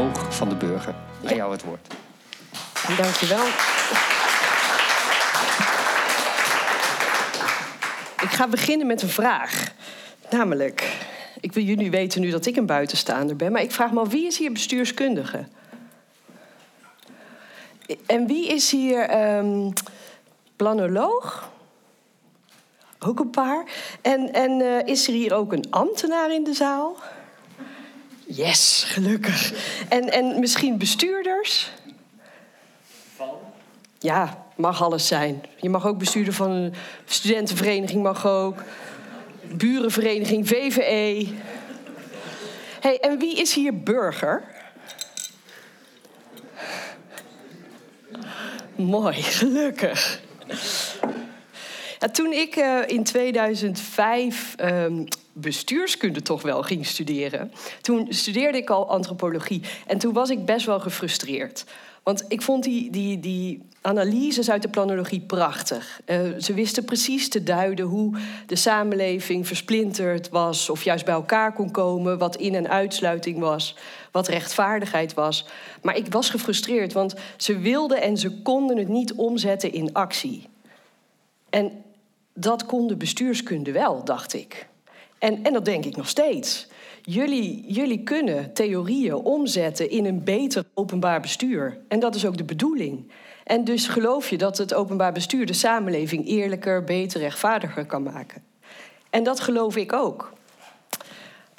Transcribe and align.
oog 0.00 0.34
van 0.34 0.48
de 0.48 0.54
burger. 0.54 0.94
Aan 1.26 1.34
jou 1.34 1.52
het 1.52 1.62
woord. 1.62 1.86
Dankjewel. 2.96 3.46
Ik 8.22 8.30
ga 8.36 8.48
beginnen 8.48 8.86
met 8.86 9.02
een 9.02 9.08
vraag. 9.08 9.72
Namelijk, 10.30 10.96
ik 11.40 11.52
wil 11.52 11.62
jullie 11.62 11.90
weten 11.90 12.20
nu 12.20 12.30
dat 12.30 12.46
ik 12.46 12.56
een 12.56 12.66
buitenstaander 12.66 13.36
ben, 13.36 13.52
maar 13.52 13.62
ik 13.62 13.72
vraag 13.72 13.92
me 13.92 14.00
af, 14.00 14.08
wie 14.08 14.26
is 14.26 14.38
hier 14.38 14.52
bestuurskundige? 14.52 15.44
En 18.06 18.26
wie 18.26 18.48
is 18.48 18.70
hier 18.70 19.34
um, 19.36 19.72
planoloog? 20.56 21.50
Ook 22.98 23.20
een 23.20 23.30
paar. 23.30 23.64
En, 24.02 24.32
en 24.32 24.60
uh, 24.60 24.86
is 24.86 25.06
er 25.06 25.12
hier 25.12 25.34
ook 25.34 25.52
een 25.52 25.66
ambtenaar 25.70 26.32
in 26.32 26.44
de 26.44 26.54
zaal? 26.54 26.96
Yes, 28.32 28.84
gelukkig. 28.86 29.52
En, 29.88 30.12
en 30.12 30.40
misschien 30.40 30.78
bestuurders? 30.78 31.70
Van? 33.16 33.28
Ja, 33.98 34.46
mag 34.56 34.82
alles 34.82 35.06
zijn. 35.06 35.44
Je 35.60 35.68
mag 35.68 35.86
ook 35.86 35.98
bestuurder 35.98 36.32
van 36.32 36.50
een 36.50 36.74
studentenvereniging, 37.04 38.02
mag 38.02 38.26
ook. 38.26 38.62
Burenvereniging, 39.52 40.48
VVE. 40.48 41.28
hey, 42.80 42.98
en 43.00 43.18
wie 43.18 43.40
is 43.40 43.54
hier 43.54 43.82
burger? 43.82 44.42
Mooi, 48.76 49.22
gelukkig. 49.22 50.20
Ja, 51.98 52.08
toen 52.08 52.32
ik 52.32 52.56
uh, 52.56 52.78
in 52.86 53.04
2005 53.04 54.54
um, 54.60 55.06
bestuurskunde 55.32 56.22
toch 56.22 56.42
wel 56.42 56.62
ging 56.62 56.86
studeren, 56.86 57.52
toen 57.80 58.06
studeerde 58.08 58.58
ik 58.58 58.70
al 58.70 58.90
antropologie. 58.90 59.62
En 59.86 59.98
toen 59.98 60.12
was 60.12 60.30
ik 60.30 60.44
best 60.44 60.66
wel 60.66 60.80
gefrustreerd. 60.80 61.64
Want 62.02 62.24
ik 62.28 62.42
vond 62.42 62.64
die, 62.64 62.90
die, 62.90 63.20
die 63.20 63.62
analyses 63.80 64.50
uit 64.50 64.62
de 64.62 64.68
planologie 64.68 65.20
prachtig. 65.20 66.00
Uh, 66.06 66.20
ze 66.38 66.54
wisten 66.54 66.84
precies 66.84 67.28
te 67.28 67.42
duiden 67.42 67.84
hoe 67.84 68.16
de 68.46 68.56
samenleving 68.56 69.46
versplinterd 69.46 70.28
was, 70.28 70.70
of 70.70 70.82
juist 70.82 71.04
bij 71.04 71.14
elkaar 71.14 71.52
kon 71.52 71.70
komen, 71.70 72.18
wat 72.18 72.36
in- 72.36 72.54
en 72.54 72.68
uitsluiting 72.68 73.38
was, 73.38 73.76
wat 74.10 74.28
rechtvaardigheid 74.28 75.14
was. 75.14 75.46
Maar 75.82 75.96
ik 75.96 76.06
was 76.10 76.30
gefrustreerd, 76.30 76.92
want 76.92 77.14
ze 77.36 77.58
wilden 77.58 78.02
en 78.02 78.16
ze 78.16 78.40
konden 78.42 78.76
het 78.76 78.88
niet 78.88 79.12
omzetten 79.12 79.72
in 79.72 79.92
actie. 79.92 80.48
En 81.50 81.84
dat 82.34 82.66
kon 82.66 82.86
de 82.86 82.96
bestuurskunde 82.96 83.72
wel, 83.72 84.04
dacht 84.04 84.34
ik. 84.34 84.68
En, 85.20 85.42
en 85.42 85.52
dat 85.52 85.64
denk 85.64 85.84
ik 85.84 85.96
nog 85.96 86.08
steeds. 86.08 86.66
Jullie, 87.02 87.64
jullie 87.66 88.02
kunnen 88.02 88.52
theorieën 88.52 89.14
omzetten 89.14 89.90
in 89.90 90.04
een 90.04 90.24
beter 90.24 90.64
openbaar 90.74 91.20
bestuur. 91.20 91.78
En 91.88 92.00
dat 92.00 92.14
is 92.14 92.26
ook 92.26 92.36
de 92.36 92.44
bedoeling. 92.44 93.10
En 93.44 93.64
dus 93.64 93.88
geloof 93.88 94.30
je 94.30 94.38
dat 94.38 94.58
het 94.58 94.74
openbaar 94.74 95.12
bestuur 95.12 95.46
de 95.46 95.52
samenleving 95.52 96.26
eerlijker, 96.26 96.84
beter, 96.84 97.20
rechtvaardiger 97.20 97.86
kan 97.86 98.02
maken. 98.02 98.42
En 99.10 99.22
dat 99.22 99.40
geloof 99.40 99.76
ik 99.76 99.92
ook. 99.92 100.32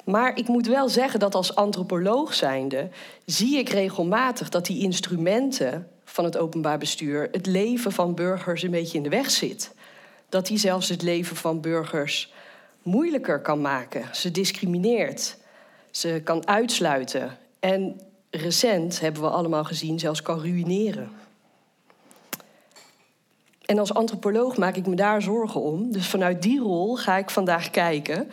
Maar 0.04 0.38
ik 0.38 0.48
moet 0.48 0.66
wel 0.66 0.88
zeggen 0.88 1.20
dat 1.20 1.34
als 1.34 1.54
antropoloog 1.54 2.34
zijnde 2.34 2.88
zie 3.24 3.58
ik 3.58 3.68
regelmatig 3.68 4.48
dat 4.48 4.66
die 4.66 4.82
instrumenten 4.82 5.88
van 6.04 6.24
het 6.24 6.36
openbaar 6.36 6.78
bestuur 6.78 7.28
het 7.32 7.46
leven 7.46 7.92
van 7.92 8.14
burgers 8.14 8.62
een 8.62 8.70
beetje 8.70 8.96
in 8.96 9.02
de 9.02 9.08
weg 9.08 9.30
zit. 9.30 9.74
Dat 10.28 10.46
die 10.46 10.58
zelfs 10.58 10.88
het 10.88 11.02
leven 11.02 11.36
van 11.36 11.60
burgers 11.60 12.32
moeilijker 12.82 13.40
kan 13.40 13.60
maken. 13.60 14.14
Ze 14.14 14.30
discrimineert. 14.30 15.36
Ze 15.90 16.20
kan 16.24 16.46
uitsluiten. 16.46 17.38
En 17.60 18.00
recent 18.30 19.00
hebben 19.00 19.22
we 19.22 19.28
allemaal 19.28 19.64
gezien, 19.64 19.98
zelfs 19.98 20.22
kan 20.22 20.40
ruïneren. 20.40 21.10
En 23.64 23.78
als 23.78 23.94
antropoloog 23.94 24.56
maak 24.56 24.76
ik 24.76 24.86
me 24.86 24.94
daar 24.94 25.22
zorgen 25.22 25.60
om. 25.60 25.92
Dus 25.92 26.06
vanuit 26.08 26.42
die 26.42 26.60
rol 26.60 26.96
ga 26.96 27.16
ik 27.16 27.30
vandaag 27.30 27.70
kijken 27.70 28.30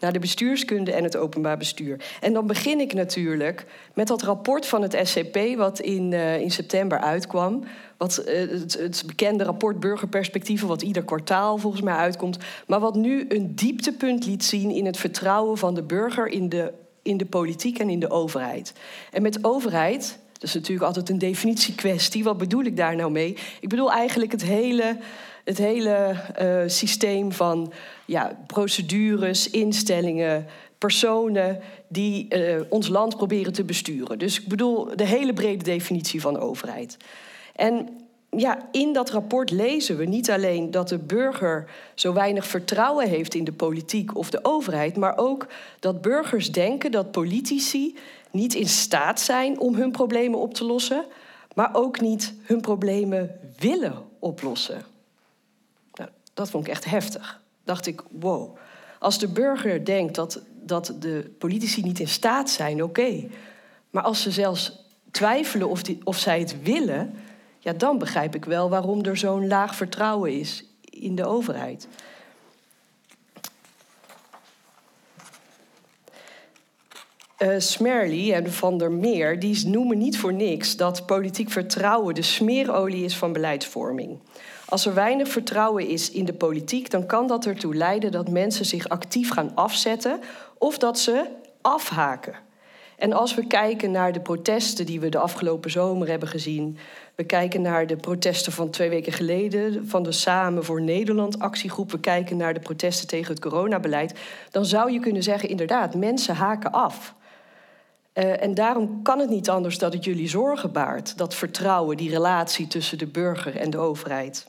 naar 0.00 0.12
de 0.12 0.18
bestuurskunde 0.18 0.92
en 0.92 1.04
het 1.04 1.16
openbaar 1.16 1.56
bestuur. 1.56 2.04
En 2.20 2.32
dan 2.32 2.46
begin 2.46 2.80
ik 2.80 2.92
natuurlijk 2.92 3.66
met 3.94 4.06
dat 4.06 4.22
rapport 4.22 4.66
van 4.66 4.82
het 4.82 4.98
SCP, 5.02 5.38
wat 5.56 5.80
in, 5.80 6.12
uh, 6.12 6.40
in 6.40 6.50
september 6.50 6.98
uitkwam. 6.98 7.64
Wat, 7.96 8.24
uh, 8.28 8.50
het, 8.50 8.78
het, 8.78 9.02
bekende 9.06 9.44
rapport 9.44 9.80
Burgerperspectieven, 9.80 10.68
wat 10.68 10.82
ieder 10.82 11.04
kwartaal 11.04 11.58
volgens 11.58 11.82
mij 11.82 11.94
uitkomt. 11.94 12.38
Maar 12.66 12.80
wat 12.80 12.94
nu 12.94 13.24
een 13.28 13.54
dieptepunt 13.54 14.26
liet 14.26 14.44
zien 14.44 14.70
in 14.70 14.86
het 14.86 14.96
vertrouwen 14.96 15.58
van 15.58 15.74
de 15.74 15.82
burger 15.82 16.26
in 16.26 16.48
de, 16.48 16.72
in 17.02 17.16
de 17.16 17.26
politiek 17.26 17.78
en 17.78 17.90
in 17.90 18.00
de 18.00 18.10
overheid. 18.10 18.72
En 19.12 19.22
met 19.22 19.44
overheid, 19.44 20.18
dat 20.32 20.42
is 20.42 20.54
natuurlijk 20.54 20.86
altijd 20.86 21.08
een 21.08 21.18
definitiekwestie. 21.18 22.24
Wat 22.24 22.38
bedoel 22.38 22.64
ik 22.64 22.76
daar 22.76 22.96
nou 22.96 23.10
mee? 23.10 23.36
Ik 23.60 23.68
bedoel 23.68 23.92
eigenlijk 23.92 24.32
het 24.32 24.42
hele 24.42 24.96
het 25.46 25.58
hele 25.58 26.14
uh, 26.42 26.62
systeem 26.66 27.32
van 27.32 27.72
ja, 28.06 28.38
procedures, 28.46 29.50
instellingen, 29.50 30.46
personen 30.78 31.60
die 31.88 32.26
uh, 32.28 32.60
ons 32.68 32.88
land 32.88 33.16
proberen 33.16 33.52
te 33.52 33.64
besturen. 33.64 34.18
Dus 34.18 34.40
ik 34.40 34.48
bedoel 34.48 34.96
de 34.96 35.06
hele 35.06 35.32
brede 35.32 35.64
definitie 35.64 36.20
van 36.20 36.38
overheid. 36.38 36.96
En 37.54 37.88
ja, 38.30 38.68
in 38.72 38.92
dat 38.92 39.10
rapport 39.10 39.50
lezen 39.50 39.96
we 39.96 40.04
niet 40.04 40.30
alleen 40.30 40.70
dat 40.70 40.88
de 40.88 40.98
burger 40.98 41.70
zo 41.94 42.12
weinig 42.12 42.46
vertrouwen 42.46 43.08
heeft 43.08 43.34
in 43.34 43.44
de 43.44 43.52
politiek 43.52 44.16
of 44.16 44.30
de 44.30 44.38
overheid, 44.42 44.96
maar 44.96 45.18
ook 45.18 45.46
dat 45.80 46.00
burgers 46.02 46.52
denken 46.52 46.90
dat 46.90 47.10
politici 47.10 47.96
niet 48.30 48.54
in 48.54 48.68
staat 48.68 49.20
zijn 49.20 49.60
om 49.60 49.74
hun 49.74 49.90
problemen 49.90 50.38
op 50.38 50.54
te 50.54 50.64
lossen, 50.64 51.04
maar 51.54 51.70
ook 51.72 52.00
niet 52.00 52.34
hun 52.42 52.60
problemen 52.60 53.30
willen 53.58 54.02
oplossen. 54.18 54.95
Dat 56.36 56.50
vond 56.50 56.66
ik 56.66 56.70
echt 56.72 56.84
heftig. 56.84 57.40
Dacht 57.64 57.86
ik, 57.86 58.02
wow. 58.10 58.56
Als 58.98 59.18
de 59.18 59.28
burger 59.28 59.84
denkt 59.84 60.14
dat, 60.14 60.42
dat 60.62 60.94
de 60.98 61.34
politici 61.38 61.82
niet 61.82 62.00
in 62.00 62.08
staat 62.08 62.50
zijn, 62.50 62.82
oké. 62.82 63.28
Maar 63.90 64.02
als 64.02 64.22
ze 64.22 64.30
zelfs 64.30 64.84
twijfelen 65.10 65.68
of, 65.68 65.82
die, 65.82 66.00
of 66.04 66.18
zij 66.18 66.38
het 66.38 66.62
willen, 66.62 67.14
ja, 67.58 67.72
dan 67.72 67.98
begrijp 67.98 68.34
ik 68.34 68.44
wel 68.44 68.70
waarom 68.70 69.04
er 69.04 69.16
zo'n 69.16 69.48
laag 69.48 69.74
vertrouwen 69.74 70.38
is 70.38 70.64
in 70.84 71.14
de 71.14 71.24
overheid. 71.24 71.88
Uh, 77.38 77.54
Smerly 77.58 78.32
en 78.32 78.52
Van 78.52 78.78
der 78.78 78.92
Meer 78.92 79.38
die 79.38 79.66
noemen 79.66 79.98
niet 79.98 80.18
voor 80.18 80.32
niks 80.32 80.76
dat 80.76 81.06
politiek 81.06 81.50
vertrouwen 81.50 82.14
de 82.14 82.22
smeerolie 82.22 83.04
is 83.04 83.16
van 83.16 83.32
beleidsvorming. 83.32 84.18
Als 84.68 84.86
er 84.86 84.94
weinig 84.94 85.28
vertrouwen 85.28 85.88
is 85.88 86.10
in 86.10 86.24
de 86.24 86.32
politiek, 86.32 86.90
dan 86.90 87.06
kan 87.06 87.26
dat 87.26 87.46
ertoe 87.46 87.74
leiden 87.74 88.12
dat 88.12 88.28
mensen 88.28 88.64
zich 88.64 88.88
actief 88.88 89.30
gaan 89.30 89.52
afzetten 89.54 90.20
of 90.58 90.78
dat 90.78 90.98
ze 90.98 91.24
afhaken. 91.60 92.34
En 92.96 93.12
als 93.12 93.34
we 93.34 93.46
kijken 93.46 93.90
naar 93.90 94.12
de 94.12 94.20
protesten 94.20 94.86
die 94.86 95.00
we 95.00 95.08
de 95.08 95.18
afgelopen 95.18 95.70
zomer 95.70 96.08
hebben 96.08 96.28
gezien, 96.28 96.78
we 97.14 97.24
kijken 97.24 97.62
naar 97.62 97.86
de 97.86 97.96
protesten 97.96 98.52
van 98.52 98.70
twee 98.70 98.88
weken 98.88 99.12
geleden 99.12 99.88
van 99.88 100.02
de 100.02 100.12
Samen 100.12 100.64
voor 100.64 100.82
Nederland 100.82 101.38
actiegroep, 101.38 101.90
we 101.90 102.00
kijken 102.00 102.36
naar 102.36 102.54
de 102.54 102.60
protesten 102.60 103.08
tegen 103.08 103.34
het 103.34 103.42
coronabeleid, 103.42 104.18
dan 104.50 104.64
zou 104.64 104.92
je 104.92 105.00
kunnen 105.00 105.22
zeggen, 105.22 105.48
inderdaad, 105.48 105.94
mensen 105.94 106.34
haken 106.34 106.72
af. 106.72 107.14
Uh, 108.14 108.42
en 108.42 108.54
daarom 108.54 109.02
kan 109.02 109.18
het 109.18 109.30
niet 109.30 109.50
anders 109.50 109.78
dat 109.78 109.92
het 109.92 110.04
jullie 110.04 110.28
zorgen 110.28 110.72
baart, 110.72 111.18
dat 111.18 111.34
vertrouwen, 111.34 111.96
die 111.96 112.10
relatie 112.10 112.66
tussen 112.66 112.98
de 112.98 113.06
burger 113.06 113.56
en 113.56 113.70
de 113.70 113.78
overheid. 113.78 114.46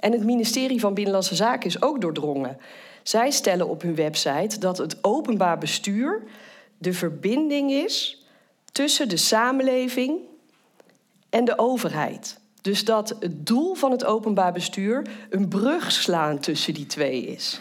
En 0.00 0.12
het 0.12 0.24
ministerie 0.24 0.80
van 0.80 0.94
Binnenlandse 0.94 1.34
Zaken 1.34 1.66
is 1.66 1.82
ook 1.82 2.00
doordrongen. 2.00 2.58
Zij 3.02 3.30
stellen 3.30 3.68
op 3.68 3.82
hun 3.82 3.94
website 3.94 4.58
dat 4.58 4.78
het 4.78 5.04
openbaar 5.04 5.58
bestuur 5.58 6.22
de 6.78 6.92
verbinding 6.92 7.70
is 7.70 8.24
tussen 8.72 9.08
de 9.08 9.16
samenleving 9.16 10.18
en 11.30 11.44
de 11.44 11.58
overheid. 11.58 12.38
Dus 12.60 12.84
dat 12.84 13.16
het 13.20 13.46
doel 13.46 13.74
van 13.74 13.90
het 13.90 14.04
openbaar 14.04 14.52
bestuur 14.52 15.06
een 15.30 15.48
brug 15.48 15.92
slaan 15.92 16.38
tussen 16.38 16.74
die 16.74 16.86
twee 16.86 17.26
is. 17.26 17.60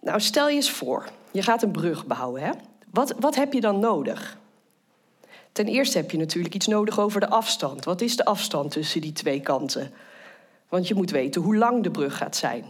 Nou, 0.00 0.20
stel 0.20 0.48
je 0.48 0.54
eens 0.54 0.70
voor, 0.70 1.08
je 1.30 1.42
gaat 1.42 1.62
een 1.62 1.70
brug 1.70 2.06
bouwen. 2.06 2.42
Hè? 2.42 2.50
Wat, 2.90 3.14
wat 3.20 3.34
heb 3.34 3.52
je 3.52 3.60
dan 3.60 3.78
nodig? 3.78 4.38
Ten 5.52 5.66
eerste 5.66 5.98
heb 5.98 6.10
je 6.10 6.18
natuurlijk 6.18 6.54
iets 6.54 6.66
nodig 6.66 7.00
over 7.00 7.20
de 7.20 7.28
afstand. 7.28 7.84
Wat 7.84 8.00
is 8.00 8.16
de 8.16 8.24
afstand 8.24 8.70
tussen 8.70 9.00
die 9.00 9.12
twee 9.12 9.40
kanten? 9.40 9.92
Want 10.68 10.88
je 10.88 10.94
moet 10.94 11.10
weten 11.10 11.42
hoe 11.42 11.56
lang 11.56 11.82
de 11.82 11.90
brug 11.90 12.16
gaat 12.16 12.36
zijn. 12.36 12.64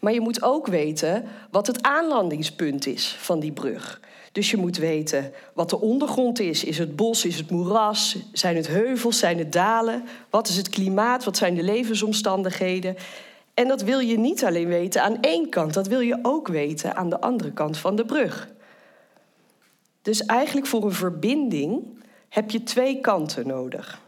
Maar 0.00 0.12
je 0.12 0.20
moet 0.20 0.42
ook 0.42 0.66
weten 0.66 1.24
wat 1.50 1.66
het 1.66 1.82
aanlandingspunt 1.82 2.86
is 2.86 3.16
van 3.18 3.40
die 3.40 3.52
brug. 3.52 4.00
Dus 4.32 4.50
je 4.50 4.56
moet 4.56 4.76
weten 4.76 5.32
wat 5.54 5.70
de 5.70 5.80
ondergrond 5.80 6.40
is. 6.40 6.64
Is 6.64 6.78
het 6.78 6.96
bos, 6.96 7.24
is 7.24 7.36
het 7.36 7.50
moeras? 7.50 8.16
Zijn 8.32 8.56
het 8.56 8.66
heuvels, 8.66 9.18
zijn 9.18 9.38
het 9.38 9.52
dalen? 9.52 10.04
Wat 10.30 10.48
is 10.48 10.56
het 10.56 10.68
klimaat? 10.68 11.24
Wat 11.24 11.36
zijn 11.36 11.54
de 11.54 11.62
levensomstandigheden? 11.62 12.96
En 13.54 13.68
dat 13.68 13.82
wil 13.82 13.98
je 13.98 14.18
niet 14.18 14.44
alleen 14.44 14.68
weten 14.68 15.02
aan 15.02 15.20
één 15.20 15.48
kant, 15.48 15.74
dat 15.74 15.86
wil 15.86 16.00
je 16.00 16.18
ook 16.22 16.48
weten 16.48 16.96
aan 16.96 17.10
de 17.10 17.20
andere 17.20 17.52
kant 17.52 17.76
van 17.76 17.96
de 17.96 18.04
brug. 18.04 18.48
Dus 20.02 20.26
eigenlijk 20.26 20.66
voor 20.66 20.84
een 20.84 20.92
verbinding 20.92 21.82
heb 22.28 22.50
je 22.50 22.62
twee 22.62 23.00
kanten 23.00 23.46
nodig. 23.46 24.00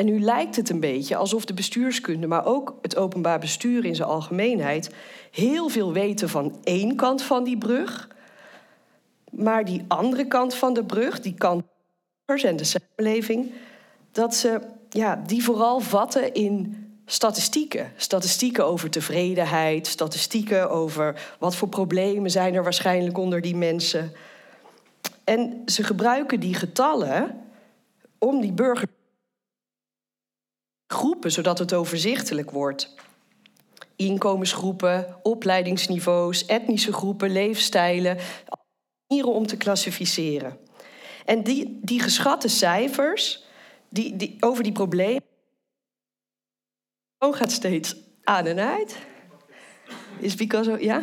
En 0.00 0.06
nu 0.06 0.20
lijkt 0.20 0.56
het 0.56 0.70
een 0.70 0.80
beetje 0.80 1.16
alsof 1.16 1.44
de 1.44 1.54
bestuurskunde, 1.54 2.26
maar 2.26 2.46
ook 2.46 2.78
het 2.82 2.96
openbaar 2.96 3.38
bestuur 3.38 3.84
in 3.84 3.94
zijn 3.94 4.08
algemeenheid, 4.08 4.90
heel 5.30 5.68
veel 5.68 5.92
weten 5.92 6.28
van 6.28 6.58
één 6.62 6.96
kant 6.96 7.22
van 7.22 7.44
die 7.44 7.58
brug. 7.58 8.08
Maar 9.30 9.64
die 9.64 9.84
andere 9.88 10.26
kant 10.26 10.54
van 10.54 10.74
de 10.74 10.84
brug, 10.84 11.20
die 11.20 11.34
kant 11.34 11.64
en 12.24 12.56
de 12.56 12.64
samenleving, 12.64 13.52
dat 14.12 14.34
ze 14.34 14.60
ja, 14.90 15.22
die 15.26 15.44
vooral 15.44 15.80
vatten 15.80 16.34
in 16.34 16.86
statistieken. 17.06 17.92
Statistieken 17.96 18.66
over 18.66 18.90
tevredenheid, 18.90 19.86
statistieken 19.86 20.70
over 20.70 21.34
wat 21.38 21.56
voor 21.56 21.68
problemen 21.68 22.30
zijn 22.30 22.54
er 22.54 22.62
waarschijnlijk 22.62 23.18
onder 23.18 23.40
die 23.40 23.56
mensen. 23.56 24.12
En 25.24 25.62
ze 25.66 25.82
gebruiken 25.82 26.40
die 26.40 26.54
getallen 26.54 27.40
om 28.18 28.40
die 28.40 28.52
burger 28.52 28.88
groepen, 30.90 31.32
zodat 31.32 31.58
het 31.58 31.74
overzichtelijk 31.74 32.50
wordt. 32.50 32.94
Inkomensgroepen, 33.96 35.16
opleidingsniveaus, 35.22 36.46
etnische 36.46 36.92
groepen, 36.92 37.30
leefstijlen, 37.30 38.18
manieren 39.06 39.32
om 39.32 39.46
te 39.46 39.56
klassificeren. 39.56 40.58
En 41.24 41.42
die, 41.42 41.78
die 41.82 42.00
geschatte 42.00 42.48
cijfers 42.48 43.44
die, 43.88 44.16
die, 44.16 44.36
over 44.40 44.62
die 44.62 44.72
problemen. 44.72 45.22
gaat 47.18 47.52
steeds 47.52 47.96
aan 48.24 48.46
en 48.46 48.58
uit. 48.58 48.96
Is 50.18 50.34
because 50.34 50.84
ja? 50.84 51.02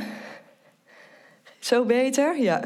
Zo 1.60 1.86
beter? 1.86 2.40
Ja. 2.40 2.64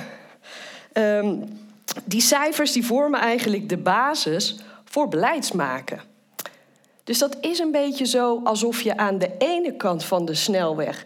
Um, 0.93 1.59
die 2.05 2.21
cijfers 2.21 2.71
die 2.71 2.85
vormen 2.85 3.19
eigenlijk 3.19 3.69
de 3.69 3.77
basis 3.77 4.59
voor 4.85 5.07
beleidsmaken. 5.07 6.10
Dus 7.11 7.19
dat 7.19 7.37
is 7.41 7.59
een 7.59 7.71
beetje 7.71 8.05
zo 8.05 8.41
alsof 8.43 8.81
je 8.81 8.97
aan 8.97 9.17
de 9.17 9.31
ene 9.37 9.75
kant 9.75 10.03
van 10.03 10.25
de 10.25 10.33
snelweg 10.33 11.05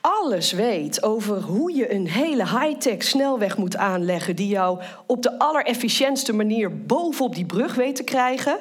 alles 0.00 0.52
weet 0.52 1.02
over 1.02 1.40
hoe 1.40 1.74
je 1.74 1.92
een 1.92 2.08
hele 2.08 2.48
high-tech 2.48 3.02
snelweg 3.02 3.56
moet 3.56 3.76
aanleggen 3.76 4.36
die 4.36 4.48
jou 4.48 4.82
op 5.06 5.22
de 5.22 5.38
allerefficiëntste 5.38 6.32
manier 6.32 6.86
bovenop 6.86 7.34
die 7.34 7.46
brug 7.46 7.74
weet 7.74 7.96
te 7.96 8.02
krijgen, 8.02 8.60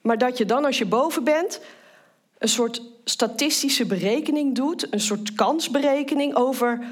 maar 0.00 0.18
dat 0.18 0.38
je 0.38 0.44
dan 0.44 0.64
als 0.64 0.78
je 0.78 0.86
boven 0.86 1.24
bent 1.24 1.60
een 2.38 2.48
soort 2.48 2.82
statistische 3.04 3.86
berekening 3.86 4.54
doet, 4.54 4.92
een 4.92 5.00
soort 5.00 5.34
kansberekening 5.34 6.34
over 6.34 6.84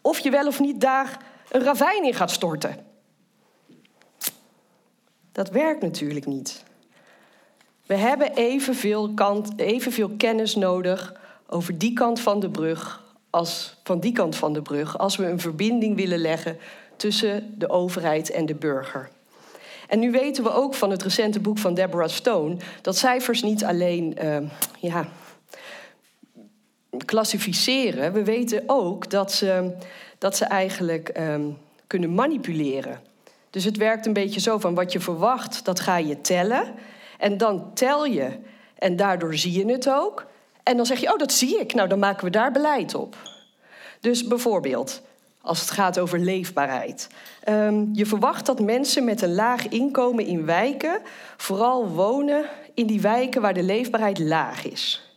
of 0.00 0.18
je 0.18 0.30
wel 0.30 0.46
of 0.46 0.60
niet 0.60 0.80
daar 0.80 1.18
een 1.50 1.62
ravijn 1.62 2.04
in 2.04 2.14
gaat 2.14 2.30
storten. 2.30 2.76
Dat 5.32 5.50
werkt 5.50 5.82
natuurlijk 5.82 6.26
niet. 6.26 6.70
We 7.86 7.94
hebben 7.94 8.34
evenveel, 8.34 9.14
kant, 9.14 9.58
evenveel 9.58 10.10
kennis 10.16 10.54
nodig 10.54 11.14
over 11.46 11.78
die 11.78 11.92
kant 11.92 12.20
van 12.20 12.40
de 12.40 12.50
brug 12.50 13.02
als 13.30 13.76
van 13.82 14.00
die 14.00 14.12
kant 14.12 14.36
van 14.36 14.52
de 14.52 14.62
brug, 14.62 14.98
als 14.98 15.16
we 15.16 15.26
een 15.26 15.40
verbinding 15.40 15.96
willen 15.96 16.18
leggen 16.18 16.58
tussen 16.96 17.54
de 17.58 17.68
overheid 17.68 18.30
en 18.30 18.46
de 18.46 18.54
burger. 18.54 19.08
En 19.88 19.98
nu 19.98 20.10
weten 20.10 20.44
we 20.44 20.52
ook 20.52 20.74
van 20.74 20.90
het 20.90 21.02
recente 21.02 21.40
boek 21.40 21.58
van 21.58 21.74
Deborah 21.74 22.08
Stone 22.08 22.56
dat 22.82 22.96
cijfers 22.96 23.42
niet 23.42 23.64
alleen 23.64 24.16
uh, 24.22 24.36
ja, 24.80 25.08
klassificeren, 27.04 28.12
we 28.12 28.24
weten 28.24 28.62
ook 28.66 29.10
dat 29.10 29.32
ze, 29.32 29.76
dat 30.18 30.36
ze 30.36 30.44
eigenlijk 30.44 31.18
uh, 31.18 31.34
kunnen 31.86 32.14
manipuleren. 32.14 33.00
Dus 33.50 33.64
het 33.64 33.76
werkt 33.76 34.06
een 34.06 34.12
beetje 34.12 34.40
zo 34.40 34.58
van 34.58 34.74
wat 34.74 34.92
je 34.92 35.00
verwacht, 35.00 35.64
dat 35.64 35.80
ga 35.80 35.96
je 35.96 36.20
tellen. 36.20 36.74
En 37.22 37.36
dan 37.36 37.74
tel 37.74 38.04
je 38.04 38.38
en 38.78 38.96
daardoor 38.96 39.34
zie 39.34 39.52
je 39.52 39.72
het 39.72 39.88
ook. 39.88 40.26
En 40.62 40.76
dan 40.76 40.86
zeg 40.86 41.00
je, 41.00 41.12
oh, 41.12 41.18
dat 41.18 41.32
zie 41.32 41.60
ik. 41.60 41.74
Nou, 41.74 41.88
dan 41.88 41.98
maken 41.98 42.24
we 42.24 42.30
daar 42.30 42.52
beleid 42.52 42.94
op. 42.94 43.16
Dus 44.00 44.26
bijvoorbeeld, 44.26 45.02
als 45.40 45.60
het 45.60 45.70
gaat 45.70 45.98
over 45.98 46.18
leefbaarheid. 46.18 47.08
Um, 47.48 47.90
je 47.92 48.06
verwacht 48.06 48.46
dat 48.46 48.60
mensen 48.60 49.04
met 49.04 49.22
een 49.22 49.34
laag 49.34 49.68
inkomen 49.68 50.26
in 50.26 50.46
wijken 50.46 51.00
vooral 51.36 51.88
wonen 51.88 52.44
in 52.74 52.86
die 52.86 53.00
wijken 53.00 53.42
waar 53.42 53.54
de 53.54 53.62
leefbaarheid 53.62 54.18
laag 54.18 54.64
is. 54.64 55.12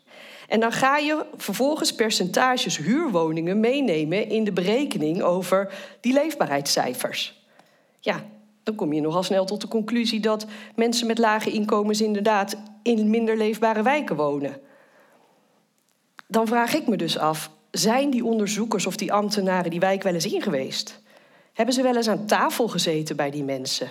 En 0.48 0.60
dan 0.60 0.72
ga 0.72 0.98
je 0.98 1.26
vervolgens 1.36 1.96
percentages 1.96 2.78
huurwoningen 2.78 3.60
meenemen 3.60 4.30
in 4.30 4.44
de 4.44 4.54
berekening 4.54 5.22
over 5.22 5.74
die 6.00 6.14
leefbaarheidscijfers. 6.14 7.44
Ja, 8.00 8.24
dan 8.66 8.76
kom 8.76 8.94
je 8.94 9.02
nogal 9.02 9.24
snel 9.24 9.46
tot 9.46 9.62
de 9.62 9.68
conclusie 9.68 10.20
dat 10.20 10.46
mensen 10.76 11.08
met 11.08 11.18
lage 11.18 11.52
inkomens 11.52 12.02
inderdaad 12.02 12.56
in 12.84 13.10
minder 13.10 13.38
leefbare 13.38 13.82
wijken 13.82 14.16
wonen. 14.16 14.60
Dan 16.28 16.48
vraag 16.48 16.74
ik 16.74 16.88
me 16.88 16.98
dus 16.98 17.18
af, 17.18 17.52
zijn 17.72 18.10
die 18.10 18.26
onderzoekers 18.26 18.86
of 18.86 18.96
die 18.96 19.14
ambtenaren 19.14 19.72
die 19.72 19.80
wijk 19.80 20.04
wel 20.04 20.14
eens 20.14 20.34
in 20.34 20.42
geweest? 20.42 21.02
Hebben 21.54 21.76
ze 21.76 21.82
wel 21.82 21.96
eens 21.96 22.08
aan 22.08 22.26
tafel 22.26 22.68
gezeten 22.68 23.16
bij 23.16 23.32
die 23.32 23.44
mensen? 23.44 23.90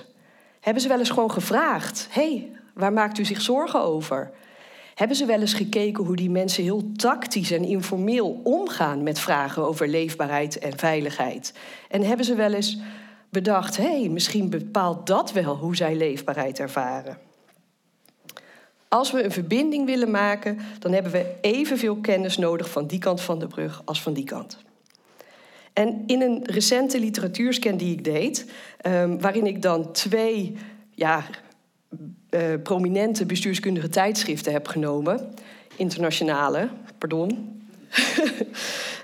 Hebben 0.61 0.83
ze 0.83 0.89
wel 0.89 0.99
eens 0.99 1.11
gewoon 1.11 1.31
gevraagd: 1.31 2.09
hé, 2.11 2.31
hey, 2.31 2.51
waar 2.75 2.93
maakt 2.93 3.19
u 3.19 3.25
zich 3.25 3.41
zorgen 3.41 3.81
over? 3.81 4.31
Hebben 4.95 5.17
ze 5.17 5.27
wel 5.27 5.41
eens 5.41 5.55
gekeken 5.55 6.05
hoe 6.05 6.17
die 6.17 6.31
mensen 6.31 6.63
heel 6.63 6.93
tactisch 6.97 7.51
en 7.51 7.65
informeel 7.65 8.41
omgaan 8.43 9.03
met 9.03 9.19
vragen 9.19 9.67
over 9.67 9.89
leefbaarheid 9.89 10.59
en 10.59 10.79
veiligheid? 10.79 11.55
En 11.91 12.03
hebben 12.03 12.27
ze 12.27 12.35
wel 12.35 12.53
eens 12.53 12.79
bedacht: 13.35 13.77
hé, 13.77 14.01
hey, 14.01 14.09
misschien 14.09 14.51
bepaalt 14.51 15.07
dat 15.07 15.33
wel 15.33 15.57
hoe 15.57 15.77
zij 15.77 15.97
leefbaarheid 15.97 16.59
ervaren? 16.59 17.19
Als 18.89 19.13
we 19.13 19.25
een 19.25 19.31
verbinding 19.33 19.87
willen 19.87 20.11
maken, 20.11 20.59
dan 20.79 20.93
hebben 20.93 21.13
we 21.13 21.35
evenveel 21.41 21.97
kennis 21.97 22.37
nodig 22.37 22.71
van 22.71 22.87
die 22.87 22.99
kant 22.99 23.21
van 23.21 23.39
de 23.39 23.47
brug 23.47 23.83
als 23.85 24.03
van 24.03 24.13
die 24.13 24.25
kant. 24.25 24.59
En 25.73 26.03
in 26.07 26.23
een 26.23 26.41
recente 26.45 27.01
literatuurscan 27.01 27.77
die 27.77 27.93
ik 27.93 28.05
deed, 28.05 28.51
um, 28.87 29.21
waarin 29.21 29.47
ik 29.47 29.63
dan 29.63 29.93
twee 29.93 30.57
ja, 30.91 31.25
uh, 32.31 32.41
prominente 32.63 33.27
bestuurskundige 33.27 33.89
tijdschriften 33.89 34.53
heb 34.53 34.67
genomen, 34.67 35.35
internationale, 35.77 36.69
pardon, 36.99 37.63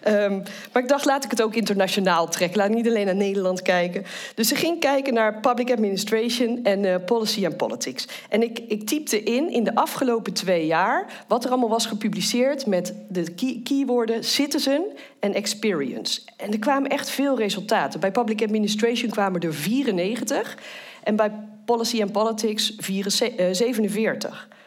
um, 0.09 0.43
maar 0.73 0.83
ik 0.83 0.89
dacht, 0.89 1.05
laat 1.05 1.25
ik 1.25 1.31
het 1.31 1.43
ook 1.43 1.55
internationaal 1.55 2.29
trekken. 2.29 2.59
Laat 2.59 2.71
niet 2.71 2.89
alleen 2.89 3.07
naar 3.07 3.15
Nederland 3.15 3.63
kijken. 3.63 4.05
Dus 4.35 4.49
ze 4.49 4.55
ging 4.55 4.81
kijken 4.81 5.15
naar 5.15 5.41
public 5.41 5.71
administration 5.71 6.61
en 6.65 6.85
uh, 6.85 6.95
policy 7.07 7.47
and 7.47 7.57
politics. 7.57 8.09
En 8.29 8.43
ik, 8.43 8.59
ik 8.59 8.87
typte 8.87 9.23
in, 9.23 9.51
in 9.51 9.65
de 9.65 9.75
afgelopen 9.75 10.33
twee 10.33 10.67
jaar... 10.67 11.25
wat 11.27 11.45
er 11.45 11.51
allemaal 11.51 11.69
was 11.69 11.87
gepubliceerd 11.87 12.67
met 12.67 12.95
de 13.09 13.33
key 13.63 14.23
citizen 14.23 14.85
en 15.21 15.35
experience. 15.35 16.21
En 16.37 16.53
er 16.53 16.59
kwamen 16.59 16.91
echt 16.91 17.11
veel 17.11 17.37
resultaten. 17.37 18.01
Bij 18.01 18.11
public 18.11 18.43
administration 18.43 19.11
kwamen 19.11 19.41
er 19.41 19.55
94... 19.55 20.57
en 21.03 21.17
bij 21.17 21.33
policy 21.65 22.03
and 22.03 22.13
politics 22.13 22.77
47. 23.51 24.49
Eh, 24.51 24.59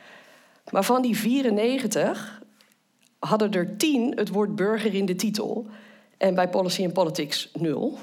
maar 0.71 0.83
van 0.83 1.01
die 1.01 1.17
94 1.17 2.41
hadden 3.27 3.51
er 3.51 3.77
tien 3.77 4.13
het 4.15 4.30
woord 4.30 4.56
burger 4.56 4.94
in 4.94 5.06
de 5.06 5.15
titel. 5.15 5.68
En 6.18 6.36
bij 6.36 6.50
Policy 6.50 6.84
and 6.84 6.94
Politics 6.94 7.50
nul. 7.53 7.98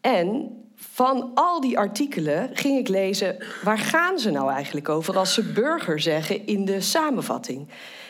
En 0.00 0.52
van 0.74 1.30
al 1.34 1.60
die 1.60 1.78
artikelen 1.78 2.50
ging 2.52 2.78
ik 2.78 2.88
lezen... 2.88 3.36
waar 3.62 3.78
gaan 3.78 4.18
ze 4.18 4.30
nou 4.30 4.50
eigenlijk 4.50 4.88
over 4.88 5.18
als 5.18 5.34
ze 5.34 5.42
burger 5.42 6.00
zeggen 6.00 6.46
in 6.46 6.64
de 6.64 6.80
samenvatting? 6.80 7.68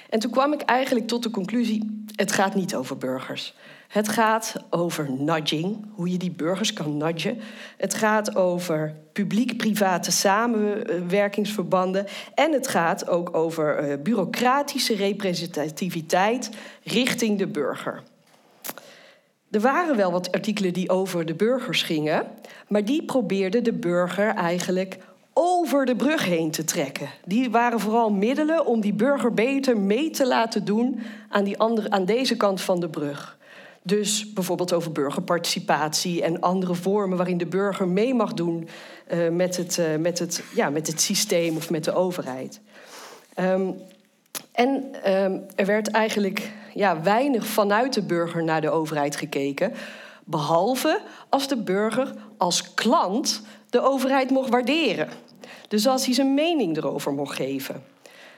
En 0.09 0.19
toen 0.19 0.31
kwam 0.31 0.53
ik 0.53 0.61
eigenlijk 0.61 1.07
tot 1.07 1.23
de 1.23 1.31
conclusie... 1.31 2.05
het 2.15 2.33
gaat 2.33 2.55
niet 2.55 2.75
over 2.75 2.97
burgers. 2.97 3.55
Het 3.89 4.09
gaat 4.09 4.55
over 4.71 5.11
nudging, 5.11 5.87
hoe 5.93 6.11
je 6.11 6.19
die 6.19 6.31
burgers 6.31 6.73
kan 6.73 6.97
nudgen. 6.97 7.39
Het 7.77 7.95
gaat 7.95 8.37
over 8.37 8.95
publiek-private 9.13 10.11
samenwerkingsverbanden. 10.11 12.07
En 12.35 12.53
het 12.53 12.69
gaat 12.69 13.09
ook 13.09 13.37
over 13.37 13.91
uh, 13.91 14.03
bureaucratische 14.03 14.95
representativiteit 14.95 16.51
richting 16.83 17.39
de 17.39 17.47
burger. 17.47 18.03
Er 19.51 19.61
waren 19.61 19.97
wel 19.97 20.13
wat 20.13 20.33
artikelen 20.33 20.73
die 20.73 20.91
over 20.91 21.27
de 21.27 21.35
burgers 21.35 21.83
gingen, 21.83 22.27
maar 22.69 22.85
die 22.85 23.05
probeerden 23.05 23.65
de 23.65 23.73
burger 23.73 24.29
eigenlijk 24.35 24.99
over 25.41 25.87
de 25.87 25.97
brug 25.97 26.25
heen 26.25 26.51
te 26.51 26.65
trekken. 26.65 27.09
Die 27.25 27.51
waren 27.51 27.81
vooral 27.81 28.11
middelen 28.11 28.67
om 28.67 28.81
die 28.81 28.93
burger 28.93 29.35
beter 29.35 29.79
mee 29.79 30.11
te 30.11 30.27
laten 30.27 30.65
doen 30.65 31.01
aan, 31.29 31.45
die 31.45 31.59
andere, 31.59 31.91
aan 31.91 32.05
deze 32.05 32.37
kant 32.37 32.61
van 32.61 32.81
de 32.81 32.89
brug. 32.89 33.39
Dus 33.83 34.33
bijvoorbeeld 34.33 34.73
over 34.73 34.93
burgerparticipatie 34.93 36.23
en 36.23 36.41
andere 36.41 36.75
vormen 36.75 37.17
waarin 37.17 37.39
de 37.39 37.47
burger 37.47 37.89
mee 37.89 38.15
mag 38.15 38.35
doen 38.35 38.69
uh, 39.13 39.29
met, 39.29 39.57
het, 39.57 39.79
uh, 39.79 39.97
met, 39.97 40.19
het, 40.19 40.43
ja, 40.55 40.71
met 40.71 40.87
het 40.87 41.01
systeem 41.01 41.57
of 41.57 41.71
met 41.71 41.85
de 41.85 41.95
overheid. 41.95 42.61
Um, 43.41 43.75
en 44.53 44.85
um, 45.15 45.45
er 45.55 45.67
werd 45.67 45.91
eigenlijk 45.91 46.51
ja, 46.75 47.03
weinig 47.03 47.47
vanuit 47.47 47.93
de 47.93 48.03
burger 48.03 48.45
naar 48.45 48.61
de 48.61 48.71
overheid 48.71 49.17
gekeken. 49.17 49.73
Behalve 50.25 51.01
als 51.29 51.49
de 51.49 51.57
burger 51.57 52.15
als 52.37 52.75
klant 52.75 53.43
de 53.71 53.81
overheid 53.81 54.31
mocht 54.31 54.51
waarderen. 54.51 55.09
Dus 55.69 55.87
als 55.87 56.05
hij 56.05 56.15
zijn 56.15 56.35
mening 56.35 56.77
erover 56.77 57.13
mocht 57.13 57.37
geven. 57.37 57.83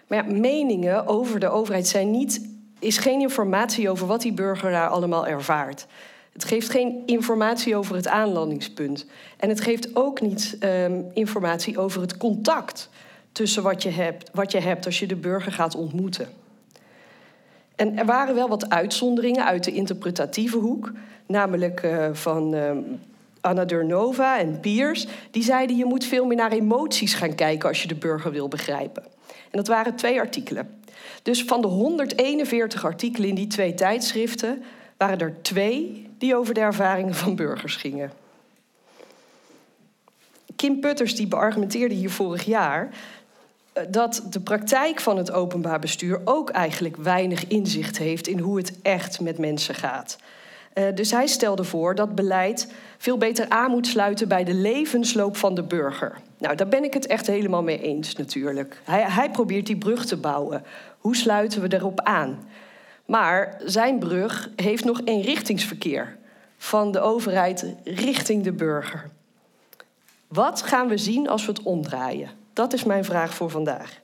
Maar 0.06 0.26
meningen 0.26 1.06
over 1.06 1.40
de 1.40 1.48
overheid 1.48 1.86
zijn 1.86 2.10
niet, 2.10 2.48
is 2.78 2.98
geen 2.98 3.20
informatie 3.20 3.90
over 3.90 4.06
wat 4.06 4.20
die 4.20 4.32
burger 4.32 4.70
daar 4.70 4.88
allemaal 4.88 5.26
ervaart. 5.26 5.86
Het 6.32 6.44
geeft 6.44 6.70
geen 6.70 7.02
informatie 7.06 7.76
over 7.76 7.96
het 7.96 8.08
aanlandingspunt. 8.08 9.06
En 9.36 9.48
het 9.48 9.60
geeft 9.60 9.96
ook 9.96 10.20
niet 10.20 10.56
um, 10.60 11.06
informatie 11.12 11.78
over 11.78 12.00
het 12.00 12.16
contact 12.16 12.88
tussen 13.32 13.62
wat 13.62 13.82
je, 13.82 13.90
hebt, 13.90 14.30
wat 14.32 14.52
je 14.52 14.58
hebt 14.58 14.86
als 14.86 14.98
je 14.98 15.06
de 15.06 15.16
burger 15.16 15.52
gaat 15.52 15.74
ontmoeten. 15.74 16.28
En 17.76 17.98
er 17.98 18.06
waren 18.06 18.34
wel 18.34 18.48
wat 18.48 18.70
uitzonderingen 18.70 19.44
uit 19.44 19.64
de 19.64 19.72
interpretatieve 19.72 20.56
hoek, 20.56 20.92
namelijk 21.26 21.82
uh, 21.82 22.08
van 22.12 22.54
uh, 22.54 22.70
Anna 23.40 23.64
Durnova 23.64 24.38
en 24.38 24.60
Piers. 24.60 25.06
Die 25.30 25.42
zeiden 25.42 25.76
je 25.76 25.84
moet 25.84 26.04
veel 26.04 26.24
meer 26.24 26.36
naar 26.36 26.52
emoties 26.52 27.14
gaan 27.14 27.34
kijken 27.34 27.68
als 27.68 27.82
je 27.82 27.88
de 27.88 27.94
burger 27.94 28.32
wil 28.32 28.48
begrijpen. 28.48 29.02
En 29.26 29.56
dat 29.58 29.66
waren 29.66 29.96
twee 29.96 30.18
artikelen. 30.18 30.80
Dus 31.22 31.44
van 31.44 31.60
de 31.60 31.66
141 31.66 32.84
artikelen 32.84 33.28
in 33.28 33.34
die 33.34 33.46
twee 33.46 33.74
tijdschriften 33.74 34.62
waren 34.96 35.18
er 35.18 35.42
twee 35.42 36.08
die 36.18 36.36
over 36.36 36.54
de 36.54 36.60
ervaringen 36.60 37.14
van 37.14 37.36
burgers 37.36 37.76
gingen. 37.76 38.12
Kim 40.56 40.80
Putters 40.80 41.14
die 41.16 41.26
beargumenteerde 41.26 41.94
hier 41.94 42.10
vorig 42.10 42.44
jaar 42.44 42.88
eh, 43.72 43.84
dat 43.88 44.22
de 44.30 44.40
praktijk 44.40 45.00
van 45.00 45.16
het 45.16 45.32
openbaar 45.32 45.78
bestuur 45.78 46.20
ook 46.24 46.50
eigenlijk 46.50 46.96
weinig 46.96 47.46
inzicht 47.46 47.98
heeft 47.98 48.26
in 48.26 48.38
hoe 48.38 48.56
het 48.56 48.78
echt 48.82 49.20
met 49.20 49.38
mensen 49.38 49.74
gaat. 49.74 50.18
Uh, 50.74 50.84
dus 50.94 51.10
hij 51.10 51.26
stelde 51.26 51.64
voor 51.64 51.94
dat 51.94 52.14
beleid 52.14 52.72
veel 52.98 53.18
beter 53.18 53.48
aan 53.48 53.70
moet 53.70 53.86
sluiten 53.86 54.28
bij 54.28 54.44
de 54.44 54.54
levensloop 54.54 55.36
van 55.36 55.54
de 55.54 55.62
burger. 55.62 56.18
Nou, 56.38 56.56
daar 56.56 56.68
ben 56.68 56.84
ik 56.84 56.94
het 56.94 57.06
echt 57.06 57.26
helemaal 57.26 57.62
mee 57.62 57.82
eens 57.82 58.16
natuurlijk. 58.16 58.80
Hij, 58.84 59.02
hij 59.02 59.30
probeert 59.30 59.66
die 59.66 59.78
brug 59.78 60.06
te 60.06 60.16
bouwen. 60.16 60.64
Hoe 60.98 61.16
sluiten 61.16 61.60
we 61.60 61.74
erop 61.74 62.00
aan? 62.00 62.38
Maar 63.04 63.60
zijn 63.64 63.98
brug 63.98 64.50
heeft 64.56 64.84
nog 64.84 65.00
eenrichtingsverkeer 65.04 66.16
van 66.56 66.92
de 66.92 67.00
overheid 67.00 67.66
richting 67.84 68.44
de 68.44 68.52
burger. 68.52 69.10
Wat 70.28 70.62
gaan 70.62 70.88
we 70.88 70.96
zien 70.96 71.28
als 71.28 71.46
we 71.46 71.52
het 71.52 71.62
omdraaien? 71.62 72.30
Dat 72.52 72.72
is 72.72 72.84
mijn 72.84 73.04
vraag 73.04 73.34
voor 73.34 73.50
vandaag. 73.50 74.00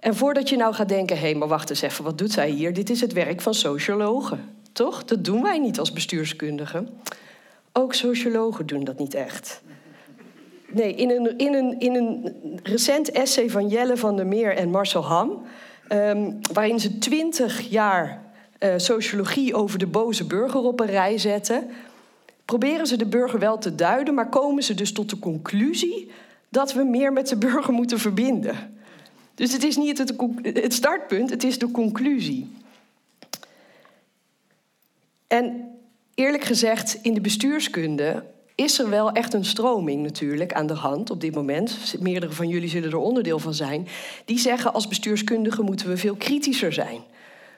En 0.00 0.14
voordat 0.14 0.48
je 0.48 0.56
nou 0.56 0.74
gaat 0.74 0.88
denken, 0.88 1.18
hey, 1.18 1.34
maar 1.34 1.48
wacht 1.48 1.70
eens 1.70 1.82
even, 1.82 2.04
wat 2.04 2.18
doet 2.18 2.32
zij 2.32 2.50
hier? 2.50 2.72
Dit 2.72 2.90
is 2.90 3.00
het 3.00 3.12
werk 3.12 3.40
van 3.40 3.54
sociologen, 3.54 4.53
toch? 4.74 5.04
Dat 5.04 5.24
doen 5.24 5.42
wij 5.42 5.58
niet 5.58 5.78
als 5.78 5.92
bestuurskundigen. 5.92 6.88
Ook 7.72 7.94
sociologen 7.94 8.66
doen 8.66 8.84
dat 8.84 8.98
niet 8.98 9.14
echt. 9.14 9.62
Nee, 10.66 10.94
in 10.94 11.10
een, 11.10 11.38
in 11.38 11.54
een, 11.54 11.78
in 11.78 11.94
een 11.94 12.36
recent 12.62 13.10
essay 13.10 13.50
van 13.50 13.68
Jelle 13.68 13.96
van 13.96 14.16
der 14.16 14.26
Meer 14.26 14.56
en 14.56 14.70
Marcel 14.70 15.04
Ham, 15.04 15.42
um, 15.88 16.38
waarin 16.52 16.80
ze 16.80 16.98
twintig 16.98 17.60
jaar 17.60 18.22
uh, 18.60 18.74
sociologie 18.76 19.54
over 19.54 19.78
de 19.78 19.86
boze 19.86 20.26
burger 20.26 20.60
op 20.60 20.80
een 20.80 20.86
rij 20.86 21.18
zetten, 21.18 21.70
proberen 22.44 22.86
ze 22.86 22.96
de 22.96 23.06
burger 23.06 23.38
wel 23.38 23.58
te 23.58 23.74
duiden, 23.74 24.14
maar 24.14 24.28
komen 24.28 24.62
ze 24.62 24.74
dus 24.74 24.92
tot 24.92 25.10
de 25.10 25.18
conclusie 25.18 26.10
dat 26.48 26.72
we 26.72 26.84
meer 26.84 27.12
met 27.12 27.28
de 27.28 27.36
burger 27.36 27.72
moeten 27.72 27.98
verbinden. 27.98 28.76
Dus 29.34 29.52
het 29.52 29.64
is 29.64 29.76
niet 29.76 29.98
het, 29.98 30.14
het 30.42 30.72
startpunt, 30.72 31.30
het 31.30 31.44
is 31.44 31.58
de 31.58 31.70
conclusie. 31.70 32.52
En 35.34 35.70
eerlijk 36.14 36.44
gezegd, 36.44 36.98
in 37.02 37.14
de 37.14 37.20
bestuurskunde 37.20 38.24
is 38.54 38.78
er 38.78 38.90
wel 38.90 39.12
echt 39.12 39.34
een 39.34 39.44
stroming 39.44 40.02
natuurlijk 40.02 40.52
aan 40.52 40.66
de 40.66 40.74
hand 40.74 41.10
op 41.10 41.20
dit 41.20 41.34
moment. 41.34 41.94
Meerdere 42.00 42.32
van 42.32 42.48
jullie 42.48 42.68
zullen 42.68 42.90
er 42.90 42.96
onderdeel 42.96 43.38
van 43.38 43.54
zijn. 43.54 43.88
Die 44.24 44.38
zeggen 44.38 44.72
als 44.72 44.88
bestuurskundigen 44.88 45.64
moeten 45.64 45.88
we 45.88 45.96
veel 45.96 46.14
kritischer 46.14 46.72
zijn. 46.72 47.00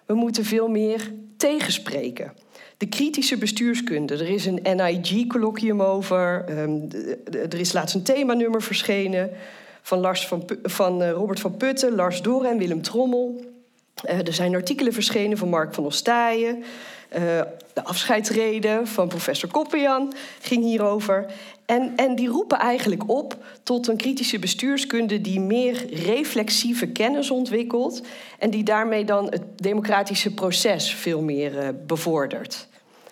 We 0.06 0.14
moeten 0.14 0.44
veel 0.44 0.68
meer 0.68 1.12
tegenspreken. 1.36 2.32
De 2.76 2.86
kritische 2.86 3.38
bestuurskunde. 3.38 4.14
Er 4.14 4.28
is 4.28 4.46
een 4.46 4.62
NIG-colloquium 4.62 5.82
over. 5.82 6.44
Um, 6.58 6.88
er 7.32 7.60
is 7.60 7.72
laatst 7.72 7.94
een 7.94 8.02
themanummer 8.02 8.62
verschenen 8.62 9.30
van, 9.82 9.98
Lars 9.98 10.26
van, 10.26 10.44
van 10.62 11.02
uh, 11.02 11.10
Robert 11.10 11.40
van 11.40 11.56
Putten, 11.56 11.94
Lars 11.94 12.22
Doren 12.22 12.50
en 12.50 12.58
Willem 12.58 12.82
Trommel. 12.82 13.44
Uh, 14.04 14.26
er 14.26 14.32
zijn 14.32 14.54
artikelen 14.54 14.92
verschenen 14.92 15.38
van 15.38 15.48
Mark 15.48 15.74
van 15.74 15.84
Ostaaien. 15.84 16.64
Uh, 17.14 17.20
de 17.72 17.84
afscheidsreden 17.84 18.86
van 18.86 19.08
professor 19.08 19.50
Koppenjan 19.50 20.14
ging 20.40 20.64
hierover. 20.64 21.26
En, 21.66 21.92
en 21.96 22.14
die 22.14 22.28
roepen 22.28 22.58
eigenlijk 22.58 23.08
op 23.08 23.36
tot 23.62 23.88
een 23.88 23.96
kritische 23.96 24.38
bestuurskunde 24.38 25.20
die 25.20 25.40
meer 25.40 25.86
reflexieve 25.94 26.86
kennis 26.86 27.30
ontwikkelt 27.30 28.02
en 28.38 28.50
die 28.50 28.62
daarmee 28.62 29.04
dan 29.04 29.24
het 29.30 29.42
democratische 29.56 30.34
proces 30.34 30.94
veel 30.94 31.22
meer 31.22 31.52
uh, 31.52 31.68
bevordert. 31.86 32.66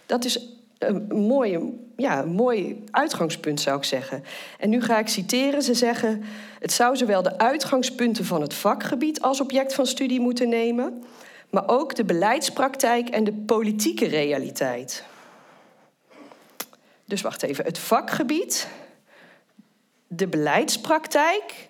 Dat 0.06 0.24
is 0.24 0.48
een 0.78 1.06
mooi, 1.08 1.58
ja, 1.96 2.22
een 2.22 2.32
mooi 2.32 2.84
uitgangspunt, 2.90 3.60
zou 3.60 3.76
ik 3.76 3.84
zeggen. 3.84 4.24
En 4.58 4.70
nu 4.70 4.82
ga 4.82 4.98
ik 4.98 5.08
citeren. 5.08 5.62
Ze 5.62 5.74
zeggen: 5.74 6.22
Het 6.58 6.72
zou 6.72 6.96
zowel 6.96 7.22
de 7.22 7.38
uitgangspunten 7.38 8.24
van 8.24 8.40
het 8.40 8.54
vakgebied 8.54 9.20
als 9.20 9.40
object 9.40 9.74
van 9.74 9.86
studie 9.86 10.20
moeten 10.20 10.48
nemen, 10.48 11.04
maar 11.54 11.68
ook 11.68 11.94
de 11.94 12.04
beleidspraktijk 12.04 13.08
en 13.08 13.24
de 13.24 13.32
politieke 13.32 14.06
realiteit. 14.06 15.04
Dus 17.04 17.22
wacht 17.22 17.42
even, 17.42 17.64
het 17.64 17.78
vakgebied, 17.78 18.68
de 20.06 20.26
beleidspraktijk 20.26 21.68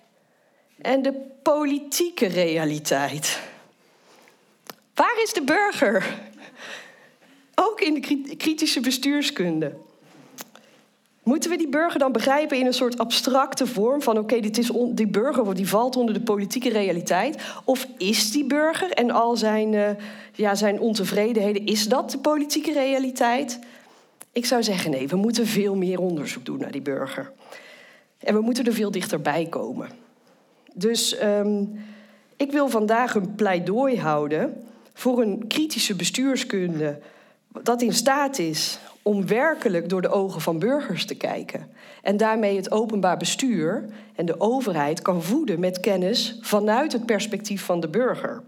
en 0.78 1.02
de 1.02 1.12
politieke 1.42 2.26
realiteit. 2.26 3.40
Waar 4.94 5.22
is 5.22 5.32
de 5.32 5.42
burger? 5.42 6.18
Ook 7.54 7.80
in 7.80 7.94
de 7.94 8.36
kritische 8.36 8.80
bestuurskunde. 8.80 9.76
Moeten 11.24 11.50
we 11.50 11.56
die 11.56 11.68
burger 11.68 11.98
dan 11.98 12.12
begrijpen 12.12 12.58
in 12.58 12.66
een 12.66 12.72
soort 12.72 12.98
abstracte 12.98 13.66
vorm 13.66 14.02
van 14.02 14.18
oké, 14.18 14.40
dit 14.40 14.58
is 14.58 14.70
die 14.90 15.06
burger 15.06 15.54
die 15.54 15.68
valt 15.68 15.96
onder 15.96 16.14
de 16.14 16.20
politieke 16.20 16.68
realiteit? 16.68 17.42
Of 17.64 17.86
is 17.98 18.30
die 18.30 18.46
burger 18.46 18.90
en 18.90 19.10
al 19.10 19.36
zijn, 19.36 19.72
uh, 19.72 19.88
ja, 20.32 20.54
zijn 20.54 20.80
ontevredenheden, 20.80 21.66
is 21.66 21.88
dat 21.88 22.10
de 22.10 22.18
politieke 22.18 22.72
realiteit? 22.72 23.58
Ik 24.32 24.46
zou 24.46 24.62
zeggen 24.62 24.90
nee, 24.90 25.08
we 25.08 25.16
moeten 25.16 25.46
veel 25.46 25.76
meer 25.76 25.98
onderzoek 25.98 26.44
doen 26.44 26.58
naar 26.58 26.70
die 26.70 26.82
burger. 26.82 27.32
En 28.18 28.34
we 28.34 28.40
moeten 28.40 28.64
er 28.64 28.74
veel 28.74 28.90
dichterbij 28.90 29.46
komen. 29.46 29.88
Dus 30.74 31.22
um, 31.22 31.84
ik 32.36 32.52
wil 32.52 32.68
vandaag 32.68 33.14
een 33.14 33.34
pleidooi 33.34 33.98
houden 33.98 34.64
voor 34.94 35.22
een 35.22 35.44
kritische 35.46 35.94
bestuurskunde 35.94 37.00
dat 37.62 37.82
in 37.82 37.92
staat 37.92 38.38
is 38.38 38.78
om 39.04 39.26
werkelijk 39.26 39.88
door 39.88 40.02
de 40.02 40.08
ogen 40.08 40.40
van 40.40 40.58
burgers 40.58 41.04
te 41.04 41.14
kijken. 41.14 41.68
En 42.02 42.16
daarmee 42.16 42.56
het 42.56 42.70
openbaar 42.70 43.16
bestuur 43.16 43.84
en 44.14 44.26
de 44.26 44.40
overheid 44.40 45.02
kan 45.02 45.22
voeden 45.22 45.60
met 45.60 45.80
kennis 45.80 46.38
vanuit 46.40 46.92
het 46.92 47.06
perspectief 47.06 47.64
van 47.64 47.80
de 47.80 47.88
burger. 47.88 48.42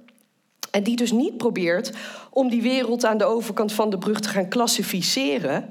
En 0.70 0.82
die 0.82 0.96
dus 0.96 1.12
niet 1.12 1.36
probeert 1.36 1.92
om 2.30 2.48
die 2.48 2.62
wereld 2.62 3.04
aan 3.04 3.18
de 3.18 3.24
overkant 3.24 3.72
van 3.72 3.90
de 3.90 3.98
brug 3.98 4.20
te 4.20 4.28
gaan 4.28 4.48
klassificeren, 4.48 5.68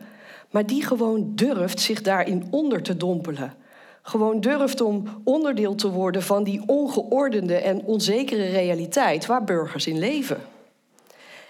maar 0.52 0.66
die 0.66 0.86
gewoon 0.86 1.32
durft 1.36 1.80
zich 1.80 2.02
daarin 2.02 2.48
onder 2.50 2.82
te 2.82 2.98
dompelen. 2.98 3.54
Gewoon 4.02 4.40
durft 4.40 4.82
om 4.82 5.04
onderdeel 5.24 5.76
te 5.76 5.92
worden 5.92 6.24
van 6.24 6.44
die 6.44 6.62
ongeordende 6.66 7.56
en 7.56 7.84
onzekere 7.84 8.46
realiteit 8.50 9.26
waar 9.26 9.44
burgers 9.44 9.88
in 9.88 10.00
leven. 10.00 10.38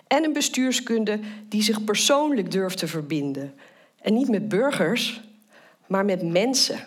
En 0.07 0.23
een 0.23 0.33
bestuurskunde 0.33 1.19
die 1.49 1.63
zich 1.63 1.83
persoonlijk 1.83 2.51
durft 2.51 2.77
te 2.77 2.87
verbinden. 2.87 3.53
En 4.01 4.13
niet 4.13 4.29
met 4.29 4.47
burgers, 4.47 5.21
maar 5.87 6.05
met 6.05 6.31
mensen. 6.31 6.79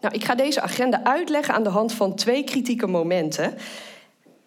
Nou, 0.00 0.14
ik 0.14 0.24
ga 0.24 0.34
deze 0.34 0.60
agenda 0.60 1.04
uitleggen 1.04 1.54
aan 1.54 1.62
de 1.62 1.68
hand 1.68 1.92
van 1.92 2.14
twee 2.14 2.44
kritieke 2.44 2.86
momenten. 2.86 3.54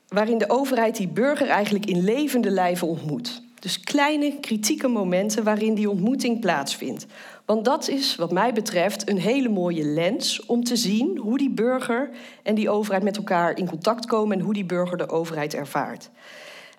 Waarin 0.08 0.38
de 0.38 0.50
overheid 0.50 0.96
die 0.96 1.08
burger 1.08 1.48
eigenlijk 1.48 1.86
in 1.86 2.04
levende 2.04 2.50
lijven 2.50 2.88
ontmoet. 2.88 3.42
Dus 3.60 3.80
kleine 3.80 4.40
kritieke 4.40 4.88
momenten 4.88 5.44
waarin 5.44 5.74
die 5.74 5.90
ontmoeting 5.90 6.40
plaatsvindt. 6.40 7.06
Want 7.46 7.66
dat 7.66 7.88
is, 7.88 8.16
wat 8.16 8.32
mij 8.32 8.54
betreft, 8.54 9.10
een 9.10 9.20
hele 9.20 9.50
mooie 9.50 9.84
lens 9.84 10.46
om 10.46 10.64
te 10.64 10.76
zien 10.76 11.18
hoe 11.18 11.38
die 11.38 11.50
burger 11.50 12.10
en 12.44 12.56
die 12.56 12.70
overheid 12.70 13.04
met 13.04 13.18
elkaar 13.18 13.58
in 13.58 13.68
contact 13.68 14.06
komen 14.06 14.38
en 14.38 14.44
hoe 14.44 14.54
die 14.54 14.66
burger 14.66 14.98
de 14.98 15.10
overheid 15.10 15.54
ervaart. 15.54 16.10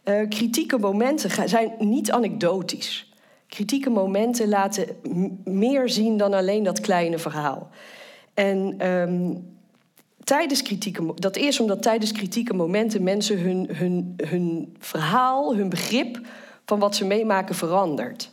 Uh, 0.04 0.28
kritieke 0.28 0.78
momenten 0.78 1.48
zijn 1.48 1.72
niet 1.78 2.10
anekdotisch. 2.10 3.12
Kritieke 3.46 3.90
momenten 3.90 4.48
laten 4.48 4.86
meer 5.44 5.88
zien 5.88 6.16
dan 6.16 6.32
alleen 6.32 6.62
dat 6.62 6.80
kleine 6.80 7.18
verhaal. 7.18 7.68
En 8.34 8.86
um, 8.88 9.46
tijdens 10.24 10.62
kritieke, 10.62 11.12
dat 11.14 11.36
is 11.36 11.60
omdat 11.60 11.82
tijdens 11.82 12.12
kritieke 12.12 12.54
momenten 12.54 13.02
mensen 13.02 13.38
hun, 13.40 13.68
hun, 13.72 14.14
hun 14.16 14.76
verhaal, 14.78 15.56
hun 15.56 15.68
begrip 15.68 16.20
van 16.64 16.78
wat 16.78 16.96
ze 16.96 17.04
meemaken 17.04 17.54
verandert. 17.54 18.30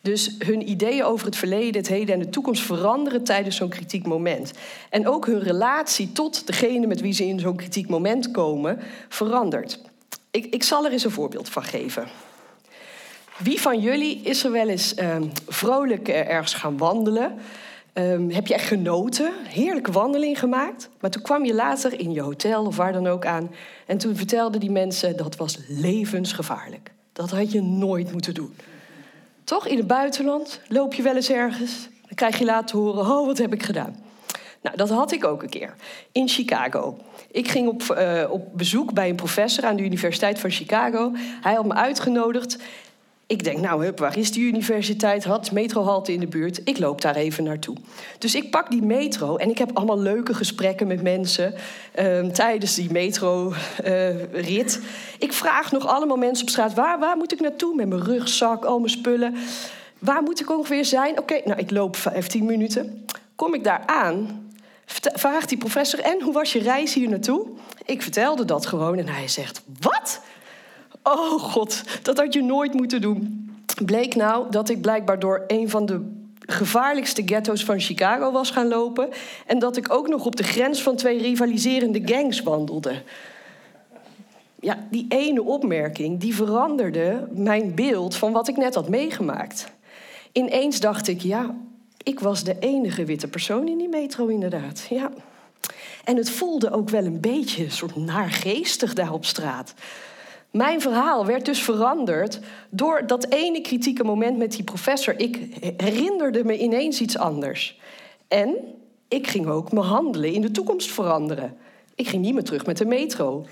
Dus 0.00 0.34
hun 0.38 0.68
ideeën 0.68 1.04
over 1.04 1.26
het 1.26 1.36
verleden, 1.36 1.76
het 1.76 1.88
heden 1.88 2.14
en 2.14 2.20
de 2.20 2.28
toekomst 2.28 2.62
veranderen 2.62 3.24
tijdens 3.24 3.56
zo'n 3.56 3.68
kritiek 3.68 4.06
moment. 4.06 4.52
En 4.90 5.08
ook 5.08 5.26
hun 5.26 5.40
relatie 5.40 6.12
tot 6.12 6.46
degene 6.46 6.86
met 6.86 7.00
wie 7.00 7.12
ze 7.12 7.26
in 7.26 7.40
zo'n 7.40 7.56
kritiek 7.56 7.88
moment 7.88 8.30
komen 8.30 8.78
verandert. 9.08 9.80
Ik, 10.36 10.46
ik 10.46 10.62
zal 10.62 10.84
er 10.84 10.92
eens 10.92 11.04
een 11.04 11.10
voorbeeld 11.10 11.48
van 11.48 11.62
geven. 11.62 12.08
Wie 13.38 13.60
van 13.60 13.80
jullie 13.80 14.20
is 14.22 14.44
er 14.44 14.52
wel 14.52 14.68
eens 14.68 14.94
uh, 14.94 15.16
vrolijk 15.48 16.08
ergens 16.08 16.54
gaan 16.54 16.78
wandelen? 16.78 17.38
Um, 17.94 18.30
heb 18.30 18.46
je 18.46 18.54
echt 18.54 18.66
genoten, 18.66 19.32
heerlijke 19.48 19.92
wandeling 19.92 20.38
gemaakt. 20.38 20.88
Maar 21.00 21.10
toen 21.10 21.22
kwam 21.22 21.44
je 21.44 21.54
later 21.54 22.00
in 22.00 22.12
je 22.12 22.20
hotel 22.20 22.66
of 22.66 22.76
waar 22.76 22.92
dan 22.92 23.06
ook 23.06 23.26
aan. 23.26 23.50
En 23.86 23.98
toen 23.98 24.16
vertelden 24.16 24.60
die 24.60 24.70
mensen 24.70 25.16
dat 25.16 25.36
was 25.36 25.58
levensgevaarlijk. 25.68 26.92
Dat 27.12 27.30
had 27.30 27.52
je 27.52 27.62
nooit 27.62 28.12
moeten 28.12 28.34
doen. 28.34 28.56
Toch, 29.44 29.66
in 29.66 29.76
het 29.76 29.86
buitenland 29.86 30.60
loop 30.68 30.94
je 30.94 31.02
wel 31.02 31.14
eens 31.14 31.30
ergens. 31.30 31.88
Dan 31.90 32.14
krijg 32.14 32.38
je 32.38 32.44
laten 32.44 32.78
horen, 32.78 33.00
oh, 33.00 33.26
wat 33.26 33.38
heb 33.38 33.52
ik 33.52 33.62
gedaan? 33.62 33.96
Nou, 34.62 34.76
dat 34.76 34.88
had 34.88 35.12
ik 35.12 35.24
ook 35.24 35.42
een 35.42 35.48
keer. 35.48 35.74
In 36.12 36.28
Chicago. 36.28 36.98
Ik 37.36 37.48
ging 37.48 37.68
op, 37.68 37.82
uh, 37.98 38.24
op 38.30 38.48
bezoek 38.52 38.92
bij 38.92 39.08
een 39.08 39.16
professor 39.16 39.64
aan 39.64 39.76
de 39.76 39.82
Universiteit 39.82 40.38
van 40.38 40.50
Chicago. 40.50 41.12
Hij 41.16 41.54
had 41.54 41.66
me 41.66 41.74
uitgenodigd. 41.74 42.58
Ik 43.26 43.44
denk, 43.44 43.58
nou, 43.58 43.84
hup, 43.84 43.98
waar 43.98 44.18
is 44.18 44.32
die 44.32 44.44
universiteit? 44.44 45.24
Had 45.24 45.52
metrohalte 45.52 46.12
in 46.12 46.20
de 46.20 46.26
buurt. 46.26 46.60
Ik 46.64 46.78
loop 46.78 47.00
daar 47.00 47.14
even 47.14 47.44
naartoe. 47.44 47.76
Dus 48.18 48.34
ik 48.34 48.50
pak 48.50 48.70
die 48.70 48.82
metro 48.82 49.36
en 49.36 49.50
ik 49.50 49.58
heb 49.58 49.70
allemaal 49.74 49.98
leuke 49.98 50.34
gesprekken 50.34 50.86
met 50.86 51.02
mensen 51.02 51.54
uh, 51.98 52.26
tijdens 52.26 52.74
die 52.74 52.92
metro-rit. 52.92 54.80
Uh, 54.82 54.88
ik 55.18 55.32
vraag 55.32 55.72
nog 55.72 55.86
allemaal 55.86 56.16
mensen 56.16 56.44
op 56.44 56.50
straat: 56.50 56.74
waar, 56.74 56.98
waar 56.98 57.16
moet 57.16 57.32
ik 57.32 57.40
naartoe? 57.40 57.74
Met 57.74 57.88
mijn 57.88 58.04
rugzak, 58.04 58.64
al 58.64 58.78
mijn 58.78 58.90
spullen. 58.90 59.34
Waar 59.98 60.22
moet 60.22 60.40
ik 60.40 60.50
ongeveer 60.50 60.84
zijn? 60.84 61.18
Oké, 61.18 61.40
nou, 61.44 61.58
ik 61.58 61.70
loop 61.70 61.96
15 61.96 62.44
minuten. 62.44 63.04
Kom 63.34 63.54
ik 63.54 63.64
daar 63.64 63.82
aan, 63.86 64.45
vraagt 64.94 65.48
die 65.48 65.58
professor: 65.58 66.00
En 66.00 66.22
hoe 66.22 66.32
was 66.32 66.52
je 66.52 66.58
reis 66.58 66.94
hier 66.94 67.08
naartoe? 67.08 67.46
Ik 67.84 68.02
vertelde 68.02 68.44
dat 68.44 68.66
gewoon 68.66 68.98
en 68.98 69.08
hij 69.08 69.28
zegt: 69.28 69.62
Wat? 69.80 70.20
Oh 71.02 71.40
god, 71.40 71.82
dat 72.02 72.18
had 72.18 72.32
je 72.32 72.42
nooit 72.42 72.74
moeten 72.74 73.00
doen. 73.00 73.50
Bleek 73.84 74.14
nou 74.14 74.50
dat 74.50 74.68
ik 74.68 74.80
blijkbaar 74.80 75.18
door 75.18 75.44
een 75.46 75.70
van 75.70 75.86
de 75.86 76.14
gevaarlijkste 76.46 77.22
ghetto's 77.26 77.64
van 77.64 77.80
Chicago 77.80 78.32
was 78.32 78.50
gaan 78.50 78.68
lopen. 78.68 79.08
En 79.46 79.58
dat 79.58 79.76
ik 79.76 79.92
ook 79.92 80.08
nog 80.08 80.26
op 80.26 80.36
de 80.36 80.42
grens 80.42 80.82
van 80.82 80.96
twee 80.96 81.18
rivaliserende 81.18 82.02
gangs 82.04 82.42
wandelde. 82.42 83.02
Ja, 84.60 84.86
die 84.90 85.06
ene 85.08 85.42
opmerking 85.42 86.20
die 86.20 86.34
veranderde 86.34 87.28
mijn 87.32 87.74
beeld 87.74 88.16
van 88.16 88.32
wat 88.32 88.48
ik 88.48 88.56
net 88.56 88.74
had 88.74 88.88
meegemaakt. 88.88 89.66
Ineens 90.32 90.80
dacht 90.80 91.08
ik, 91.08 91.20
ja, 91.20 91.54
ik 92.06 92.20
was 92.20 92.44
de 92.44 92.56
enige 92.58 93.04
witte 93.04 93.28
persoon 93.28 93.68
in 93.68 93.78
die 93.78 93.88
metro 93.88 94.26
inderdaad. 94.26 94.86
Ja. 94.90 95.10
En 96.04 96.16
het 96.16 96.30
voelde 96.30 96.70
ook 96.70 96.90
wel 96.90 97.04
een 97.04 97.20
beetje 97.20 97.64
een 97.64 97.70
soort 97.70 97.96
naargeestig 97.96 98.94
daar 98.94 99.12
op 99.12 99.24
straat. 99.24 99.74
Mijn 100.50 100.80
verhaal 100.80 101.26
werd 101.26 101.44
dus 101.44 101.62
veranderd 101.62 102.40
door 102.70 103.06
dat 103.06 103.26
ene 103.28 103.60
kritieke 103.60 104.04
moment 104.04 104.38
met 104.38 104.52
die 104.52 104.64
professor. 104.64 105.18
Ik 105.18 105.38
herinnerde 105.76 106.44
me 106.44 106.58
ineens 106.58 107.00
iets 107.00 107.18
anders. 107.18 107.80
En 108.28 108.56
ik 109.08 109.26
ging 109.26 109.46
ook 109.46 109.72
mijn 109.72 109.86
handelen 109.86 110.32
in 110.32 110.40
de 110.40 110.50
toekomst 110.50 110.90
veranderen. 110.90 111.56
Ik 111.94 112.08
ging 112.08 112.22
niet 112.22 112.34
meer 112.34 112.44
terug 112.44 112.66
met 112.66 112.76
de 112.78 112.86
metro. 112.86 113.46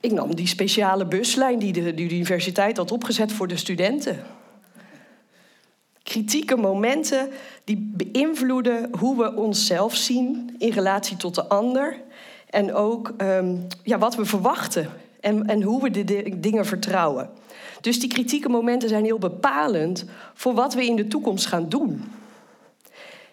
Ik 0.00 0.12
nam 0.12 0.34
die 0.34 0.46
speciale 0.46 1.06
buslijn 1.06 1.58
die 1.58 1.72
de, 1.72 1.94
die 1.94 2.08
de 2.08 2.14
universiteit 2.14 2.76
had 2.76 2.92
opgezet 2.92 3.32
voor 3.32 3.48
de 3.48 3.56
studenten. 3.56 4.24
Kritieke 6.02 6.56
momenten 6.56 7.28
die 7.64 7.92
beïnvloeden 7.96 8.90
hoe 8.98 9.16
we 9.16 9.34
onszelf 9.34 9.96
zien 9.96 10.54
in 10.58 10.70
relatie 10.70 11.16
tot 11.16 11.34
de 11.34 11.48
ander. 11.48 11.96
En 12.50 12.74
ook 12.74 13.14
um, 13.18 13.66
ja, 13.82 13.98
wat 13.98 14.14
we 14.14 14.24
verwachten 14.24 14.88
en, 15.20 15.46
en 15.46 15.62
hoe 15.62 15.82
we 15.82 15.90
de 15.90 16.36
dingen 16.40 16.66
vertrouwen. 16.66 17.30
Dus 17.80 18.00
die 18.00 18.08
kritieke 18.08 18.48
momenten 18.48 18.88
zijn 18.88 19.04
heel 19.04 19.18
bepalend 19.18 20.04
voor 20.34 20.54
wat 20.54 20.74
we 20.74 20.86
in 20.86 20.96
de 20.96 21.08
toekomst 21.08 21.46
gaan 21.46 21.68
doen. 21.68 22.12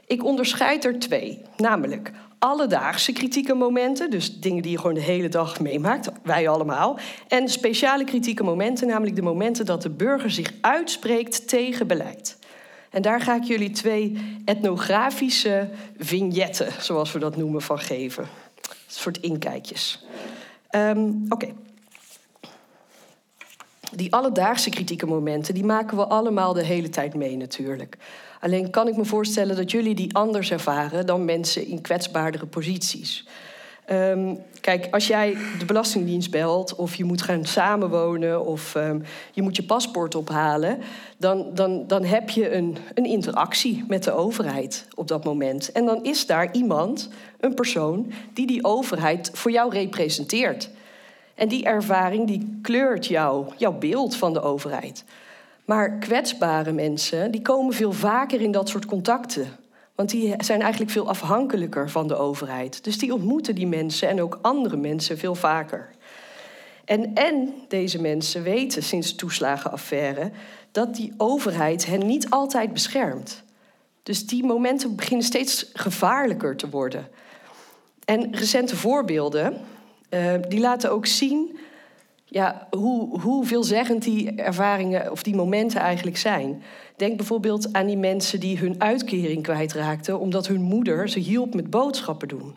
Ik 0.05 0.23
onderscheid 0.23 0.85
er 0.85 0.99
twee, 0.99 1.41
namelijk 1.57 2.11
alledaagse 2.39 3.11
kritieke 3.11 3.53
momenten, 3.53 4.09
dus 4.09 4.39
dingen 4.39 4.61
die 4.61 4.71
je 4.71 4.77
gewoon 4.77 4.93
de 4.93 5.01
hele 5.01 5.29
dag 5.29 5.59
meemaakt, 5.59 6.09
wij 6.23 6.49
allemaal, 6.49 6.99
en 7.27 7.49
speciale 7.49 8.03
kritieke 8.03 8.43
momenten, 8.43 8.87
namelijk 8.87 9.15
de 9.15 9.21
momenten 9.21 9.65
dat 9.65 9.81
de 9.81 9.89
burger 9.89 10.31
zich 10.31 10.53
uitspreekt 10.61 11.47
tegen 11.47 11.87
beleid. 11.87 12.37
En 12.97 13.03
daar 13.03 13.21
ga 13.21 13.35
ik 13.35 13.43
jullie 13.43 13.69
twee 13.69 14.17
etnografische 14.45 15.69
vignetten, 15.97 16.71
zoals 16.79 17.11
we 17.11 17.19
dat 17.19 17.35
noemen, 17.37 17.61
van 17.61 17.79
geven. 17.79 18.23
Een 18.23 18.75
soort 18.87 19.17
inkijkjes. 19.17 20.05
Um, 20.71 21.25
Oké. 21.29 21.47
Die 23.91 24.13
alledaagse 24.13 24.69
kritieke 24.69 25.05
momenten, 25.05 25.53
die 25.53 25.65
maken 25.65 25.97
we 25.97 26.05
allemaal 26.05 26.53
de 26.53 26.63
hele 26.63 26.89
tijd 26.89 27.13
mee 27.13 27.37
natuurlijk. 27.37 27.97
Alleen 28.39 28.69
kan 28.69 28.87
ik 28.87 28.97
me 28.97 29.05
voorstellen 29.05 29.55
dat 29.55 29.71
jullie 29.71 29.95
die 29.95 30.15
anders 30.15 30.51
ervaren 30.51 31.05
dan 31.05 31.25
mensen 31.25 31.67
in 31.67 31.81
kwetsbaardere 31.81 32.45
posities. 32.45 33.27
Um, 33.91 34.39
kijk, 34.61 34.87
als 34.91 35.07
jij 35.07 35.37
de 35.59 35.65
Belastingdienst 35.65 36.31
belt 36.31 36.75
of 36.75 36.95
je 36.95 37.03
moet 37.03 37.21
gaan 37.21 37.45
samenwonen 37.45 38.45
of 38.45 38.75
um, 38.75 39.03
je 39.31 39.41
moet 39.41 39.55
je 39.55 39.63
paspoort 39.63 40.15
ophalen, 40.15 40.79
dan, 41.17 41.53
dan, 41.53 41.87
dan 41.87 42.03
heb 42.03 42.29
je 42.29 42.53
een, 42.53 42.77
een 42.93 43.05
interactie 43.05 43.83
met 43.87 44.03
de 44.03 44.11
overheid 44.11 44.87
op 44.95 45.07
dat 45.07 45.23
moment. 45.23 45.71
En 45.71 45.85
dan 45.85 46.03
is 46.03 46.25
daar 46.25 46.53
iemand, 46.53 47.09
een 47.39 47.53
persoon, 47.53 48.11
die 48.33 48.47
die 48.47 48.63
overheid 48.63 49.29
voor 49.33 49.51
jou 49.51 49.71
representeert. 49.71 50.69
En 51.35 51.47
die 51.47 51.65
ervaring 51.65 52.27
die 52.27 52.59
kleurt 52.61 53.05
jou, 53.05 53.45
jouw 53.57 53.73
beeld 53.73 54.15
van 54.15 54.33
de 54.33 54.41
overheid. 54.41 55.03
Maar 55.65 55.97
kwetsbare 55.97 56.71
mensen 56.71 57.31
die 57.31 57.41
komen 57.41 57.73
veel 57.73 57.91
vaker 57.91 58.41
in 58.41 58.51
dat 58.51 58.69
soort 58.69 58.85
contacten. 58.85 59.47
Want 59.97 60.09
die 60.09 60.33
zijn 60.37 60.61
eigenlijk 60.61 60.91
veel 60.91 61.07
afhankelijker 61.07 61.89
van 61.89 62.07
de 62.07 62.15
overheid. 62.15 62.83
Dus 62.83 62.97
die 62.97 63.13
ontmoeten 63.13 63.55
die 63.55 63.67
mensen 63.67 64.09
en 64.09 64.21
ook 64.21 64.39
andere 64.41 64.77
mensen 64.77 65.17
veel 65.17 65.35
vaker. 65.35 65.89
En, 66.85 67.13
en 67.13 67.53
deze 67.67 68.01
mensen 68.01 68.43
weten 68.43 68.83
sinds 68.83 69.09
de 69.09 69.15
toeslagenaffaire 69.15 70.31
dat 70.71 70.95
die 70.95 71.13
overheid 71.17 71.85
hen 71.85 72.05
niet 72.05 72.29
altijd 72.29 72.73
beschermt. 72.73 73.43
Dus 74.03 74.25
die 74.25 74.43
momenten 74.43 74.95
beginnen 74.95 75.25
steeds 75.25 75.69
gevaarlijker 75.73 76.55
te 76.55 76.69
worden. 76.69 77.07
En 78.05 78.35
recente 78.35 78.75
voorbeelden 78.75 79.61
uh, 80.09 80.33
die 80.47 80.59
laten 80.59 80.91
ook 80.91 81.05
zien 81.05 81.57
ja, 82.29 82.67
hoe, 82.71 83.19
hoe 83.19 83.45
veelzeggend 83.45 84.03
die 84.03 84.35
ervaringen 84.35 85.11
of 85.11 85.23
die 85.23 85.35
momenten 85.35 85.81
eigenlijk 85.81 86.17
zijn. 86.17 86.63
Denk 86.95 87.17
bijvoorbeeld 87.17 87.73
aan 87.73 87.85
die 87.85 87.97
mensen 87.97 88.39
die 88.39 88.57
hun 88.57 88.81
uitkering 88.81 89.43
kwijtraakten 89.43 90.19
omdat 90.19 90.47
hun 90.47 90.61
moeder 90.61 91.09
ze 91.09 91.19
hielp 91.19 91.53
met 91.53 91.69
boodschappen 91.69 92.27
doen. 92.27 92.55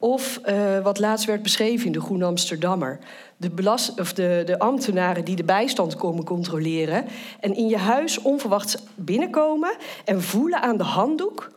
Of 0.00 0.40
uh, 0.48 0.78
wat 0.78 0.98
laatst 0.98 1.26
werd 1.26 1.42
beschreven 1.42 1.86
in 1.86 1.92
de 1.92 2.00
Groene 2.00 2.24
Amsterdammer. 2.24 2.98
De, 3.36 3.50
belast, 3.50 4.00
of 4.00 4.12
de, 4.12 4.42
de 4.46 4.58
ambtenaren 4.58 5.24
die 5.24 5.36
de 5.36 5.44
bijstand 5.44 5.96
komen 5.96 6.24
controleren. 6.24 7.04
En 7.40 7.56
in 7.56 7.68
je 7.68 7.78
huis 7.78 8.22
onverwachts 8.22 8.76
binnenkomen 8.94 9.76
en 10.04 10.22
voelen 10.22 10.62
aan 10.62 10.76
de 10.76 10.84
handdoek 10.84 11.50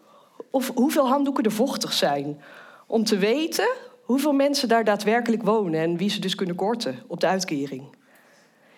of 0.52 0.72
hoeveel 0.76 1.08
handdoeken 1.08 1.44
er 1.44 1.52
vochtig 1.52 1.94
zijn. 1.94 2.42
Om 2.88 3.04
te 3.04 3.18
weten 3.18 3.70
hoeveel 4.12 4.34
mensen 4.34 4.68
daar 4.68 4.84
daadwerkelijk 4.84 5.44
wonen 5.44 5.80
en 5.80 5.98
wie 5.98 6.10
ze 6.10 6.20
dus 6.20 6.36
kunnen 6.36 6.56
korten 6.56 6.96
op 7.08 7.20
de 7.20 7.28
uitkering. 7.28 7.96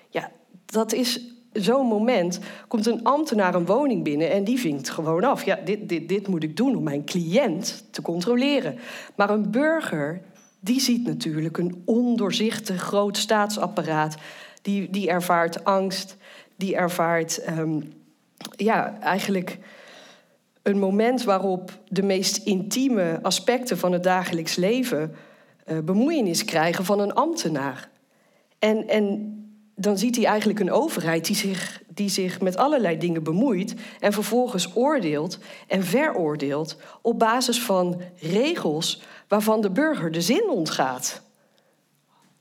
Ja, 0.10 0.32
dat 0.66 0.94
is 0.94 1.34
zo'n 1.52 1.88
moment. 1.88 2.40
Komt 2.68 2.86
een 2.86 3.04
ambtenaar 3.04 3.56
een 3.56 3.66
woning 3.66 4.04
binnen 4.04 4.32
en 4.32 4.44
die 4.44 4.60
vinkt 4.60 4.90
gewoon 4.90 5.24
af. 5.24 5.46
Ja, 5.46 5.60
dit, 5.66 5.90
dit, 5.90 6.10
dit 6.10 6.28
moet 6.28 6.44
ik 6.44 6.58
doen 6.58 6.76
om 6.76 6.84
mijn 6.84 7.06
cliënt 7.06 7.86
te 7.92 8.02
controleren. 8.02 8.80
Maar 9.16 9.30
een 9.30 9.52
burger, 9.52 10.22
die 10.60 10.80
ziet 10.80 11.06
natuurlijk 11.06 11.58
een 11.58 11.82
ondoorzichtig 11.86 12.82
groot 12.82 13.18
staatsapparaat. 13.18 14.16
Die, 14.62 14.90
die 14.90 15.10
ervaart 15.10 15.64
angst, 15.64 16.18
die 16.56 16.76
ervaart 16.76 17.58
um, 17.58 17.94
ja, 18.56 19.00
eigenlijk 19.00 19.60
een 20.64 20.80
moment 20.80 21.24
waarop 21.24 21.80
de 21.88 22.04
meest 22.04 22.38
intieme 22.38 23.20
aspecten 23.22 23.78
van 23.78 23.92
het 23.92 24.04
dagelijks 24.04 24.56
leven 24.56 25.16
uh, 25.68 25.80
bemoeienis 25.80 26.46
krijgen 26.46 26.86
van 26.86 27.00
een 27.00 27.14
ambtenaar. 27.14 27.90
En, 28.60 28.88
en 28.88 29.38
dan 29.76 29.98
ziet 29.98 30.16
hij 30.16 30.26
eigenlijk 30.26 30.60
een 30.60 30.72
overheid 30.72 31.26
die 31.26 31.36
zich, 31.36 31.82
die 31.88 32.10
zich 32.10 32.42
met 32.42 32.58
allerlei 32.58 32.98
dingen 32.98 33.24
bemoeit 33.24 33.76
en 34.00 34.14
vervolgens 34.14 34.76
oordeelt 34.76 35.38
en 35.68 35.84
veroordeelt 35.84 36.78
op 37.02 37.20
basis 37.20 37.62
van 37.62 38.02
regels 38.20 39.02
waarvan 39.28 39.62
de 39.62 39.72
burger 39.72 40.12
de 40.12 40.22
zin 40.22 40.50
ontgaat. 40.50 41.22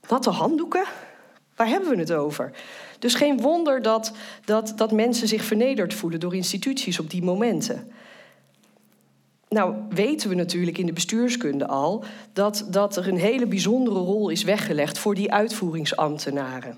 Natte 0.09 0.29
handdoeken? 0.29 0.85
Waar 1.55 1.67
hebben 1.67 1.89
we 1.89 1.97
het 1.97 2.13
over? 2.13 2.51
Dus 2.99 3.13
geen 3.13 3.41
wonder 3.41 3.81
dat, 3.81 4.11
dat, 4.45 4.73
dat 4.75 4.91
mensen 4.91 5.27
zich 5.27 5.43
vernederd 5.43 5.93
voelen 5.93 6.19
door 6.19 6.35
instituties 6.35 6.99
op 6.99 7.09
die 7.09 7.23
momenten. 7.23 7.91
Nou 9.53 9.75
weten 9.89 10.29
we 10.29 10.35
natuurlijk 10.35 10.77
in 10.77 10.85
de 10.85 10.93
bestuurskunde 10.93 11.67
al 11.67 12.03
dat, 12.33 12.67
dat 12.69 12.95
er 12.95 13.07
een 13.07 13.17
hele 13.17 13.45
bijzondere 13.45 13.99
rol 13.99 14.29
is 14.29 14.43
weggelegd 14.43 14.97
voor 14.97 15.15
die 15.15 15.31
uitvoeringsambtenaren. 15.31 16.77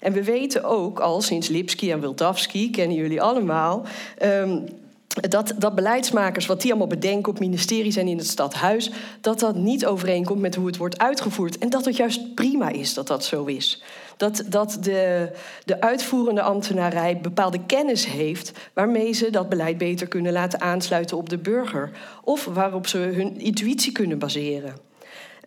En 0.00 0.12
we 0.12 0.24
weten 0.24 0.64
ook 0.64 1.00
al 1.00 1.20
sinds 1.20 1.48
Lipski 1.48 1.90
en 1.90 2.00
Wildavski, 2.00 2.70
kennen 2.70 2.96
jullie 2.96 3.22
allemaal, 3.22 3.84
um, 4.22 4.64
dat, 5.08 5.54
dat 5.58 5.74
beleidsmakers, 5.74 6.46
wat 6.46 6.60
die 6.60 6.70
allemaal 6.70 6.88
bedenken 6.88 7.32
op 7.32 7.38
ministeries 7.38 7.96
en 7.96 8.08
in 8.08 8.18
het 8.18 8.26
stadhuis, 8.26 8.90
dat 9.20 9.40
dat 9.40 9.56
niet 9.56 9.86
overeenkomt 9.86 10.40
met 10.40 10.54
hoe 10.54 10.66
het 10.66 10.76
wordt 10.76 10.98
uitgevoerd. 10.98 11.58
En 11.58 11.70
dat 11.70 11.84
het 11.84 11.96
juist 11.96 12.34
prima 12.34 12.68
is 12.68 12.94
dat 12.94 13.06
dat 13.06 13.24
zo 13.24 13.44
is. 13.44 13.82
Dat, 14.16 14.44
dat 14.48 14.78
de, 14.80 15.30
de 15.64 15.80
uitvoerende 15.80 16.42
ambtenarij 16.42 17.20
bepaalde 17.20 17.60
kennis 17.66 18.06
heeft 18.06 18.52
waarmee 18.72 19.12
ze 19.12 19.30
dat 19.30 19.48
beleid 19.48 19.78
beter 19.78 20.08
kunnen 20.08 20.32
laten 20.32 20.60
aansluiten 20.60 21.16
op 21.16 21.28
de 21.28 21.38
burger. 21.38 21.90
Of 22.24 22.44
waarop 22.44 22.86
ze 22.86 22.98
hun 22.98 23.40
intuïtie 23.40 23.92
kunnen 23.92 24.18
baseren. 24.18 24.74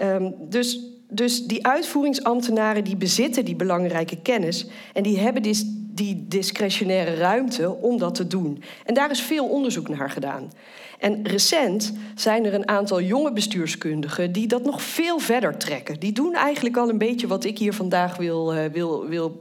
Um, 0.02 0.36
dus 0.40 0.80
dus 1.14 1.46
die 1.46 1.66
uitvoeringsambtenaren 1.68 2.84
die 2.84 2.96
bezitten 2.96 3.46
die 3.46 3.56
belangrijke 3.56 4.22
kennis 4.22 4.68
en 4.94 5.04
die 5.04 5.20
hebben 5.20 5.42
die, 5.42 5.91
die 5.94 6.26
discretionaire 6.28 7.16
ruimte 7.16 7.76
om 7.76 7.98
dat 7.98 8.16
te 8.16 8.28
doen. 8.28 8.64
En 8.86 8.94
daar 8.94 9.12
is 9.12 9.22
veel 9.22 9.48
onderzoek 9.48 9.90
naar 9.90 10.10
gedaan. 10.10 10.52
En 11.00 11.28
recent 11.28 11.94
zijn 12.16 12.46
er 12.46 12.54
een 12.54 12.68
aantal 12.68 13.02
jonge 13.02 13.34
bestuurskundigen 13.34 14.32
die 14.32 14.48
dat 14.48 14.64
nog 14.64 14.82
veel 14.82 15.20
verder 15.20 15.58
trekken. 15.58 16.00
Die 16.00 16.12
doen 16.12 16.34
eigenlijk 16.34 16.78
al 16.78 16.90
een 16.90 16.98
beetje 16.98 17.28
wat 17.28 17.44
ik 17.44 17.58
hier 17.58 17.74
vandaag 17.74 18.18
wil, 18.18 18.56
uh, 18.56 18.66
wil, 18.66 19.08
wil 19.08 19.40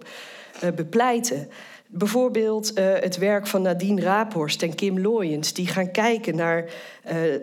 uh, 0.65 0.71
bepleiten. 0.71 1.49
Bijvoorbeeld 1.87 2.79
uh, 2.79 2.85
het 2.95 3.17
werk 3.19 3.47
van 3.47 3.63
Nadine 3.63 4.01
Raaphorst 4.01 4.63
en 4.63 4.75
Kim 4.75 5.01
Looyens, 5.01 5.53
die 5.53 5.67
gaan 5.67 5.91
kijken 5.91 6.37
naar 6.37 6.65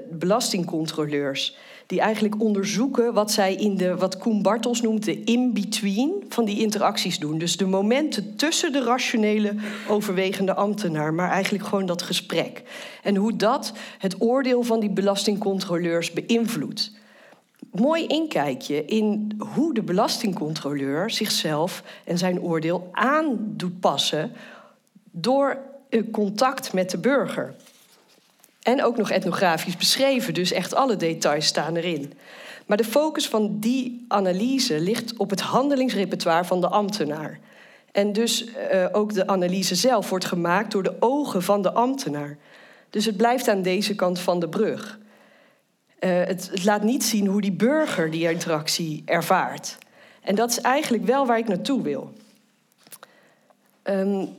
belastingcontroleurs 0.10 1.58
die 1.88 2.00
eigenlijk 2.02 2.42
onderzoeken 2.42 3.14
wat 3.14 3.32
zij 3.32 3.56
in 3.56 3.78
de, 3.78 3.96
wat 3.96 4.18
Koen 4.18 4.42
Bartels 4.42 4.82
noemt, 4.82 5.06
de 5.06 5.24
in-between 5.24 6.26
van 6.30 6.46
die 6.46 6.60
interacties 6.60 7.20
doen. 7.20 7.38
Dus 7.38 7.58
de 7.58 7.66
momenten 7.66 8.36
tussen 8.36 8.72
de 8.72 8.84
rationele 8.84 9.54
overwegende 9.88 10.54
ambtenaar, 10.54 11.14
maar 11.14 11.30
eigenlijk 11.30 11.64
gewoon 11.64 11.86
dat 11.86 12.02
gesprek. 12.02 12.64
En 13.04 13.16
hoe 13.16 13.36
dat 13.36 13.74
het 13.98 14.22
oordeel 14.22 14.64
van 14.64 14.80
die 14.80 14.90
belastingcontroleurs 14.90 16.12
beïnvloedt. 16.12 16.92
Mooi 17.72 18.06
inkijkje 18.08 18.86
in 18.86 19.38
hoe 19.54 19.74
de 19.74 19.84
belastingcontroleur 19.84 21.12
zichzelf 21.12 21.84
en 22.04 22.18
zijn 22.18 22.42
oordeel 22.42 22.90
aan 22.92 23.38
doet 23.40 23.80
passen 23.80 24.32
door 25.12 25.58
contact 26.12 26.74
met 26.74 26.90
de 26.90 26.98
burger. 26.98 27.56
En 28.68 28.84
ook 28.84 28.98
nog 28.98 29.12
etnografisch 29.12 29.78
beschreven, 29.78 30.34
dus 30.34 30.52
echt 30.52 30.76
alle 30.76 30.96
details 30.96 31.46
staan 31.46 31.76
erin. 31.76 32.14
Maar 32.66 32.78
de 32.78 32.84
focus 32.84 33.28
van 33.28 33.60
die 33.60 34.06
analyse 34.08 34.80
ligt 34.80 35.18
op 35.18 35.30
het 35.30 35.42
handelingsrepertoire 35.42 36.46
van 36.46 36.62
de 36.62 36.68
ambtenaar. 36.68 37.40
En 37.92 38.14
dus 38.14 38.46
uh, 38.46 38.86
ook 38.92 39.14
de 39.14 39.28
analyse 39.28 39.76
zelf 39.76 40.10
wordt 40.10 40.26
gemaakt 40.26 40.72
door 40.72 40.84
de 40.84 40.96
ogen 41.00 41.44
van 41.44 41.62
de 41.62 41.72
ambtenaar. 41.72 42.38
Dus 42.90 43.06
het 43.06 43.18
blijft 43.18 43.48
aan 43.48 43.62
deze 43.62 43.96
kant 43.96 44.20
van 44.20 44.40
de 44.40 44.50
brug. 44.50 45.00
Uh, 46.00 46.10
het, 46.10 46.50
het, 46.52 46.64
laat 46.64 46.84
niet 46.84 47.04
zien 47.04 47.28
hoe 47.28 47.42
die 47.42 47.52
burger 47.52 48.12
die 48.12 48.30
interactie 48.30 49.02
ervaart. 49.06 49.78
En 50.22 50.36
dat 50.36 50.50
is 50.50 50.62
eigenlijk 50.62 51.06
wel 51.06 51.26
waar 51.26 51.38
ik 51.38 51.48
naartoe 51.48 51.82
wil. 51.82 52.14
Um, 53.84 54.36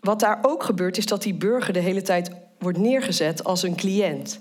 wat 0.00 0.20
daar 0.20 0.38
ook 0.42 0.62
gebeurt, 0.62 0.96
is 0.96 1.06
dat 1.06 1.22
die 1.22 1.34
burger 1.34 1.72
de 1.72 1.78
hele 1.78 2.02
tijd 2.02 2.30
wordt 2.58 2.78
neergezet 2.78 3.44
als 3.44 3.62
een 3.62 3.76
cliënt. 3.76 4.38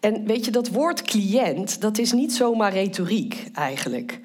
En 0.00 0.24
weet 0.24 0.44
je, 0.44 0.50
dat 0.50 0.68
woord 0.68 1.02
cliënt, 1.02 1.80
dat 1.80 1.98
is 1.98 2.12
niet 2.12 2.32
zomaar 2.32 2.72
retoriek 2.72 3.48
eigenlijk. 3.52 4.20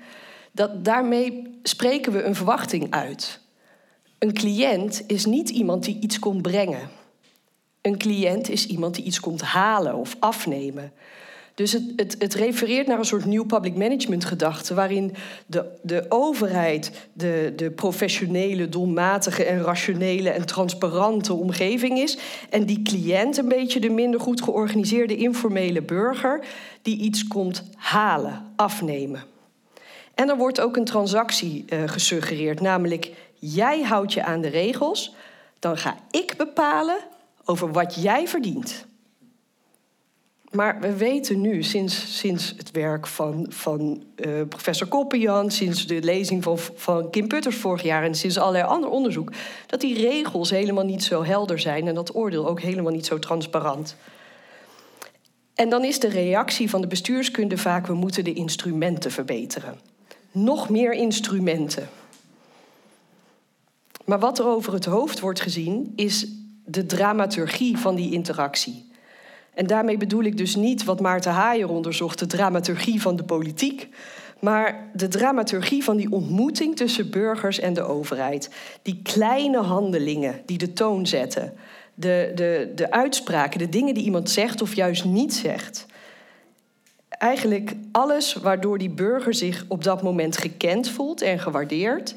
Dat, 0.51 0.85
daarmee 0.85 1.59
spreken 1.63 2.11
we 2.11 2.23
een 2.23 2.35
verwachting 2.35 2.91
uit. 2.91 3.39
Een 4.19 4.33
cliënt 4.33 5.03
is 5.07 5.25
niet 5.25 5.49
iemand 5.49 5.83
die 5.83 5.99
iets 5.99 6.19
komt 6.19 6.41
brengen. 6.41 6.89
Een 7.81 7.97
cliënt 7.97 8.49
is 8.49 8.65
iemand 8.65 8.95
die 8.95 9.05
iets 9.05 9.19
komt 9.19 9.41
halen 9.41 9.95
of 9.95 10.15
afnemen. 10.19 10.91
Dus 11.55 11.71
het, 11.71 11.83
het, 11.95 12.15
het, 12.19 12.33
refereert 12.33 12.87
naar 12.87 12.97
een 12.99 13.05
soort 13.05 13.25
nieuw 13.25 13.45
public 13.45 13.75
management 13.75 14.25
gedachte, 14.25 14.73
waarin 14.73 15.15
de, 15.45 15.65
de 15.81 16.05
overheid 16.09 17.07
de, 17.13 17.53
de 17.55 17.71
professionele, 17.71 18.69
doelmatige 18.69 19.43
en 19.43 19.61
rationele 19.61 20.29
en 20.29 20.45
transparante 20.45 21.33
omgeving 21.33 21.99
is. 21.99 22.17
En 22.49 22.65
die 22.65 22.81
cliënt 22.81 23.37
een 23.37 23.47
beetje 23.47 23.79
de 23.79 23.89
minder 23.89 24.19
goed 24.19 24.41
georganiseerde 24.41 25.15
informele 25.15 25.81
burger 25.81 26.45
die 26.81 26.97
iets 26.97 27.27
komt 27.27 27.63
halen, 27.75 28.41
afnemen. 28.55 29.23
En 30.13 30.29
er 30.29 30.37
wordt 30.37 30.61
ook 30.61 30.77
een 30.77 30.85
transactie 30.85 31.65
uh, 31.69 31.83
gesuggereerd, 31.85 32.61
namelijk 32.61 33.11
jij 33.39 33.81
houdt 33.81 34.13
je 34.13 34.23
aan 34.23 34.41
de 34.41 34.47
regels, 34.47 35.15
dan 35.59 35.77
ga 35.77 35.97
ik 36.11 36.33
bepalen 36.37 36.97
over 37.45 37.71
wat 37.71 37.95
jij 38.01 38.27
verdient. 38.27 38.85
Maar 40.53 40.79
we 40.79 40.95
weten 40.95 41.41
nu, 41.41 41.63
sinds, 41.63 42.17
sinds 42.17 42.53
het 42.57 42.71
werk 42.71 43.07
van, 43.07 43.45
van 43.49 44.03
uh, 44.15 44.41
professor 44.49 44.87
Koppian, 44.87 45.51
sinds 45.51 45.87
de 45.87 46.01
lezing 46.01 46.43
van, 46.43 46.57
van 46.57 47.09
Kim 47.09 47.27
Putters 47.27 47.55
vorig 47.55 47.83
jaar 47.83 48.03
en 48.03 48.15
sinds 48.15 48.37
allerlei 48.37 48.63
ander 48.63 48.89
onderzoek, 48.89 49.31
dat 49.67 49.81
die 49.81 49.95
regels 49.95 50.49
helemaal 50.49 50.85
niet 50.85 51.03
zo 51.03 51.23
helder 51.23 51.59
zijn 51.59 51.87
en 51.87 51.95
dat 51.95 52.15
oordeel 52.15 52.47
ook 52.47 52.61
helemaal 52.61 52.91
niet 52.91 53.05
zo 53.05 53.19
transparant. 53.19 53.95
En 55.55 55.69
dan 55.69 55.83
is 55.83 55.99
de 55.99 56.09
reactie 56.09 56.69
van 56.69 56.81
de 56.81 56.87
bestuurskunde 56.87 57.57
vaak: 57.57 57.87
we 57.87 57.93
moeten 57.93 58.23
de 58.23 58.33
instrumenten 58.33 59.11
verbeteren. 59.11 59.79
Nog 60.31 60.69
meer 60.69 60.93
instrumenten. 60.93 61.89
Maar 64.05 64.19
wat 64.19 64.39
er 64.39 64.45
over 64.45 64.73
het 64.73 64.85
hoofd 64.85 65.19
wordt 65.19 65.41
gezien, 65.41 65.93
is 65.95 66.27
de 66.65 66.85
dramaturgie 66.85 67.77
van 67.77 67.95
die 67.95 68.11
interactie. 68.11 68.91
En 69.53 69.67
daarmee 69.67 69.97
bedoel 69.97 70.23
ik 70.23 70.37
dus 70.37 70.55
niet 70.55 70.83
wat 70.83 70.99
Maarten 70.99 71.31
Haier 71.31 71.69
onderzocht, 71.69 72.19
de 72.19 72.25
dramaturgie 72.25 73.01
van 73.01 73.15
de 73.15 73.23
politiek, 73.23 73.87
maar 74.39 74.89
de 74.93 75.07
dramaturgie 75.07 75.83
van 75.83 75.97
die 75.97 76.11
ontmoeting 76.11 76.75
tussen 76.75 77.09
burgers 77.09 77.59
en 77.59 77.73
de 77.73 77.81
overheid. 77.81 78.49
Die 78.81 78.99
kleine 79.03 79.61
handelingen 79.61 80.41
die 80.45 80.57
de 80.57 80.73
toon 80.73 81.07
zetten, 81.07 81.53
de, 81.93 82.31
de, 82.35 82.71
de 82.75 82.91
uitspraken, 82.91 83.59
de 83.59 83.69
dingen 83.69 83.93
die 83.93 84.03
iemand 84.03 84.29
zegt 84.29 84.61
of 84.61 84.75
juist 84.75 85.05
niet 85.05 85.33
zegt. 85.33 85.85
Eigenlijk 87.09 87.73
alles 87.91 88.33
waardoor 88.33 88.77
die 88.77 88.89
burger 88.89 89.33
zich 89.33 89.65
op 89.67 89.83
dat 89.83 90.01
moment 90.01 90.37
gekend 90.37 90.89
voelt 90.89 91.21
en 91.21 91.39
gewaardeerd, 91.39 92.15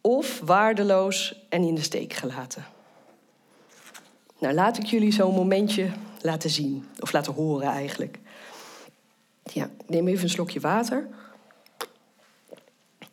of 0.00 0.40
waardeloos 0.44 1.44
en 1.48 1.62
in 1.62 1.74
de 1.74 1.82
steek 1.82 2.12
gelaten. 2.12 2.64
Nou, 4.38 4.54
laat 4.54 4.78
ik 4.78 4.84
jullie 4.84 5.12
zo'n 5.12 5.34
momentje 5.34 5.88
laten 6.24 6.50
zien. 6.50 6.84
Of 7.00 7.12
laten 7.12 7.32
horen 7.32 7.68
eigenlijk. 7.68 8.18
Ja, 9.52 9.70
neem 9.86 10.08
even 10.08 10.22
een 10.24 10.30
slokje 10.30 10.60
water. 10.60 11.08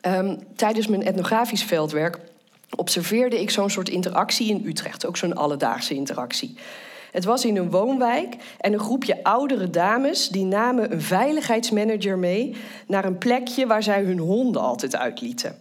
Um, 0.01 0.39
tijdens 0.55 0.87
mijn 0.87 1.03
etnografisch 1.03 1.63
veldwerk 1.63 2.19
observeerde 2.75 3.41
ik 3.41 3.49
zo'n 3.49 3.69
soort 3.69 3.89
interactie 3.89 4.49
in 4.49 4.65
Utrecht. 4.65 5.05
Ook 5.05 5.17
zo'n 5.17 5.35
alledaagse 5.35 5.93
interactie. 5.93 6.57
Het 7.11 7.23
was 7.23 7.45
in 7.45 7.57
een 7.57 7.69
woonwijk 7.69 8.35
en 8.59 8.73
een 8.73 8.79
groepje 8.79 9.23
oudere 9.23 9.69
dames 9.69 10.29
die 10.29 10.45
namen 10.45 10.91
een 10.91 11.01
veiligheidsmanager 11.01 12.17
mee 12.17 12.55
naar 12.87 13.05
een 13.05 13.17
plekje 13.17 13.67
waar 13.67 13.83
zij 13.83 14.03
hun 14.03 14.19
honden 14.19 14.61
altijd 14.61 14.95
uitlieten. 14.95 15.59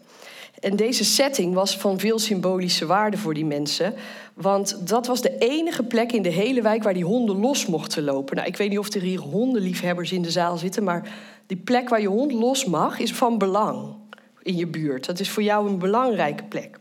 En 0.61 0.77
deze 0.77 1.05
setting 1.05 1.55
was 1.55 1.77
van 1.77 1.99
veel 1.99 2.19
symbolische 2.19 2.87
waarde 2.87 3.17
voor 3.17 3.35
die 3.35 3.45
mensen. 3.45 3.95
Want 4.41 4.89
dat 4.89 5.07
was 5.07 5.21
de 5.21 5.39
enige 5.39 5.83
plek 5.83 6.13
in 6.13 6.23
de 6.23 6.29
hele 6.29 6.63
wijk 6.63 6.83
waar 6.83 6.95
die 6.95 7.05
honden 7.05 7.41
los 7.41 7.67
mochten 7.67 8.05
lopen. 8.05 8.37
Nou, 8.37 8.49
ik 8.49 8.57
weet 8.57 8.69
niet 8.69 8.79
of 8.79 8.95
er 8.95 9.01
hier 9.01 9.19
hondenliefhebbers 9.19 10.13
in 10.13 10.23
de 10.23 10.31
zaal 10.31 10.59
zitten, 10.59 10.85
maar 10.85 11.15
die 11.47 11.57
plek 11.57 11.89
waar 11.89 12.01
je 12.01 12.09
hond 12.09 12.33
los 12.33 12.65
mag 12.65 12.99
is 12.99 13.13
van 13.13 13.39
belang 13.39 13.95
in 14.43 14.57
je 14.57 14.67
buurt. 14.67 15.07
Dat 15.07 15.21
is 15.21 15.31
voor 15.31 15.43
jou 15.43 15.69
een 15.69 15.79
belangrijke 15.79 16.45
plek. 16.45 16.79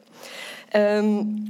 Um, 0.76 1.43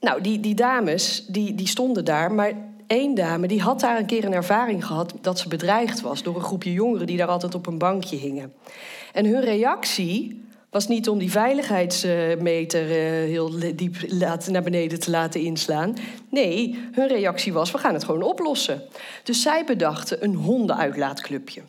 nou, 0.00 0.20
die, 0.20 0.40
die 0.40 0.54
dames 0.54 1.24
die, 1.28 1.54
die 1.54 1.68
stonden 1.68 2.04
daar, 2.04 2.32
maar 2.32 2.52
één 2.86 3.14
dame 3.14 3.46
die 3.46 3.60
had 3.60 3.80
daar 3.80 3.98
een 3.98 4.06
keer 4.06 4.24
een 4.24 4.32
ervaring 4.32 4.86
gehad 4.86 5.14
dat 5.20 5.38
ze 5.38 5.48
bedreigd 5.48 6.00
was 6.00 6.22
door 6.22 6.34
een 6.34 6.42
groepje 6.42 6.72
jongeren 6.72 7.06
die 7.06 7.16
daar 7.16 7.28
altijd 7.28 7.54
op 7.54 7.66
een 7.66 7.78
bankje 7.78 8.16
hingen. 8.16 8.52
En 9.12 9.26
hun 9.26 9.40
reactie 9.40 10.44
was 10.72 10.88
niet 10.88 11.08
om 11.08 11.18
die 11.18 11.30
veiligheidsmeter 11.30 12.82
eh, 12.82 13.28
heel 13.28 13.50
diep 13.74 13.96
naar 14.50 14.62
beneden 14.62 15.00
te 15.00 15.10
laten 15.10 15.40
inslaan. 15.40 15.96
Nee, 16.28 16.78
hun 16.92 17.08
reactie 17.08 17.52
was: 17.52 17.70
we 17.70 17.78
gaan 17.78 17.94
het 17.94 18.04
gewoon 18.04 18.22
oplossen. 18.22 18.82
Dus 19.22 19.42
zij 19.42 19.64
bedachten 19.64 20.24
een 20.24 20.34
hondenuitlaatclubje. 20.34 21.62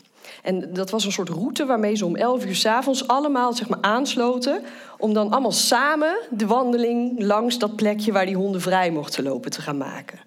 En 0.43 0.73
dat 0.73 0.89
was 0.89 1.05
een 1.05 1.11
soort 1.11 1.29
route 1.29 1.65
waarmee 1.65 1.95
ze 1.95 2.05
om 2.05 2.15
11 2.15 2.45
uur 2.45 2.55
s'avonds 2.55 3.07
allemaal 3.07 3.53
zeg 3.53 3.69
maar, 3.69 3.81
aansloten. 3.81 4.61
Om 4.97 5.13
dan 5.13 5.31
allemaal 5.31 5.51
samen 5.51 6.15
de 6.29 6.45
wandeling 6.47 7.21
langs 7.21 7.57
dat 7.57 7.75
plekje 7.75 8.11
waar 8.11 8.25
die 8.25 8.35
honden 8.35 8.61
vrij 8.61 8.91
mochten 8.91 9.23
lopen 9.23 9.51
te 9.51 9.61
gaan 9.61 9.77
maken. 9.77 10.19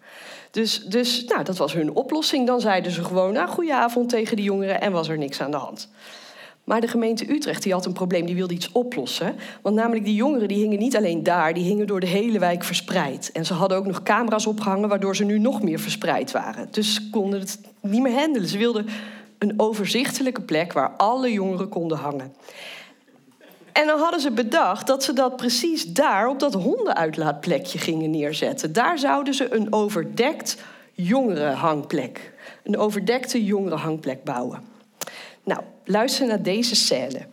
Dus, 0.50 0.84
dus 0.84 1.24
nou, 1.24 1.44
dat 1.44 1.56
was 1.56 1.72
hun 1.72 1.94
oplossing. 1.94 2.46
Dan 2.46 2.60
zeiden 2.60 2.92
ze 2.92 3.04
gewoon, 3.04 3.32
nou, 3.32 3.48
goedenavond 3.48 4.08
tegen 4.08 4.36
die 4.36 4.44
jongeren 4.44 4.80
en 4.80 4.92
was 4.92 5.08
er 5.08 5.18
niks 5.18 5.40
aan 5.40 5.50
de 5.50 5.56
hand. 5.56 5.88
Maar 6.66 6.80
de 6.80 6.88
gemeente 6.88 7.32
Utrecht 7.32 7.62
die 7.62 7.72
had 7.72 7.86
een 7.86 7.92
probleem, 7.92 8.26
die 8.26 8.34
wilde 8.34 8.54
iets 8.54 8.72
oplossen. 8.72 9.36
Want 9.62 9.76
namelijk 9.76 10.04
die 10.04 10.14
jongeren 10.14 10.48
die 10.48 10.58
hingen 10.58 10.78
niet 10.78 10.96
alleen 10.96 11.22
daar, 11.22 11.54
die 11.54 11.64
hingen 11.64 11.86
door 11.86 12.00
de 12.00 12.06
hele 12.06 12.38
wijk 12.38 12.64
verspreid. 12.64 13.30
En 13.32 13.44
ze 13.46 13.54
hadden 13.54 13.78
ook 13.78 13.86
nog 13.86 14.02
camera's 14.02 14.46
opgehangen, 14.46 14.88
waardoor 14.88 15.16
ze 15.16 15.24
nu 15.24 15.38
nog 15.38 15.62
meer 15.62 15.78
verspreid 15.78 16.30
waren. 16.32 16.68
Dus 16.70 16.94
ze 16.94 17.10
konden 17.10 17.40
het 17.40 17.60
niet 17.80 18.02
meer 18.02 18.18
handelen. 18.18 18.48
Ze 18.48 18.58
wilden 18.58 18.86
een 19.38 19.54
overzichtelijke 19.56 20.40
plek 20.40 20.72
waar 20.72 20.90
alle 20.96 21.32
jongeren 21.32 21.68
konden 21.68 21.98
hangen. 21.98 22.34
En 23.72 23.86
dan 23.86 23.98
hadden 23.98 24.20
ze 24.20 24.30
bedacht 24.30 24.86
dat 24.86 25.04
ze 25.04 25.12
dat 25.12 25.36
precies 25.36 25.84
daar 25.84 26.28
op 26.28 26.38
dat 26.38 26.54
hondenuitlaatplekje 26.54 27.78
gingen 27.78 28.10
neerzetten. 28.10 28.72
Daar 28.72 28.98
zouden 28.98 29.34
ze 29.34 29.54
een 29.54 29.72
overdekt 29.72 30.62
jongerenhangplek, 30.92 32.32
een 32.62 32.78
overdekte 32.78 33.44
jongerenhangplek 33.44 34.24
bouwen. 34.24 34.60
Nou, 35.44 35.60
luister 35.86 36.26
naar 36.26 36.42
deze 36.42 36.74
scène. 36.74 37.26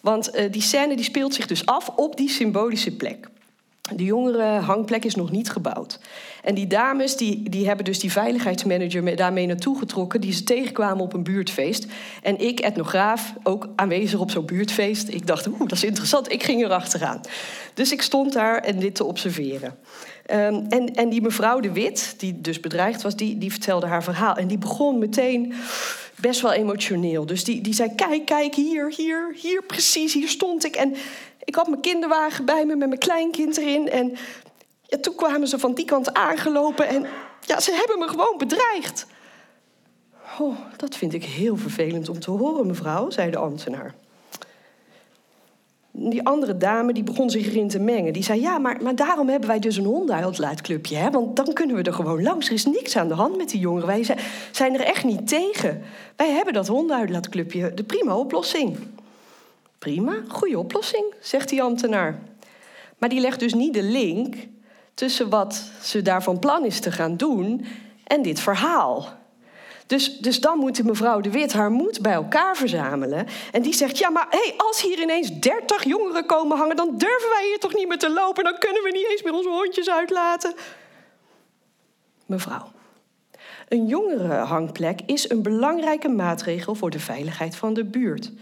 Want 0.00 0.36
uh, 0.36 0.52
die 0.52 0.62
scène 0.62 0.96
die 0.96 1.04
speelt 1.04 1.34
zich 1.34 1.46
dus 1.46 1.66
af 1.66 1.88
op 1.88 2.16
die 2.16 2.30
symbolische 2.30 2.96
plek. 2.96 3.30
De 3.96 4.04
jongere 4.04 4.44
hangplek 4.44 5.04
is 5.04 5.14
nog 5.14 5.30
niet 5.30 5.50
gebouwd. 5.50 5.98
En 6.42 6.54
die 6.54 6.66
dames 6.66 7.16
die, 7.16 7.48
die 7.50 7.66
hebben 7.66 7.84
dus 7.84 7.98
die 7.98 8.12
veiligheidsmanager 8.12 9.16
daarmee 9.16 9.46
naartoe 9.46 9.78
getrokken... 9.78 10.20
die 10.20 10.32
ze 10.32 10.44
tegenkwamen 10.44 11.04
op 11.04 11.12
een 11.12 11.22
buurtfeest. 11.22 11.86
En 12.22 12.38
ik, 12.38 12.60
etnograaf, 12.60 13.34
ook 13.42 13.68
aanwezig 13.76 14.20
op 14.20 14.30
zo'n 14.30 14.46
buurtfeest. 14.46 15.08
Ik 15.08 15.26
dacht, 15.26 15.46
oeh, 15.46 15.58
dat 15.58 15.72
is 15.72 15.84
interessant. 15.84 16.32
Ik 16.32 16.42
ging 16.42 16.62
erachteraan. 16.62 17.20
Dus 17.74 17.92
ik 17.92 18.02
stond 18.02 18.32
daar 18.32 18.58
en 18.58 18.78
dit 18.78 18.94
te 18.94 19.04
observeren. 19.04 19.78
Um, 20.30 20.66
en, 20.68 20.94
en 20.94 21.08
die 21.08 21.22
mevrouw 21.22 21.60
De 21.60 21.72
Wit, 21.72 22.14
die 22.16 22.40
dus 22.40 22.60
bedreigd 22.60 23.02
was, 23.02 23.16
die, 23.16 23.38
die 23.38 23.50
vertelde 23.50 23.86
haar 23.86 24.04
verhaal. 24.04 24.34
En 24.34 24.46
die 24.46 24.58
begon 24.58 24.98
meteen 24.98 25.54
best 26.22 26.40
wel 26.40 26.52
emotioneel. 26.52 27.26
Dus 27.26 27.44
die, 27.44 27.60
die 27.60 27.74
zei, 27.74 27.94
kijk, 27.94 28.26
kijk, 28.26 28.54
hier, 28.54 28.92
hier, 28.96 29.34
hier, 29.36 29.62
precies, 29.62 30.14
hier 30.14 30.28
stond 30.28 30.64
ik. 30.64 30.76
En 30.76 30.94
ik 31.44 31.54
had 31.54 31.68
mijn 31.68 31.80
kinderwagen 31.80 32.44
bij 32.44 32.64
me 32.64 32.76
met 32.76 32.88
mijn 32.88 33.00
kleinkind 33.00 33.56
erin. 33.56 33.90
En 33.90 34.16
ja, 34.82 34.98
toen 34.98 35.14
kwamen 35.14 35.48
ze 35.48 35.58
van 35.58 35.74
die 35.74 35.84
kant 35.84 36.14
aangelopen 36.14 36.88
en 36.88 37.06
ja, 37.40 37.60
ze 37.60 37.72
hebben 37.72 37.98
me 37.98 38.08
gewoon 38.08 38.38
bedreigd. 38.38 39.06
Oh, 40.38 40.56
dat 40.76 40.96
vind 40.96 41.14
ik 41.14 41.24
heel 41.24 41.56
vervelend 41.56 42.08
om 42.08 42.20
te 42.20 42.30
horen, 42.30 42.66
mevrouw, 42.66 43.10
zei 43.10 43.30
de 43.30 43.38
ambtenaar. 43.38 43.94
Die 45.94 46.26
andere 46.26 46.56
dame 46.56 46.92
die 46.92 47.02
begon 47.02 47.30
zich 47.30 47.46
erin 47.46 47.68
te 47.68 47.78
mengen. 47.78 48.12
Die 48.12 48.22
zei, 48.22 48.40
ja, 48.40 48.58
maar, 48.58 48.82
maar 48.82 48.96
daarom 48.96 49.28
hebben 49.28 49.48
wij 49.48 49.58
dus 49.58 49.76
een 49.76 49.84
hondenuitlaatclubje. 49.84 50.96
Hè? 50.96 51.10
Want 51.10 51.36
dan 51.36 51.52
kunnen 51.52 51.76
we 51.76 51.82
er 51.82 51.92
gewoon 51.92 52.22
langs. 52.22 52.46
Er 52.46 52.52
is 52.52 52.64
niks 52.64 52.96
aan 52.96 53.08
de 53.08 53.14
hand 53.14 53.36
met 53.36 53.50
die 53.50 53.60
jongeren. 53.60 53.86
Wij 53.86 54.06
zijn 54.50 54.74
er 54.74 54.80
echt 54.80 55.04
niet 55.04 55.28
tegen. 55.28 55.82
Wij 56.16 56.30
hebben 56.30 56.54
dat 56.54 56.66
hondenuitlaatclubje. 56.66 57.74
De 57.74 57.84
prima 57.84 58.16
oplossing. 58.16 58.76
Prima, 59.78 60.14
goede 60.28 60.58
oplossing, 60.58 61.14
zegt 61.20 61.48
die 61.48 61.62
ambtenaar. 61.62 62.18
Maar 62.98 63.08
die 63.08 63.20
legt 63.20 63.40
dus 63.40 63.54
niet 63.54 63.74
de 63.74 63.82
link 63.82 64.34
tussen 64.94 65.28
wat 65.28 65.70
ze 65.82 66.02
daar 66.02 66.22
van 66.22 66.38
plan 66.38 66.64
is 66.64 66.80
te 66.80 66.92
gaan 66.92 67.16
doen 67.16 67.64
en 68.04 68.22
dit 68.22 68.40
verhaal. 68.40 69.20
Dus, 69.86 70.18
dus 70.18 70.40
dan 70.40 70.58
moet 70.58 70.84
mevrouw 70.84 71.20
De 71.20 71.30
Wit 71.30 71.52
haar 71.52 71.70
moed 71.70 72.00
bij 72.00 72.12
elkaar 72.12 72.56
verzamelen. 72.56 73.26
En 73.52 73.62
die 73.62 73.74
zegt: 73.74 73.98
Ja, 73.98 74.10
maar 74.10 74.26
hey, 74.30 74.54
als 74.56 74.82
hier 74.82 75.00
ineens 75.00 75.40
30 75.40 75.84
jongeren 75.84 76.26
komen 76.26 76.56
hangen, 76.56 76.76
dan 76.76 76.98
durven 76.98 77.28
wij 77.28 77.46
hier 77.46 77.58
toch 77.58 77.74
niet 77.74 77.88
meer 77.88 77.98
te 77.98 78.10
lopen. 78.10 78.44
Dan 78.44 78.58
kunnen 78.58 78.82
we 78.82 78.90
niet 78.90 79.10
eens 79.10 79.22
meer 79.22 79.32
onze 79.32 79.48
hondjes 79.48 79.90
uitlaten. 79.90 80.54
Mevrouw, 82.26 82.70
een 83.68 83.86
jongerenhangplek 83.86 85.00
is 85.06 85.30
een 85.30 85.42
belangrijke 85.42 86.08
maatregel 86.08 86.74
voor 86.74 86.90
de 86.90 87.00
veiligheid 87.00 87.56
van 87.56 87.74
de 87.74 87.84
buurt. 87.84 88.32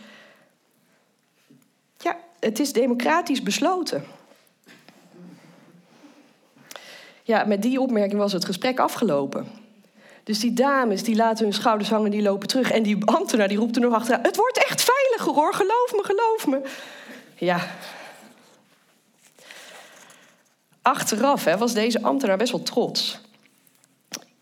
Ja, 1.96 2.16
het 2.40 2.59
is 2.59 2.72
democratisch 2.72 3.42
besloten. 3.42 4.05
Ja, 7.22 7.44
met 7.44 7.62
die 7.62 7.81
opmerking 7.81 8.20
was 8.20 8.33
het 8.33 8.44
gesprek 8.44 8.79
afgelopen. 8.79 9.60
Dus 10.24 10.38
die 10.38 10.52
dames 10.52 11.02
die 11.02 11.16
laten 11.16 11.44
hun 11.44 11.54
schouders 11.54 11.90
hangen, 11.90 12.11
die 12.11 12.22
lopen 12.22 12.48
terug. 12.48 12.70
En 12.70 12.83
die 12.83 13.04
ambtenaar 13.04 13.48
die 13.48 13.59
roept 13.59 13.76
er 13.76 13.83
nog 13.83 13.94
achteraan: 13.94 14.22
Het 14.22 14.37
wordt 14.37 14.64
echt 14.64 14.83
veiliger 14.83 15.33
hoor, 15.33 15.54
geloof 15.54 15.92
me, 15.92 16.04
geloof 16.04 16.46
me. 16.46 16.68
Ja. 17.35 17.70
Achteraf 20.83 21.44
hè, 21.44 21.59
was 21.59 21.72
deze 21.72 22.02
ambtenaar 22.02 22.37
best 22.37 22.52
wel 22.52 22.62
trots. 22.62 23.20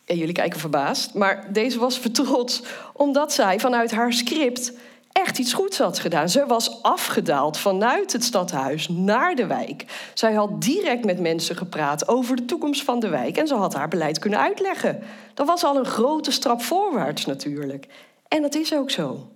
En 0.05 0.17
jullie 0.17 0.35
kijken 0.35 0.61
verbaasd, 0.61 1.15
maar 1.15 1.53
deze 1.53 1.79
was 1.79 1.99
vertrots 1.99 2.63
omdat 2.93 3.33
zij 3.33 3.61
vanuit 3.61 3.91
haar 3.91 4.13
script 4.13 4.73
echt 5.19 5.39
iets 5.39 5.53
goeds 5.53 5.79
had 5.79 5.99
gedaan. 5.99 6.29
Ze 6.29 6.47
was 6.47 6.83
afgedaald 6.83 7.59
vanuit 7.59 8.13
het 8.13 8.25
stadhuis 8.25 8.89
naar 8.89 9.35
de 9.35 9.47
wijk. 9.47 9.85
Zij 10.15 10.33
had 10.33 10.63
direct 10.63 11.05
met 11.05 11.21
mensen 11.21 11.57
gepraat 11.57 12.09
over 12.09 12.37
de 12.37 12.45
toekomst 12.45 12.83
van 12.83 13.01
de 13.01 13.09
wijk 13.09 13.37
en 13.37 13.47
ze 13.47 13.55
had 13.55 13.75
haar 13.75 13.89
beleid 13.89 14.19
kunnen 14.19 14.39
uitleggen. 14.39 15.03
Dat 15.35 15.47
was 15.47 15.65
al 15.65 15.77
een 15.77 15.85
grote 15.85 16.31
stap 16.31 16.63
voorwaarts 16.63 17.27
natuurlijk. 17.27 17.87
En 18.29 18.43
dat 18.43 18.55
is 18.55 18.75
ook 18.75 18.91
zo. 18.91 19.29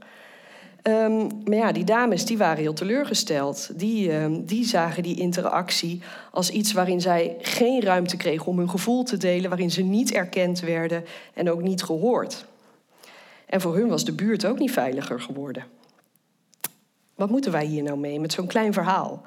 Um, 0.83 1.29
maar 1.45 1.57
ja, 1.57 1.73
die 1.73 1.85
dames 1.85 2.25
die 2.25 2.39
waren 2.39 2.63
heel 2.63 2.73
teleurgesteld. 2.73 3.71
Die, 3.79 4.13
um, 4.13 4.45
die 4.45 4.65
zagen 4.65 5.03
die 5.03 5.19
interactie 5.19 6.03
als 6.31 6.51
iets 6.51 6.73
waarin 6.73 7.01
zij 7.01 7.37
geen 7.41 7.83
ruimte 7.83 8.17
kregen 8.17 8.47
om 8.47 8.59
hun 8.59 8.71
gevoel 8.71 9.03
te 9.03 9.17
delen, 9.17 9.49
waarin 9.49 9.71
ze 9.71 9.83
niet 9.83 10.13
erkend 10.13 10.61
werden 10.61 11.05
en 11.35 11.51
ook 11.51 11.63
niet 11.63 11.83
gehoord. 11.83 12.45
En 13.53 13.61
voor 13.61 13.75
hun 13.75 13.89
was 13.89 14.05
de 14.05 14.13
buurt 14.13 14.45
ook 14.45 14.59
niet 14.59 14.73
veiliger 14.73 15.21
geworden. 15.21 15.65
Wat 17.15 17.31
moeten 17.31 17.53
wij 17.53 17.65
hier 17.65 17.83
nou 17.83 17.99
mee 17.99 18.21
met 18.21 18.33
zo'n 18.33 18.47
klein 18.47 18.73
verhaal? 18.73 19.23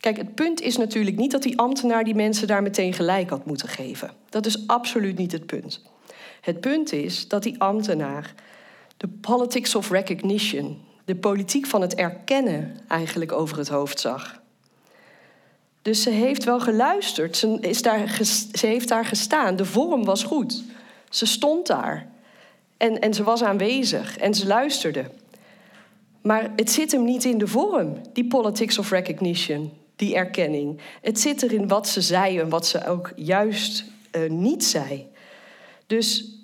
Kijk, 0.00 0.16
het 0.16 0.34
punt 0.34 0.60
is 0.60 0.76
natuurlijk 0.76 1.16
niet 1.16 1.30
dat 1.30 1.42
die 1.42 1.58
ambtenaar 1.58 2.04
die 2.04 2.14
mensen 2.14 2.46
daar 2.46 2.62
meteen 2.62 2.92
gelijk 2.92 3.30
had 3.30 3.46
moeten 3.46 3.68
geven. 3.68 4.10
Dat 4.28 4.46
is 4.46 4.66
absoluut 4.66 5.18
niet 5.18 5.32
het 5.32 5.46
punt. 5.46 5.82
Het 6.40 6.60
punt 6.60 6.92
is 6.92 7.28
dat 7.28 7.42
die 7.42 7.60
ambtenaar 7.60 8.34
de 8.96 9.08
politics 9.08 9.74
of 9.74 9.90
recognition, 9.90 10.78
de 11.04 11.16
politiek 11.16 11.66
van 11.66 11.80
het 11.80 11.94
erkennen, 11.94 12.76
eigenlijk 12.88 13.32
over 13.32 13.58
het 13.58 13.68
hoofd 13.68 14.00
zag. 14.00 14.40
Dus 15.82 16.02
ze 16.02 16.10
heeft 16.10 16.44
wel 16.44 16.60
geluisterd, 16.60 17.36
ze, 17.36 17.58
is 17.60 17.82
daar, 17.82 18.18
ze 18.52 18.66
heeft 18.66 18.88
daar 18.88 19.04
gestaan. 19.04 19.56
De 19.56 19.64
vorm 19.64 20.04
was 20.04 20.22
goed. 20.22 20.62
Ze 21.08 21.26
stond 21.26 21.66
daar. 21.66 22.12
En, 22.76 23.00
en 23.00 23.14
ze 23.14 23.22
was 23.22 23.42
aanwezig 23.42 24.18
en 24.18 24.34
ze 24.34 24.46
luisterde. 24.46 25.04
Maar 26.22 26.52
het 26.56 26.70
zit 26.70 26.92
hem 26.92 27.04
niet 27.04 27.24
in 27.24 27.38
de 27.38 27.46
vorm, 27.46 28.00
die 28.12 28.26
politics 28.26 28.78
of 28.78 28.90
recognition, 28.90 29.72
die 29.96 30.14
erkenning. 30.14 30.80
Het 31.00 31.20
zit 31.20 31.42
er 31.42 31.52
in 31.52 31.68
wat 31.68 31.88
ze 31.88 32.00
zei 32.00 32.38
en 32.38 32.48
wat 32.48 32.66
ze 32.66 32.86
ook 32.86 33.12
juist 33.16 33.84
uh, 34.12 34.30
niet 34.30 34.64
zei. 34.64 35.06
Dus 35.86 36.38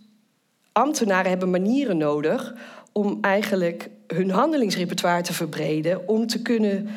ambtenaren 0.72 1.30
hebben 1.30 1.50
manieren 1.50 1.96
nodig 1.96 2.54
om 2.92 3.18
eigenlijk 3.20 3.88
hun 4.06 4.30
handelingsrepertoire 4.30 5.22
te 5.22 5.32
verbreden, 5.32 6.08
om 6.08 6.26
te 6.26 6.42
kunnen 6.42 6.88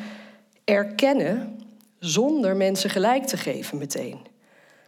erkennen 0.64 1.58
zonder 1.98 2.56
mensen 2.56 2.90
gelijk 2.90 3.26
te 3.26 3.36
geven 3.36 3.78
meteen. 3.78 4.18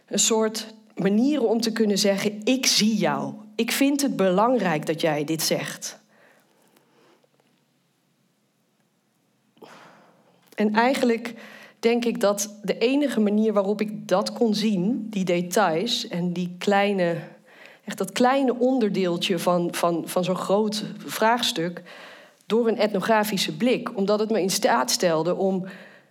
Een 0.07 0.19
soort 0.19 0.73
manieren 0.95 1.49
om 1.49 1.61
te 1.61 1.71
kunnen 1.71 1.97
zeggen: 1.97 2.41
Ik 2.43 2.65
zie 2.65 2.95
jou, 2.95 3.33
ik 3.57 3.71
vind 3.71 4.01
het 4.01 4.15
belangrijk 4.15 4.85
dat 4.85 5.01
jij 5.01 5.23
dit 5.23 5.41
zegt. 5.41 5.99
En 10.55 10.73
eigenlijk 10.73 11.33
denk 11.79 12.05
ik 12.05 12.19
dat 12.19 12.59
de 12.63 12.77
enige 12.77 13.19
manier 13.19 13.53
waarop 13.53 13.81
ik 13.81 14.07
dat 14.07 14.33
kon 14.33 14.53
zien, 14.53 15.07
die 15.09 15.25
details 15.25 16.07
en 16.07 16.33
die 16.33 16.55
kleine, 16.57 17.17
echt 17.85 17.97
dat 17.97 18.11
kleine 18.11 18.55
onderdeeltje 18.55 19.39
van, 19.39 19.67
van, 19.71 20.03
van 20.05 20.23
zo'n 20.23 20.35
groot 20.35 20.83
vraagstuk, 20.97 21.81
door 22.45 22.67
een 22.67 22.77
etnografische 22.77 23.57
blik. 23.57 23.97
Omdat 23.97 24.19
het 24.19 24.29
me 24.29 24.41
in 24.41 24.49
staat 24.49 24.91
stelde 24.91 25.35
om 25.35 25.65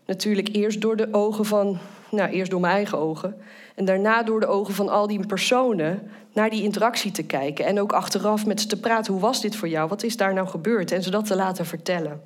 natuurlijk 0.07 0.49
eerst 0.53 0.81
door 0.81 0.97
de 0.97 1.09
ogen 1.13 1.45
van, 1.45 1.79
nou 2.11 2.31
eerst 2.31 2.51
door 2.51 2.61
mijn 2.61 2.75
eigen 2.75 2.99
ogen, 2.99 3.37
en 3.77 3.85
daarna 3.85 4.23
door 4.23 4.41
de 4.41 4.47
ogen 4.47 4.75
van 4.75 4.89
al 4.89 5.07
die 5.07 5.27
personen 5.27 6.11
naar 6.33 6.51
die 6.51 6.63
interactie 6.63 7.11
te 7.11 7.23
kijken. 7.23 7.65
En 7.65 7.81
ook 7.81 7.93
achteraf 7.93 8.47
met 8.47 8.61
ze 8.61 8.67
te 8.67 8.81
praten. 8.81 9.13
Hoe 9.13 9.23
was 9.23 9.41
dit 9.41 9.57
voor 9.57 9.69
jou? 9.69 9.89
Wat 9.89 10.03
is 10.03 10.17
daar 10.17 10.35
nou 10.35 10.49
gebeurd? 10.49 10.93
En 10.93 11.03
ze 11.03 11.11
dat 11.11 11.27
te 11.27 11.37
laten 11.37 11.67
vertellen. 11.67 12.21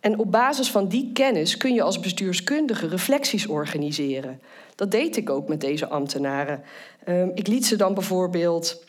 En 0.00 0.18
op 0.18 0.30
basis 0.30 0.70
van 0.70 0.88
die 0.88 1.10
kennis 1.12 1.56
kun 1.56 1.74
je 1.74 1.82
als 1.82 2.00
bestuurskundige 2.00 2.88
reflecties 2.88 3.46
organiseren. 3.46 4.40
Dat 4.74 4.90
deed 4.90 5.16
ik 5.16 5.30
ook 5.30 5.48
met 5.48 5.60
deze 5.60 5.88
ambtenaren. 5.88 6.62
Ehm, 7.04 7.28
ik 7.34 7.46
liet 7.46 7.66
ze 7.66 7.76
dan 7.76 7.94
bijvoorbeeld 7.94 8.84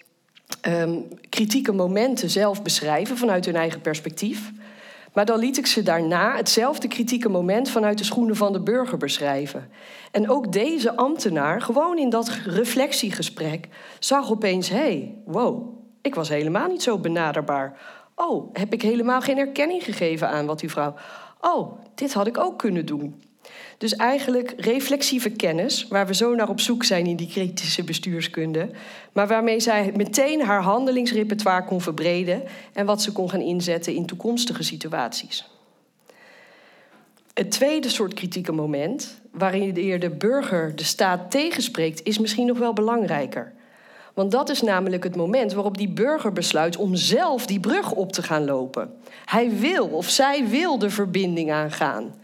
ehm, 0.61 0.97
kritieke 1.29 1.71
momenten 1.71 2.29
zelf 2.29 2.61
beschrijven 2.61 3.17
vanuit 3.17 3.45
hun 3.45 3.55
eigen 3.55 3.81
perspectief. 3.81 4.51
Maar 5.13 5.25
dan 5.25 5.39
liet 5.39 5.57
ik 5.57 5.65
ze 5.65 5.83
daarna 5.83 6.35
hetzelfde 6.35 6.87
kritieke 6.87 7.29
moment 7.29 7.69
vanuit 7.69 7.97
de 7.97 8.03
schoenen 8.03 8.35
van 8.35 8.53
de 8.53 8.61
burger 8.61 8.97
beschrijven. 8.97 9.69
En 10.11 10.29
ook 10.29 10.51
deze 10.51 10.95
ambtenaar, 10.95 11.61
gewoon 11.61 11.97
in 11.97 12.09
dat 12.09 12.29
reflectiegesprek, 12.45 13.67
zag 13.99 14.31
opeens: 14.31 14.69
hé, 14.69 14.77
hey, 14.77 15.15
wow, 15.25 15.79
ik 16.01 16.15
was 16.15 16.29
helemaal 16.29 16.67
niet 16.67 16.83
zo 16.83 16.97
benaderbaar. 16.97 17.79
Oh, 18.15 18.53
heb 18.53 18.73
ik 18.73 18.81
helemaal 18.81 19.21
geen 19.21 19.37
erkenning 19.37 19.83
gegeven 19.83 20.29
aan 20.29 20.45
wat 20.45 20.59
die 20.59 20.69
vrouw. 20.69 20.93
Oh, 21.41 21.79
dit 21.95 22.13
had 22.13 22.27
ik 22.27 22.37
ook 22.37 22.57
kunnen 22.57 22.85
doen. 22.85 23.21
Dus 23.81 23.95
eigenlijk 23.95 24.53
reflexieve 24.57 25.29
kennis, 25.29 25.87
waar 25.87 26.07
we 26.07 26.15
zo 26.15 26.35
naar 26.35 26.49
op 26.49 26.59
zoek 26.59 26.83
zijn 26.83 27.05
in 27.05 27.15
die 27.15 27.27
kritische 27.27 27.83
bestuurskunde, 27.83 28.69
maar 29.11 29.27
waarmee 29.27 29.59
zij 29.59 29.91
meteen 29.95 30.41
haar 30.41 30.61
handelingsrepertoire 30.61 31.63
kon 31.63 31.81
verbreden 31.81 32.43
en 32.73 32.85
wat 32.85 33.01
ze 33.01 33.11
kon 33.11 33.29
gaan 33.29 33.41
inzetten 33.41 33.93
in 33.93 34.05
toekomstige 34.05 34.63
situaties. 34.63 35.49
Het 37.33 37.51
tweede 37.51 37.89
soort 37.89 38.13
kritieke 38.13 38.51
moment, 38.51 39.21
waarin 39.31 39.73
de 39.73 40.09
burger 40.09 40.75
de 40.75 40.83
staat 40.83 41.31
tegenspreekt, 41.31 42.03
is 42.03 42.19
misschien 42.19 42.47
nog 42.47 42.57
wel 42.57 42.73
belangrijker. 42.73 43.53
Want 44.13 44.31
dat 44.31 44.49
is 44.49 44.61
namelijk 44.61 45.03
het 45.03 45.15
moment 45.15 45.53
waarop 45.53 45.77
die 45.77 45.89
burger 45.89 46.33
besluit 46.33 46.77
om 46.77 46.95
zelf 46.95 47.45
die 47.45 47.59
brug 47.59 47.91
op 47.91 48.11
te 48.11 48.23
gaan 48.23 48.45
lopen. 48.45 48.93
Hij 49.25 49.51
wil 49.51 49.87
of 49.87 50.09
zij 50.09 50.47
wil 50.47 50.77
de 50.79 50.89
verbinding 50.89 51.51
aangaan. 51.51 52.19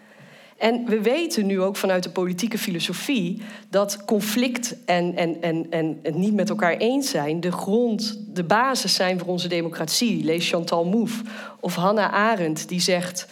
En 0.57 0.85
we 0.85 1.01
weten 1.01 1.45
nu 1.45 1.61
ook 1.61 1.75
vanuit 1.75 2.03
de 2.03 2.09
politieke 2.09 2.57
filosofie 2.57 3.41
dat 3.69 4.05
conflict 4.05 4.75
en, 4.85 5.15
en, 5.15 5.41
en, 5.41 5.67
en 5.69 5.99
het 6.03 6.15
niet 6.15 6.33
met 6.33 6.49
elkaar 6.49 6.77
eens 6.77 7.09
zijn 7.09 7.39
de 7.39 7.51
grond, 7.51 8.19
de 8.33 8.43
basis 8.43 8.95
zijn 8.95 9.19
voor 9.19 9.27
onze 9.27 9.47
democratie. 9.47 10.23
Lees 10.23 10.49
Chantal 10.49 10.85
Mouffe 10.85 11.23
of 11.59 11.75
Hannah 11.75 12.13
Arendt 12.13 12.69
die 12.69 12.81
zegt. 12.81 13.27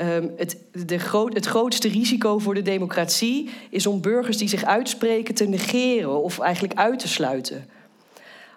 Um, 0.00 0.32
het, 0.36 0.56
de 0.86 0.98
groot, 0.98 1.34
het 1.34 1.46
grootste 1.46 1.88
risico 1.88 2.38
voor 2.38 2.54
de 2.54 2.62
democratie 2.62 3.50
is 3.70 3.86
om 3.86 4.00
burgers 4.00 4.36
die 4.36 4.48
zich 4.48 4.64
uitspreken 4.64 5.34
te 5.34 5.44
negeren 5.48 6.22
of 6.22 6.38
eigenlijk 6.38 6.78
uit 6.78 6.98
te 6.98 7.08
sluiten. 7.08 7.68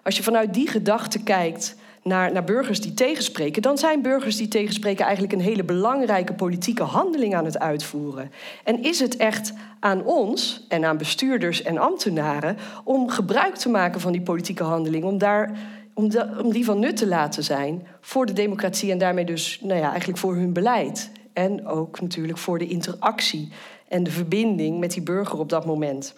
Als 0.02 0.16
je 0.16 0.22
vanuit 0.22 0.54
die 0.54 0.68
gedachte 0.68 1.22
kijkt 1.22 1.76
naar, 2.02 2.32
naar 2.32 2.44
burgers 2.44 2.80
die 2.80 2.94
tegenspreken, 2.94 3.62
dan 3.62 3.78
zijn 3.78 4.02
burgers 4.02 4.36
die 4.36 4.48
tegenspreken 4.48 5.04
eigenlijk 5.04 5.34
een 5.34 5.40
hele 5.40 5.64
belangrijke 5.64 6.34
politieke 6.34 6.82
handeling 6.82 7.34
aan 7.34 7.44
het 7.44 7.58
uitvoeren. 7.58 8.30
En 8.64 8.82
is 8.82 9.00
het 9.00 9.16
echt 9.16 9.52
aan 9.80 10.04
ons 10.04 10.66
en 10.68 10.84
aan 10.84 10.96
bestuurders 10.96 11.62
en 11.62 11.78
ambtenaren 11.78 12.56
om 12.84 13.08
gebruik 13.08 13.54
te 13.54 13.68
maken 13.68 14.00
van 14.00 14.12
die 14.12 14.20
politieke 14.20 14.62
handeling, 14.62 15.04
om, 15.04 15.18
daar, 15.18 15.58
om, 15.94 16.10
om 16.42 16.52
die 16.52 16.64
van 16.64 16.78
nut 16.78 16.96
te 16.96 17.06
laten 17.06 17.44
zijn 17.44 17.86
voor 18.00 18.26
de 18.26 18.32
democratie 18.32 18.90
en 18.90 18.98
daarmee 18.98 19.24
dus 19.24 19.60
nou 19.62 19.80
ja, 19.80 19.90
eigenlijk 19.90 20.18
voor 20.18 20.34
hun 20.34 20.52
beleid. 20.52 21.10
En 21.32 21.66
ook 21.66 22.00
natuurlijk 22.00 22.38
voor 22.38 22.58
de 22.58 22.68
interactie 22.68 23.52
en 23.88 24.02
de 24.02 24.10
verbinding 24.10 24.78
met 24.78 24.92
die 24.92 25.02
burger 25.02 25.38
op 25.38 25.48
dat 25.48 25.66
moment. 25.66 26.14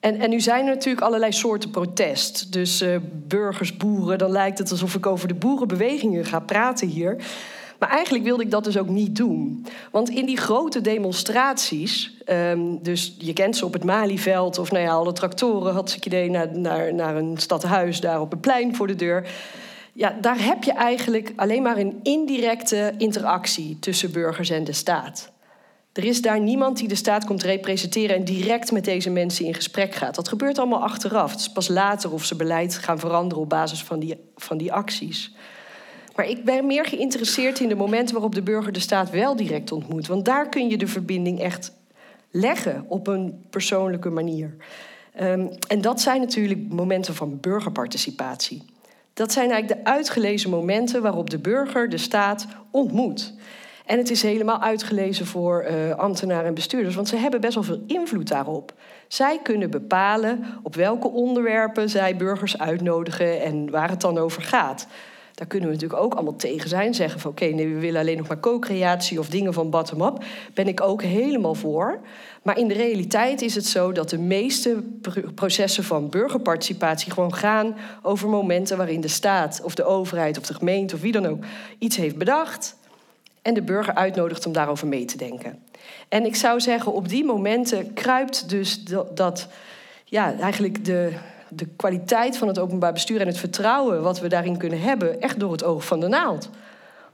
En, 0.00 0.20
en 0.20 0.30
nu 0.30 0.40
zijn 0.40 0.66
er 0.66 0.74
natuurlijk 0.74 1.06
allerlei 1.06 1.32
soorten 1.32 1.70
protest. 1.70 2.52
Dus 2.52 2.82
uh, 2.82 2.96
burgers, 3.12 3.76
boeren, 3.76 4.18
dan 4.18 4.30
lijkt 4.30 4.58
het 4.58 4.70
alsof 4.70 4.94
ik 4.94 5.06
over 5.06 5.28
de 5.28 5.34
boerenbewegingen 5.34 6.24
ga 6.24 6.40
praten 6.40 6.88
hier. 6.88 7.16
Maar 7.78 7.88
eigenlijk 7.88 8.24
wilde 8.24 8.42
ik 8.42 8.50
dat 8.50 8.64
dus 8.64 8.78
ook 8.78 8.88
niet 8.88 9.16
doen. 9.16 9.66
Want 9.90 10.10
in 10.10 10.26
die 10.26 10.36
grote 10.36 10.80
demonstraties, 10.80 12.16
um, 12.26 12.82
dus 12.82 13.14
je 13.18 13.32
kent 13.32 13.56
ze 13.56 13.64
op 13.64 13.72
het 13.72 13.84
Malieveld 13.84 14.58
of 14.58 14.70
nou 14.70 14.84
ja, 14.84 14.92
alle 14.92 15.12
tractoren, 15.12 15.72
had 15.72 15.92
ik 15.92 16.06
idee, 16.06 16.30
naar, 16.30 16.58
naar, 16.58 16.94
naar 16.94 17.16
een 17.16 17.38
stadhuis 17.38 18.00
daar 18.00 18.20
op 18.20 18.30
het 18.30 18.40
plein 18.40 18.76
voor 18.76 18.86
de 18.86 18.94
deur. 18.94 19.28
Ja, 19.92 20.16
daar 20.20 20.44
heb 20.44 20.62
je 20.62 20.72
eigenlijk 20.72 21.32
alleen 21.36 21.62
maar 21.62 21.76
een 21.76 22.00
indirecte 22.02 22.94
interactie 22.98 23.76
tussen 23.78 24.12
burgers 24.12 24.50
en 24.50 24.64
de 24.64 24.72
staat. 24.72 25.30
Er 26.00 26.06
is 26.06 26.22
daar 26.22 26.40
niemand 26.40 26.76
die 26.76 26.88
de 26.88 26.94
staat 26.94 27.24
komt 27.24 27.42
representeren 27.42 28.16
en 28.16 28.24
direct 28.24 28.72
met 28.72 28.84
deze 28.84 29.10
mensen 29.10 29.44
in 29.44 29.54
gesprek 29.54 29.94
gaat. 29.94 30.14
Dat 30.14 30.28
gebeurt 30.28 30.58
allemaal 30.58 30.82
achteraf. 30.82 31.30
Het 31.30 31.40
is 31.40 31.52
pas 31.52 31.68
later 31.68 32.12
of 32.12 32.24
ze 32.24 32.36
beleid 32.36 32.78
gaan 32.78 32.98
veranderen 32.98 33.42
op 33.42 33.48
basis 33.48 33.82
van 33.82 33.98
die, 33.98 34.16
van 34.36 34.58
die 34.58 34.72
acties. 34.72 35.34
Maar 36.16 36.28
ik 36.28 36.44
ben 36.44 36.66
meer 36.66 36.86
geïnteresseerd 36.86 37.60
in 37.60 37.68
de 37.68 37.74
momenten 37.74 38.14
waarop 38.14 38.34
de 38.34 38.42
burger 38.42 38.72
de 38.72 38.80
staat 38.80 39.10
wel 39.10 39.36
direct 39.36 39.72
ontmoet. 39.72 40.06
Want 40.06 40.24
daar 40.24 40.48
kun 40.48 40.68
je 40.68 40.76
de 40.76 40.86
verbinding 40.86 41.40
echt 41.40 41.72
leggen 42.30 42.84
op 42.88 43.06
een 43.06 43.44
persoonlijke 43.50 44.10
manier. 44.10 44.56
Um, 45.20 45.50
en 45.68 45.80
dat 45.80 46.00
zijn 46.00 46.20
natuurlijk 46.20 46.60
momenten 46.68 47.14
van 47.14 47.40
burgerparticipatie. 47.40 48.62
Dat 49.14 49.32
zijn 49.32 49.50
eigenlijk 49.50 49.84
de 49.84 49.90
uitgelezen 49.90 50.50
momenten 50.50 51.02
waarop 51.02 51.30
de 51.30 51.38
burger 51.38 51.88
de 51.88 51.98
staat 51.98 52.46
ontmoet. 52.70 53.34
En 53.90 53.98
het 53.98 54.10
is 54.10 54.22
helemaal 54.22 54.60
uitgelezen 54.60 55.26
voor 55.26 55.64
uh, 55.64 55.90
ambtenaren 55.98 56.46
en 56.46 56.54
bestuurders, 56.54 56.94
want 56.94 57.08
ze 57.08 57.16
hebben 57.16 57.40
best 57.40 57.54
wel 57.54 57.62
veel 57.62 57.82
invloed 57.86 58.28
daarop. 58.28 58.72
Zij 59.08 59.40
kunnen 59.42 59.70
bepalen 59.70 60.44
op 60.62 60.74
welke 60.74 61.08
onderwerpen 61.08 61.88
zij 61.88 62.16
burgers 62.16 62.58
uitnodigen 62.58 63.42
en 63.42 63.70
waar 63.70 63.90
het 63.90 64.00
dan 64.00 64.18
over 64.18 64.42
gaat. 64.42 64.86
Daar 65.34 65.46
kunnen 65.46 65.68
we 65.68 65.74
natuurlijk 65.74 66.02
ook 66.02 66.14
allemaal 66.14 66.36
tegen 66.36 66.68
zijn. 66.68 66.94
Zeggen 66.94 67.20
van 67.20 67.30
oké, 67.30 67.44
nee, 67.44 67.74
we 67.74 67.80
willen 67.80 68.00
alleen 68.00 68.16
nog 68.16 68.28
maar 68.28 68.40
co-creatie 68.40 69.18
of 69.18 69.28
dingen 69.28 69.52
van 69.52 69.70
bottom-up. 69.70 70.24
Ben 70.54 70.68
ik 70.68 70.80
ook 70.80 71.02
helemaal 71.02 71.54
voor. 71.54 72.00
Maar 72.42 72.58
in 72.58 72.68
de 72.68 72.74
realiteit 72.74 73.42
is 73.42 73.54
het 73.54 73.66
zo 73.66 73.92
dat 73.92 74.10
de 74.10 74.18
meeste 74.18 74.82
processen 75.34 75.84
van 75.84 76.08
burgerparticipatie 76.08 77.12
gewoon 77.12 77.34
gaan 77.34 77.76
over 78.02 78.28
momenten 78.28 78.76
waarin 78.76 79.00
de 79.00 79.08
staat 79.08 79.60
of 79.64 79.74
de 79.74 79.84
overheid 79.84 80.38
of 80.38 80.46
de 80.46 80.54
gemeente 80.54 80.94
of 80.94 81.00
wie 81.00 81.12
dan 81.12 81.26
ook 81.26 81.44
iets 81.78 81.96
heeft 81.96 82.16
bedacht 82.16 82.78
en 83.42 83.54
de 83.54 83.62
burger 83.62 83.94
uitnodigt 83.94 84.46
om 84.46 84.52
daarover 84.52 84.86
mee 84.86 85.04
te 85.04 85.16
denken. 85.16 85.58
En 86.08 86.24
ik 86.24 86.36
zou 86.36 86.60
zeggen, 86.60 86.92
op 86.92 87.08
die 87.08 87.24
momenten 87.24 87.92
kruipt 87.92 88.48
dus 88.48 88.84
dat, 89.14 89.48
ja, 90.04 90.38
eigenlijk 90.38 90.84
de, 90.84 91.12
de 91.48 91.66
kwaliteit 91.66 92.36
van 92.36 92.48
het 92.48 92.58
openbaar 92.58 92.92
bestuur 92.92 93.20
en 93.20 93.26
het 93.26 93.38
vertrouwen 93.38 94.02
wat 94.02 94.20
we 94.20 94.28
daarin 94.28 94.56
kunnen 94.56 94.80
hebben, 94.80 95.20
echt 95.20 95.40
door 95.40 95.52
het 95.52 95.64
oog 95.64 95.84
van 95.84 96.00
de 96.00 96.08
naald. 96.08 96.50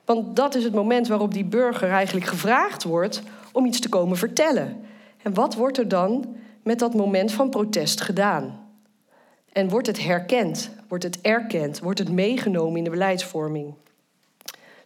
Want 0.04 0.36
dat 0.36 0.54
is 0.54 0.64
het 0.64 0.74
moment 0.74 1.08
waarop 1.08 1.34
die 1.34 1.44
burger 1.44 1.90
eigenlijk 1.90 2.26
gevraagd 2.26 2.82
wordt 2.82 3.22
om 3.52 3.66
iets 3.66 3.80
te 3.80 3.88
komen 3.88 4.16
vertellen. 4.16 4.84
En 5.22 5.34
wat 5.34 5.54
wordt 5.54 5.78
er 5.78 5.88
dan 5.88 6.36
met 6.62 6.78
dat 6.78 6.94
moment 6.94 7.32
van 7.32 7.50
protest 7.50 8.00
gedaan? 8.00 8.64
En 9.52 9.68
wordt 9.68 9.86
het 9.86 10.02
herkend? 10.02 10.70
Wordt 10.88 11.04
het 11.04 11.20
erkend? 11.20 11.78
Wordt 11.78 11.98
het 11.98 12.10
meegenomen 12.10 12.76
in 12.76 12.84
de 12.84 12.90
beleidsvorming? 12.90 13.74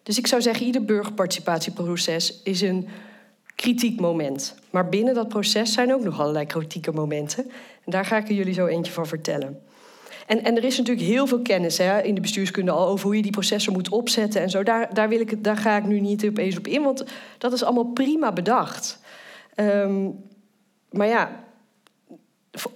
Dus 0.02 0.18
ik 0.18 0.26
zou 0.26 0.42
zeggen, 0.42 0.66
ieder 0.66 0.84
burgerparticipatieproces 0.84 2.42
is 2.42 2.60
een 2.60 2.88
kritiek 3.54 4.00
moment. 4.00 4.54
Maar 4.70 4.88
binnen 4.88 5.14
dat 5.14 5.28
proces 5.28 5.72
zijn 5.72 5.94
ook 5.94 6.02
nog 6.02 6.20
allerlei 6.20 6.46
kritieke 6.46 6.92
momenten. 6.92 7.44
En 7.84 7.92
daar 7.92 8.04
ga 8.04 8.16
ik 8.16 8.28
jullie 8.28 8.54
zo 8.54 8.66
eentje 8.66 8.92
van 8.92 9.06
vertellen. 9.06 9.62
En, 10.26 10.44
en 10.44 10.56
er 10.56 10.64
is 10.64 10.78
natuurlijk 10.78 11.06
heel 11.06 11.26
veel 11.26 11.40
kennis 11.40 11.78
hè, 11.78 12.02
in 12.02 12.14
de 12.14 12.20
bestuurskunde 12.20 12.70
al 12.70 12.88
over 12.88 13.06
hoe 13.06 13.16
je 13.16 13.22
die 13.22 13.30
processen 13.30 13.72
moet 13.72 13.88
opzetten 13.88 14.40
en 14.40 14.50
zo. 14.50 14.62
Daar, 14.62 14.94
daar, 14.94 15.08
wil 15.08 15.20
ik, 15.20 15.44
daar 15.44 15.56
ga 15.56 15.76
ik 15.76 15.84
nu 15.84 16.00
niet 16.00 16.26
opeens 16.26 16.58
op 16.58 16.66
in, 16.66 16.82
want 16.82 17.04
dat 17.38 17.52
is 17.52 17.62
allemaal 17.62 17.84
prima 17.92 18.32
bedacht. 18.32 18.98
Um, 19.56 20.24
maar 20.90 21.06
ja, 21.06 21.44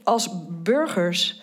als 0.03 0.29
burgers 0.63 1.43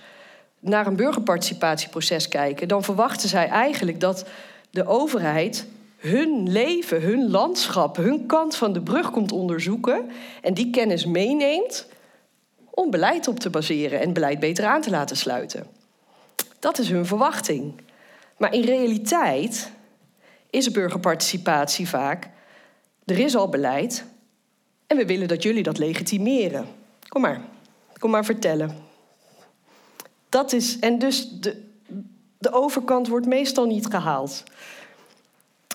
naar 0.60 0.88
een 0.88 0.96
burgerparticipatieproces 0.96 2.28
kijken, 2.28 2.67
dan 2.67 2.84
verwachten 2.84 3.30
zij 3.30 3.48
eigenlijk 3.48 4.00
dat 4.00 4.26
de 4.72 4.86
overheid 4.86 5.66
hun 5.98 6.52
leven, 6.52 7.02
hun 7.02 7.30
landschap, 7.30 7.96
hun 7.96 8.26
kant 8.26 8.56
van 8.56 8.74
de 8.74 8.82
brug 8.82 9.12
komt 9.12 9.32
onderzoeken 9.32 10.10
en 10.42 10.54
die 10.54 10.70
kennis 10.70 11.06
meeneemt 11.06 11.88
om 12.70 12.90
beleid 12.90 13.28
op 13.28 13.40
te 13.40 13.50
baseren 13.50 14.00
en 14.00 14.14
beleid 14.14 14.40
beter 14.40 14.66
aan 14.66 14.82
te 14.82 14.90
laten 14.90 15.18
sluiten. 15.18 15.68
Dat 16.60 16.78
is 16.78 16.90
hun 16.90 17.06
verwachting. 17.06 17.74
Maar 18.38 18.54
in 18.54 18.64
realiteit 18.64 19.72
is 20.50 20.72
burgerparticipatie 20.72 21.88
vaak: 21.88 22.30
er 23.06 23.20
is 23.20 23.36
al 23.36 23.50
beleid 23.50 24.06
en 24.88 24.98
we 24.98 25.06
willen 25.06 25.28
dat 25.28 25.43
jullie 25.43 25.64
dat 25.64 25.78
legitimeren. 25.78 26.68
Kom 27.08 27.22
maar, 27.22 27.41
kom 28.00 28.12
maar 28.12 28.26
vertellen. 28.26 28.76
Dat 30.30 30.54
is, 30.54 30.80
en 30.80 31.00
dus 31.00 31.30
de, 31.30 31.70
de 32.42 32.54
overkant 32.54 33.08
wordt 33.08 33.26
meestal 33.26 33.66
niet 33.66 33.86
gehaald. 33.86 34.44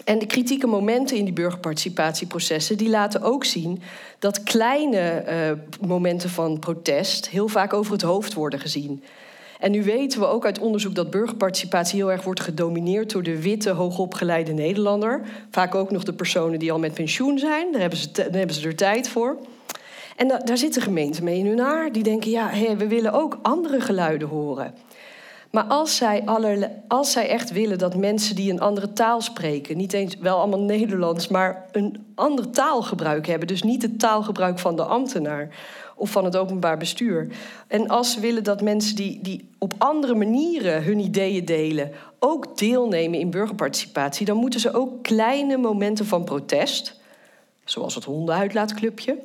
En 0.05 0.19
de 0.19 0.27
kritieke 0.27 0.67
momenten 0.67 1.17
in 1.17 1.25
die 1.25 1.33
burgerparticipatieprocessen 1.33 2.77
die 2.77 2.89
laten 2.89 3.23
ook 3.23 3.45
zien 3.45 3.83
dat 4.19 4.43
kleine 4.43 5.25
uh, 5.29 5.89
momenten 5.89 6.31
van 6.31 6.59
protest 6.59 7.29
heel 7.29 7.49
vaak 7.49 7.73
over 7.73 7.93
het 7.93 8.03
hoofd 8.03 8.35
worden 8.35 8.61
gezien. 8.61 9.03
En 9.61 9.71
nu 9.71 9.83
weten 9.83 10.21
we 10.21 10.27
ook 10.27 10.45
uit 10.45 10.59
onderzoek 10.59 10.95
dat 10.95 11.11
burgerparticipatie 11.11 11.99
heel 11.99 12.13
erg 12.13 12.23
wordt 12.23 12.41
gedomineerd 12.41 13.11
door 13.11 13.23
de 13.23 13.43
witte, 13.43 13.71
hoogopgeleide 13.71 14.53
Nederlander. 14.53 15.23
Vaak 15.51 15.75
ook 15.75 15.91
nog 15.91 16.05
de 16.05 16.13
personen 16.13 16.59
die 16.59 16.73
al 16.73 16.79
met 16.79 16.95
pensioen 16.95 17.39
zijn, 17.39 17.73
daar 17.73 17.81
hebben 17.81 17.99
ze, 17.99 18.09
hebben 18.33 18.55
ze 18.57 18.67
er 18.67 18.77
tijd 18.77 19.09
voor. 19.09 19.37
En 20.17 20.29
da 20.29 20.39
daar 20.39 20.59
zitten 20.59 20.83
gemeenten 20.83 21.25
mee 21.25 21.39
in 21.39 21.47
hun 21.47 21.59
haar, 21.59 21.93
die 21.93 22.03
denken: 22.03 22.31
ja, 22.31 22.51
we 22.77 22.87
willen 22.87 23.13
ook 23.13 23.39
andere 23.43 23.81
geluiden 23.81 24.29
horen. 24.29 24.75
Maar 25.51 25.65
als 25.65 25.97
zij, 25.97 26.25
als 26.89 27.13
zij 27.13 27.29
echt 27.29 27.53
willen 27.53 27.79
dat 27.79 27.97
mensen 27.97 28.37
die 28.37 28.51
een 28.51 28.61
andere 28.61 28.93
taal 28.93 29.21
spreken, 29.21 29.77
niet 29.77 29.93
eens 29.93 30.17
wel 30.17 30.39
allemaal 30.39 30.61
Nederlands, 30.61 31.29
maar 31.29 31.67
een 31.73 32.07
andere 32.15 32.51
taalgebruik 32.51 33.27
hebben, 33.27 33.49
dus 33.49 33.63
niet 33.63 33.83
het 33.83 33.99
taalgebruik 33.99 34.59
van 34.59 34.77
de 34.77 34.85
ambtenaar 34.85 35.49
of 35.97 36.11
van 36.11 36.25
het 36.25 36.37
openbaar 36.37 36.77
bestuur. 36.77 37.29
En 37.67 37.89
als 37.89 38.13
ze 38.13 38.21
willen 38.21 38.45
dat 38.45 38.63
mensen 38.63 38.97
die, 38.97 39.19
die 39.23 39.49
op 39.59 39.75
andere 39.79 40.15
manieren 40.15 40.83
hun 40.83 40.99
ideeën 40.99 41.45
delen, 41.45 41.91
ook 42.19 42.59
deelnemen 42.59 43.19
in 43.19 43.31
burgerparticipatie, 43.31 44.27
dan 44.27 44.37
moeten 44.37 44.61
ze 44.61 44.73
ook 44.73 45.03
kleine 45.03 45.57
momenten 45.57 46.07
van 46.07 46.25
protest, 46.25 47.01
zoals 47.65 47.95
het 47.95 48.05
hondenuitlaatclubje, 48.05 49.19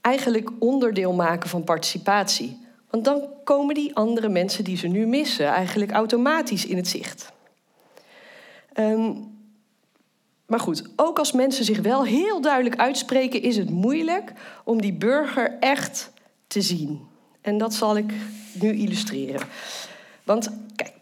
eigenlijk 0.00 0.50
onderdeel 0.58 1.12
maken 1.12 1.48
van 1.48 1.64
participatie. 1.64 2.58
Want 2.90 3.04
dan 3.04 3.28
komen 3.44 3.74
die 3.74 3.94
andere 3.94 4.28
mensen 4.28 4.64
die 4.64 4.76
ze 4.76 4.86
nu 4.86 5.06
missen 5.06 5.46
eigenlijk 5.46 5.90
automatisch 5.90 6.66
in 6.66 6.76
het 6.76 6.88
zicht. 6.88 7.32
Um, 8.74 9.38
maar 10.46 10.60
goed, 10.60 10.84
ook 10.96 11.18
als 11.18 11.32
mensen 11.32 11.64
zich 11.64 11.78
wel 11.80 12.04
heel 12.04 12.40
duidelijk 12.40 12.76
uitspreken, 12.76 13.42
is 13.42 13.56
het 13.56 13.70
moeilijk 13.70 14.32
om 14.64 14.80
die 14.80 14.92
burger 14.92 15.56
echt 15.60 16.12
te 16.46 16.60
zien. 16.60 17.00
En 17.40 17.58
dat 17.58 17.74
zal 17.74 17.96
ik 17.96 18.12
nu 18.52 18.72
illustreren. 18.72 19.46
Want 20.24 20.50
kijk, 20.76 20.92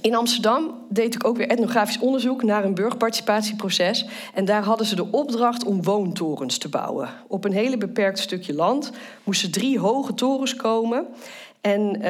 in 0.00 0.14
Amsterdam 0.14 0.74
deed 0.88 1.14
ik 1.14 1.26
ook 1.26 1.36
weer 1.36 1.48
etnografisch 1.48 1.98
onderzoek 1.98 2.42
naar 2.42 2.64
een 2.64 2.74
burgerparticipatieproces. 2.74 4.06
En 4.34 4.44
daar 4.44 4.62
hadden 4.62 4.86
ze 4.86 4.94
de 4.94 5.10
opdracht 5.10 5.64
om 5.64 5.82
woontorens 5.82 6.58
te 6.58 6.68
bouwen. 6.68 7.08
Op 7.28 7.44
een 7.44 7.52
hele 7.52 7.78
beperkt 7.78 8.18
stukje 8.18 8.54
land 8.54 8.92
moesten 9.24 9.50
drie 9.50 9.78
hoge 9.78 10.14
torens 10.14 10.56
komen. 10.56 11.06
En 11.60 11.80
uh, 11.80 12.02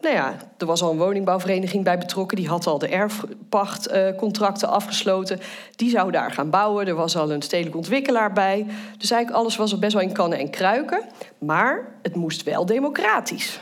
nou 0.00 0.14
ja, 0.14 0.34
er 0.58 0.66
was 0.66 0.82
al 0.82 0.90
een 0.90 0.98
woningbouwvereniging 0.98 1.84
bij 1.84 1.98
betrokken. 1.98 2.36
Die 2.36 2.48
had 2.48 2.66
al 2.66 2.78
de 2.78 2.88
erfpachtcontracten 2.88 4.68
uh, 4.68 4.74
afgesloten. 4.74 5.40
Die 5.76 5.90
zou 5.90 6.10
daar 6.10 6.30
gaan 6.30 6.50
bouwen. 6.50 6.86
Er 6.86 6.94
was 6.94 7.16
al 7.16 7.30
een 7.30 7.42
stedelijk 7.42 7.76
ontwikkelaar 7.76 8.32
bij. 8.32 8.66
Dus 8.98 9.10
eigenlijk 9.10 9.42
alles 9.42 9.56
was 9.56 9.72
er 9.72 9.78
best 9.78 9.92
wel 9.92 10.02
in 10.02 10.12
kannen 10.12 10.38
en 10.38 10.50
kruiken. 10.50 11.00
Maar 11.38 11.92
het 12.02 12.14
moest 12.14 12.42
wel 12.42 12.66
democratisch. 12.66 13.60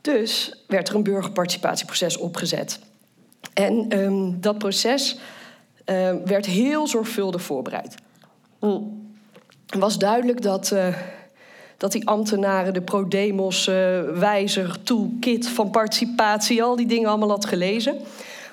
Dus 0.00 0.64
werd 0.66 0.88
er 0.88 0.94
een 0.94 1.02
burgerparticipatieproces 1.02 2.16
opgezet. 2.16 2.78
En 3.54 3.98
um, 3.98 4.40
dat 4.40 4.58
proces 4.58 5.18
uh, 5.86 6.14
werd 6.24 6.46
heel 6.46 6.86
zorgvuldig 6.86 7.42
voorbereid. 7.42 7.94
Het 9.66 9.80
was 9.80 9.98
duidelijk 9.98 10.42
dat 10.42 10.70
uh, 10.70 10.86
dat 11.78 11.92
die 11.92 12.08
ambtenaren 12.08 12.74
de 12.74 12.82
ProDemos 12.82 13.68
uh, 13.68 13.74
wijzer 14.00 14.82
toolkit 14.82 15.48
van 15.48 15.70
participatie, 15.70 16.62
al 16.62 16.76
die 16.76 16.86
dingen 16.86 17.08
allemaal 17.08 17.30
had 17.30 17.44
gelezen. 17.44 17.96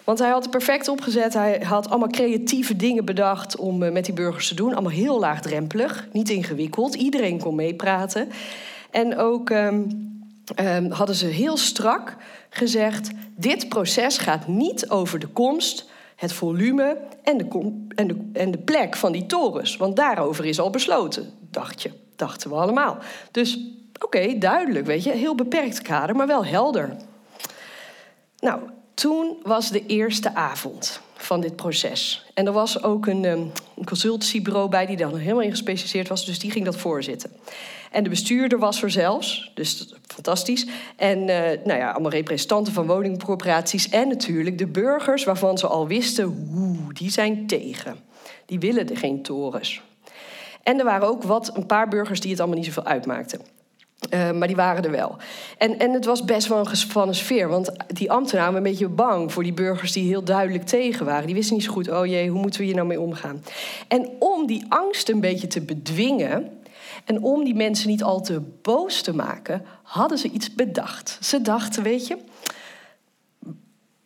Want 0.03 0.19
hij 0.19 0.29
had 0.29 0.41
het 0.41 0.51
perfect 0.51 0.87
opgezet. 0.87 1.33
Hij 1.33 1.61
had 1.63 1.89
allemaal 1.89 2.09
creatieve 2.09 2.75
dingen 2.75 3.05
bedacht 3.05 3.57
om 3.57 3.83
uh, 3.83 3.91
met 3.91 4.05
die 4.05 4.13
burgers 4.13 4.47
te 4.47 4.55
doen. 4.55 4.73
Allemaal 4.73 4.91
heel 4.91 5.19
laagdrempelig, 5.19 6.07
niet 6.11 6.29
ingewikkeld. 6.29 6.95
Iedereen 6.95 7.39
kon 7.39 7.55
meepraten. 7.55 8.29
En 8.91 9.17
ook 9.17 9.49
um, 9.49 10.14
um, 10.59 10.91
hadden 10.91 11.15
ze 11.15 11.25
heel 11.25 11.57
strak 11.57 12.15
gezegd: 12.49 13.09
dit 13.35 13.69
proces 13.69 14.17
gaat 14.17 14.47
niet 14.47 14.89
over 14.89 15.19
de 15.19 15.27
komst, 15.27 15.89
het 16.15 16.33
volume 16.33 16.97
en 17.23 17.37
de, 17.37 17.73
en 17.95 18.07
de, 18.07 18.29
en 18.33 18.51
de 18.51 18.57
plek 18.57 18.95
van 18.95 19.11
die 19.11 19.25
torens. 19.25 19.77
Want 19.77 19.95
daarover 19.95 20.45
is 20.45 20.59
al 20.59 20.69
besloten, 20.69 21.33
dacht 21.51 21.81
je 21.81 21.91
dachten 22.15 22.49
we 22.49 22.55
allemaal. 22.55 22.97
Dus 23.31 23.59
oké, 24.01 24.37
duidelijk, 24.37 24.85
weet 24.85 25.03
je, 25.03 25.11
heel 25.11 25.35
beperkt 25.35 25.81
kader, 25.81 26.15
maar 26.15 26.27
wel 26.27 26.45
helder. 26.45 26.95
Nou, 28.39 28.61
toen 28.93 29.37
was 29.43 29.69
de 29.69 29.85
eerste 29.85 30.35
avond 30.35 31.01
van 31.15 31.41
dit 31.41 31.55
proces. 31.55 32.25
En 32.33 32.45
er 32.45 32.51
was 32.51 32.83
ook 32.83 33.07
een, 33.07 33.23
um, 33.25 33.51
een 33.77 33.85
consultancybureau 33.85 34.69
bij 34.69 34.85
die 34.85 34.97
dan 34.97 35.17
helemaal 35.17 35.41
in 35.41 35.49
gespecialiseerd 35.49 36.07
was, 36.07 36.25
dus 36.25 36.39
die 36.39 36.51
ging 36.51 36.65
dat 36.65 36.77
voorzitten. 36.77 37.31
En 37.95 38.03
de 38.03 38.09
bestuurder 38.09 38.59
was 38.59 38.83
er 38.83 38.91
zelfs, 38.91 39.51
dus 39.53 39.93
fantastisch. 40.07 40.67
En 40.95 41.19
uh, 41.19 41.25
nou 41.63 41.79
ja, 41.79 41.91
allemaal 41.91 42.11
representanten 42.11 42.73
van 42.73 42.87
woningcorporaties 42.87 43.89
en 43.89 44.07
natuurlijk 44.07 44.57
de 44.57 44.67
burgers 44.67 45.23
waarvan 45.23 45.57
ze 45.57 45.67
al 45.67 45.87
wisten, 45.87 46.25
hoe 46.25 46.93
die 46.93 47.11
zijn 47.11 47.47
tegen. 47.47 47.95
Die 48.45 48.59
willen 48.59 48.89
er 48.89 48.97
geen 48.97 49.21
torens. 49.21 49.81
En 50.63 50.79
er 50.79 50.85
waren 50.85 51.07
ook 51.07 51.23
wat, 51.23 51.57
een 51.57 51.65
paar 51.65 51.87
burgers 51.87 52.19
die 52.19 52.31
het 52.31 52.39
allemaal 52.39 52.57
niet 52.57 52.65
zoveel 52.65 52.85
uitmaakten. 52.85 53.41
Uh, 54.09 54.31
maar 54.31 54.47
die 54.47 54.55
waren 54.55 54.83
er 54.83 54.91
wel. 54.91 55.17
En, 55.57 55.79
en 55.79 55.91
het 55.91 56.05
was 56.05 56.25
best 56.25 56.47
wel 56.47 56.59
een 56.59 56.67
gespannen 56.67 57.15
sfeer. 57.15 57.47
Want 57.47 57.71
die 57.87 58.11
ambtenaren 58.11 58.53
waren 58.53 58.65
een 58.65 58.71
beetje 58.71 58.89
bang 58.89 59.33
voor 59.33 59.43
die 59.43 59.53
burgers 59.53 59.91
die 59.91 60.07
heel 60.07 60.23
duidelijk 60.23 60.65
tegen 60.65 61.05
waren. 61.05 61.25
Die 61.25 61.35
wisten 61.35 61.55
niet 61.55 61.65
zo 61.65 61.71
goed, 61.71 61.91
oh 61.91 62.05
jee, 62.05 62.29
hoe 62.29 62.41
moeten 62.41 62.59
we 62.59 62.65
hier 62.65 62.75
nou 62.75 62.87
mee 62.87 62.99
omgaan? 62.99 63.43
En 63.87 64.09
om 64.19 64.47
die 64.47 64.65
angst 64.69 65.09
een 65.09 65.21
beetje 65.21 65.47
te 65.47 65.61
bedwingen... 65.61 66.63
en 67.05 67.21
om 67.21 67.43
die 67.43 67.55
mensen 67.55 67.89
niet 67.89 68.03
al 68.03 68.21
te 68.21 68.41
boos 68.61 69.01
te 69.01 69.15
maken... 69.15 69.65
hadden 69.83 70.17
ze 70.17 70.29
iets 70.29 70.53
bedacht. 70.53 71.17
Ze 71.21 71.41
dachten, 71.41 71.83
weet 71.83 72.07
je 72.07 72.17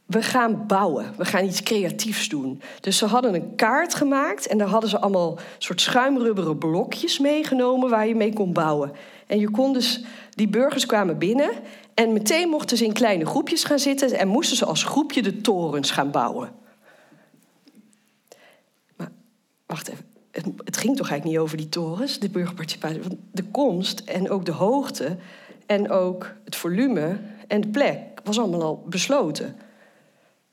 we 0.10 0.22
gaan 0.22 0.68
bouwen. 0.68 1.14
We 1.18 1.26
gaan 1.26 1.46
iets 1.46 1.64
creatiefs 1.64 2.30
doen. 2.30 2.62
Dus 2.82 2.98
ze 2.98 3.06
hadden 3.06 3.34
een 3.34 3.56
kaart 3.56 3.94
gemaakt 3.94 4.48
en 4.48 4.58
daar 4.58 4.68
hadden 4.68 4.90
ze 4.90 5.00
allemaal 5.00 5.38
soort 5.58 5.82
schuimrubberen 5.82 6.58
blokjes 6.58 7.20
meegenomen 7.20 7.90
waar 7.90 8.08
je 8.08 8.16
mee 8.16 8.34
kon 8.34 8.54
bouwen. 8.54 8.92
En 9.28 9.40
je 9.40 9.50
kon 9.50 9.74
dus, 9.74 10.04
die 10.30 10.48
burgers 10.48 10.86
kwamen 10.86 11.18
binnen 11.18 11.50
en 11.94 12.14
meteen 12.14 12.50
mochten 12.50 12.78
ze 12.78 12.86
in 12.86 12.94
kleine 12.94 13.26
groepjes 13.26 13.64
gaan 13.64 13.80
zitten 13.80 14.12
en 14.12 14.28
moesten 14.28 14.58
ze 14.58 14.66
als 14.66 14.84
groepje 14.84 15.22
de 15.22 15.42
torens 15.42 15.92
gaan 15.92 16.12
bouwen. 16.12 16.52
Maar 18.96 19.12
wacht 19.66 19.88
even, 19.88 20.06
het, 20.32 20.78
ging 20.78 20.98
toch 20.98 21.10
eigenlijk 21.10 21.24
niet 21.24 21.38
over 21.38 21.58
die 21.58 21.70
torens, 21.70 22.20
de 22.20 22.30
burgerparticipatie? 22.30 23.02
Want 23.02 23.16
de 23.32 23.44
komst 23.44 24.00
en 24.00 24.30
ook 24.30 24.46
de 24.46 24.52
hoogte 24.52 25.18
en 25.66 25.90
ook 25.90 26.34
het 26.44 26.56
volume 26.56 27.20
en 27.48 27.62
de 27.62 27.68
plek 27.68 28.00
was 28.24 28.40
allemaal 28.40 28.62
al 28.62 28.84
besloten. 28.88 29.56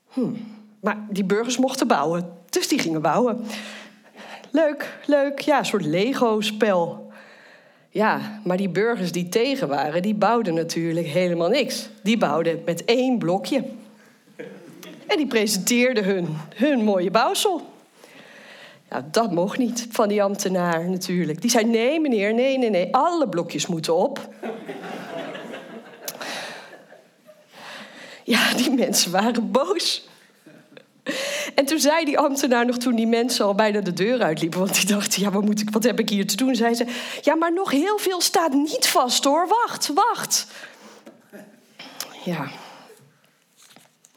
Hmm. 0.07 0.37
Maar 0.79 1.05
die 1.09 1.23
burgers 1.23 1.57
mochten 1.57 1.87
bouwen, 1.87 2.29
dus 2.49 2.67
die 2.67 2.79
gingen 2.79 3.01
bouwen. 3.01 3.45
Leuk, 4.51 4.99
leuk, 5.05 5.39
ja, 5.39 5.59
een 5.59 5.65
soort 5.65 5.85
Lego-spel. 5.85 7.11
Ja, 7.89 8.39
maar 8.43 8.57
die 8.57 8.69
burgers 8.69 9.11
die 9.11 9.29
tegen 9.29 9.67
waren, 9.67 10.01
die 10.01 10.15
bouwden 10.15 10.53
natuurlijk 10.53 11.07
helemaal 11.07 11.49
niks. 11.49 11.89
Die 12.03 12.17
bouwden 12.17 12.61
met 12.65 12.85
één 12.85 13.17
blokje. 13.17 13.63
En 15.07 15.17
die 15.17 15.27
presenteerden 15.27 16.03
hun, 16.03 16.27
hun 16.55 16.83
mooie 16.83 17.11
bouwsel. 17.11 17.61
Nou, 18.89 19.03
dat 19.11 19.31
mocht 19.31 19.57
niet 19.57 19.87
van 19.89 20.07
die 20.07 20.23
ambtenaar 20.23 20.89
natuurlijk. 20.89 21.41
Die 21.41 21.49
zei: 21.49 21.65
nee, 21.65 21.99
meneer, 21.99 22.33
nee, 22.33 22.57
nee, 22.57 22.69
nee, 22.69 22.95
alle 22.95 23.29
blokjes 23.29 23.67
moeten 23.67 23.95
op. 23.95 24.29
Ja, 28.23 28.53
die 28.53 28.71
mensen 28.71 29.11
waren 29.11 29.51
boos. 29.51 30.07
En 31.55 31.65
toen 31.65 31.79
zei 31.79 32.05
die 32.05 32.19
ambtenaar 32.19 32.65
nog 32.65 32.77
toen 32.77 32.95
die 32.95 33.07
mensen 33.07 33.45
al 33.45 33.55
bijna 33.55 33.81
de 33.81 33.93
deur 33.93 34.21
uitliepen... 34.21 34.59
want 34.59 34.75
die 34.75 34.85
dachten, 34.85 35.21
ja, 35.21 35.31
wat, 35.31 35.43
moet 35.43 35.61
ik, 35.61 35.69
wat 35.69 35.83
heb 35.83 35.99
ik 35.99 36.09
hier 36.09 36.27
te 36.27 36.35
doen? 36.35 36.55
Zei 36.55 36.73
ze, 36.73 36.85
ja, 37.21 37.35
maar 37.35 37.53
nog 37.53 37.71
heel 37.71 37.97
veel 37.97 38.21
staat 38.21 38.53
niet 38.53 38.87
vast, 38.87 39.23
hoor. 39.23 39.47
Wacht, 39.47 39.91
wacht. 39.93 40.47
Ja. 42.23 42.47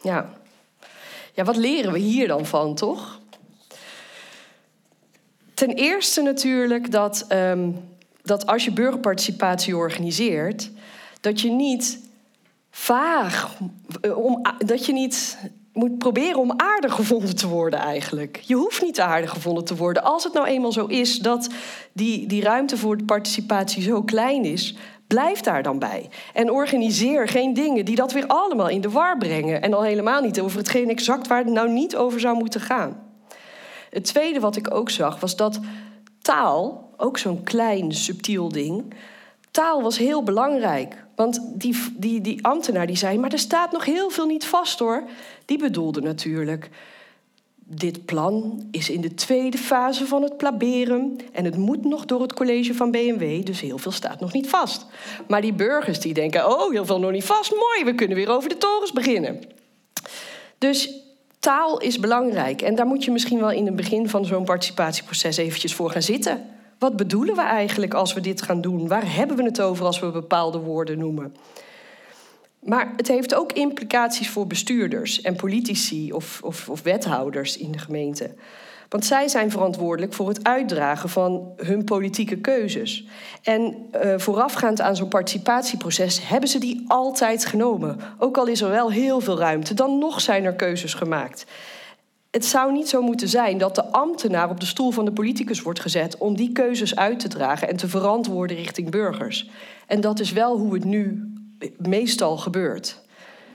Ja. 0.03 0.35
Ja, 1.33 1.45
wat 1.45 1.57
leren 1.57 1.93
we 1.93 1.99
hier 1.99 2.29
dan 2.29 2.47
van, 2.47 2.75
toch? 2.75 3.20
Ten 5.61 5.71
eerste 5.71 6.23
natuurlijk 6.23 6.91
dat, 6.91 7.27
um, 7.33 7.77
dat 8.23 8.47
als 8.47 8.65
je 8.65 8.73
burgerparticipatie 8.73 9.77
organiseert... 9.77 10.71
dat 11.21 11.41
je 11.41 11.51
niet 11.51 11.99
vaag, 12.71 13.57
eh, 14.01 14.19
om, 14.19 14.43
dat 14.59 14.87
je 14.87 14.93
niet 14.93 15.39
moet 15.73 15.99
proberen 15.99 16.39
om 16.39 16.53
aardig 16.57 16.95
gevonden 16.95 17.37
te 17.37 17.49
worden 17.49 17.79
eigenlijk. 17.79 18.41
Je 18.47 18.55
hoeft 18.55 18.83
niet 18.83 19.01
aardig 19.01 19.31
gevonden 19.31 19.65
te 19.65 19.77
worden. 19.77 20.03
Als 20.03 20.25
het 20.25 20.33
nou 20.33 20.47
eenmaal 20.47 20.73
zo 20.73 20.87
is 20.87 21.19
dat 21.19 21.49
die, 21.93 22.27
die 22.27 22.43
ruimte 22.43 22.77
voor 22.77 23.03
participatie 23.03 23.83
zo 23.83 24.03
klein 24.03 24.45
is... 24.45 24.77
Blijf 25.07 25.41
daar 25.41 25.63
dan 25.63 25.79
bij. 25.79 26.09
En 26.35 26.51
organiseer 26.51 27.29
geen 27.29 27.55
dingen 27.55 27.85
die 27.85 27.97
dat 27.97 28.13
weer 28.13 28.27
allemaal 28.27 28.69
in 28.69 28.81
de 28.81 28.91
war 28.91 29.19
brengen. 29.19 29.63
En 29.63 29.75
al 29.75 29.83
helemaal 29.83 30.23
niet 30.23 30.41
over 30.41 30.59
hetgeen 30.59 30.91
exact 30.91 31.27
waar 31.27 31.39
het 31.39 31.53
nou 31.53 31.71
niet 31.71 31.97
over 31.97 32.21
zou 32.21 32.37
moeten 32.37 32.61
gaan. 32.61 33.10
Het 33.91 34.05
tweede 34.05 34.41
wat 34.41 34.57
ik 34.57 34.75
ook 34.75 34.91
zag 34.91 35.21
was 35.21 35.37
dat 35.37 35.61
taal, 36.23 36.91
ook 36.97 37.19
zo'n 37.19 37.43
klein 37.43 37.93
subtiel 37.93 38.49
ding, 38.49 38.95
taal 39.51 39.83
was 39.83 39.99
heel 39.99 40.23
belangrijk. 40.23 41.05
Want 41.15 41.41
die, 41.55 41.77
die, 41.97 42.21
die 42.21 42.45
ambtenaar 42.45 42.87
die 42.87 42.97
zei, 42.97 43.19
maar 43.19 43.33
er 43.33 43.39
staat 43.39 43.73
nog 43.73 43.85
heel 43.85 44.11
veel 44.11 44.27
niet 44.27 44.47
vast 44.47 44.79
hoor. 44.79 45.03
Die 45.45 45.59
bedoelde 45.59 46.01
natuurlijk 46.01 46.71
dit 47.73 48.05
plan 48.05 48.67
is 48.71 48.91
in 48.91 49.01
de 49.01 49.15
tweede 49.15 49.59
fase 49.59 50.07
van 50.07 50.23
het 50.23 50.37
plaberen 50.37 51.17
en 51.33 51.45
het 51.45 51.57
moet 51.57 51.85
nog 51.85 52.05
door 52.05 52.23
het 52.23 52.33
college 52.33 52.75
van 52.75 52.91
BMW, 52.91 53.45
dus 53.45 53.61
heel 53.61 53.79
veel 53.79 53.93
staat 53.93 54.21
nog 54.21 54.33
niet 54.33 54.49
vast. 54.49 54.87
Maar 55.29 55.41
die 55.41 55.53
burgers 55.53 56.01
die 56.01 56.15
denken, 56.15 56.47
oh, 56.47 56.71
heel 56.71 56.87
veel 56.87 56.99
nog 56.99 57.11
niet 57.11 57.25
vast, 57.25 57.51
mooi, 57.51 57.85
we 57.85 57.95
kunnen 57.95 58.17
weer 58.17 58.29
over 58.29 58.49
de 58.49 58.57
torens 58.57 58.93
beginnen. 58.93 59.41
Dus 60.59 61.01
taal 61.41 61.79
is 61.79 61.99
belangrijk 61.99 62.63
en 62.63 62.75
daar 62.75 62.87
moet 62.87 63.05
je 63.05 63.11
misschien 63.11 63.41
wel 63.41 63.51
in 63.51 63.67
het 63.67 63.77
begin 63.77 64.09
van 64.09 64.25
zo'n 64.25 64.45
participatieproces 64.45 65.37
eventjes 65.37 65.75
voor 65.75 65.91
gaan 65.91 66.03
zitten. 66.03 66.45
Wat 66.79 66.97
bedoelen 66.97 67.35
we 67.35 67.43
eigenlijk 67.43 67.95
als 67.95 68.13
we 68.13 68.21
dit 68.21 68.43
gaan 68.43 68.61
doen? 68.61 68.89
Waar 68.89 69.15
hebben 69.15 69.37
we 69.37 69.43
het 69.43 69.61
over 69.61 69.85
als 69.85 70.01
we 70.01 70.11
bepaalde 70.11 70.59
woorden 70.59 70.99
noemen? 70.99 71.35
Maar 72.61 72.93
het 72.97 73.09
heeft 73.09 73.35
ook 73.35 73.53
implicaties 73.53 74.31
voor 74.31 74.47
bestuurders 74.47 75.21
en 75.21 75.37
politici 75.37 76.13
of, 76.13 76.41
of, 76.43 76.69
of, 76.69 76.83
wethouders 76.83 77.57
in 77.57 77.73
de 77.73 77.79
gemeente. 77.79 78.35
Want 78.91 79.05
zij 79.05 79.29
zijn 79.29 79.51
verantwoordelijk 79.51 80.13
voor 80.13 80.29
het 80.29 80.45
uitdragen 80.45 81.09
van 81.09 81.53
hun 81.57 81.85
politieke 81.85 82.37
keuzes. 82.37 83.07
En 83.43 83.89
uh, 84.05 84.19
voorafgaand 84.19 84.81
aan 84.81 84.97
zo'n 84.97 85.09
participatieproces 85.09 86.29
hebben 86.29 86.49
ze 86.49 86.59
die 86.59 86.85
altijd 86.87 87.45
genomen. 87.45 88.01
Ook 88.19 88.37
al 88.37 88.47
is 88.47 88.61
er 88.61 88.71
wel 88.71 88.91
heel 88.91 89.21
veel 89.21 89.39
ruimte, 89.39 89.75
dan 89.75 89.99
nog 89.99 90.21
zijn 90.21 90.45
er 90.45 90.55
keuzes 90.55 90.95
gemaakt. 90.95 91.47
Het 92.31 92.45
zou 92.45 92.73
niet 92.73 92.89
zo 92.89 93.03
moeten 93.03 93.29
zijn 93.29 93.59
dat 93.59 93.75
de 93.75 93.85
ambtenaar 93.85 94.51
op 94.51 94.61
de 94.61 94.67
stoel 94.67 94.91
van 94.91 95.05
de 95.05 95.13
politicus 95.13 95.63
wordt 95.63 95.81
gezet 95.81 96.19
om 96.19 96.37
die 96.37 96.53
keuzes 96.53 96.97
uit 96.97 97.21
te 97.21 97.29
dragen 97.29 97.69
en 97.69 97.77
te 97.77 97.89
verantwoorden 97.89 98.57
richting 98.57 98.91
burgers. 98.91 99.51
En 99.87 100.01
dat 100.01 100.21
is 100.21 100.33
wel 100.33 100.59
hoe 100.59 100.75
het 100.75 100.85
nu 100.85 101.33
meestal 101.77 102.37
gebeurt. 102.37 103.01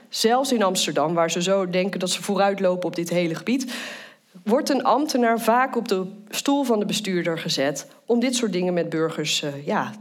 Zelfs 0.08 0.52
in 0.52 0.62
Amsterdam, 0.62 1.14
waar 1.14 1.30
ze 1.30 1.42
zo 1.42 1.70
denken 1.70 2.00
dat 2.00 2.10
ze 2.10 2.22
vooruitlopen 2.22 2.88
op 2.88 2.96
dit 2.96 3.08
hele 3.08 3.34
gebied, 3.34 3.74
wordt 4.46 4.68
een 4.68 4.84
ambtenaar 4.84 5.40
vaak 5.40 5.76
op 5.76 5.88
de 5.88 6.06
stoel 6.28 6.64
van 6.64 6.78
de 6.78 6.86
bestuurder 6.86 7.38
gezet 7.38 7.86
om 8.04 8.20
dit 8.20 8.34
soort 8.34 8.52
dingen 8.52 8.74
met 8.74 8.88
burgers 8.88 9.42
uh, 9.42 9.66
ja, 9.66 9.92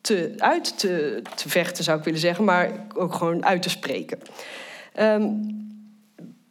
te, 0.00 0.34
uit 0.36 0.78
te, 0.78 1.22
te, 1.34 1.48
vechten, 1.48 1.84
zou 1.84 1.98
ik 1.98 2.04
willen 2.04 2.20
zeggen, 2.20 2.44
maar 2.44 2.86
ook 2.94 3.14
gewoon 3.14 3.44
uit 3.44 3.62
te 3.62 3.70
spreken. 3.70 4.18
Um, 5.00 5.60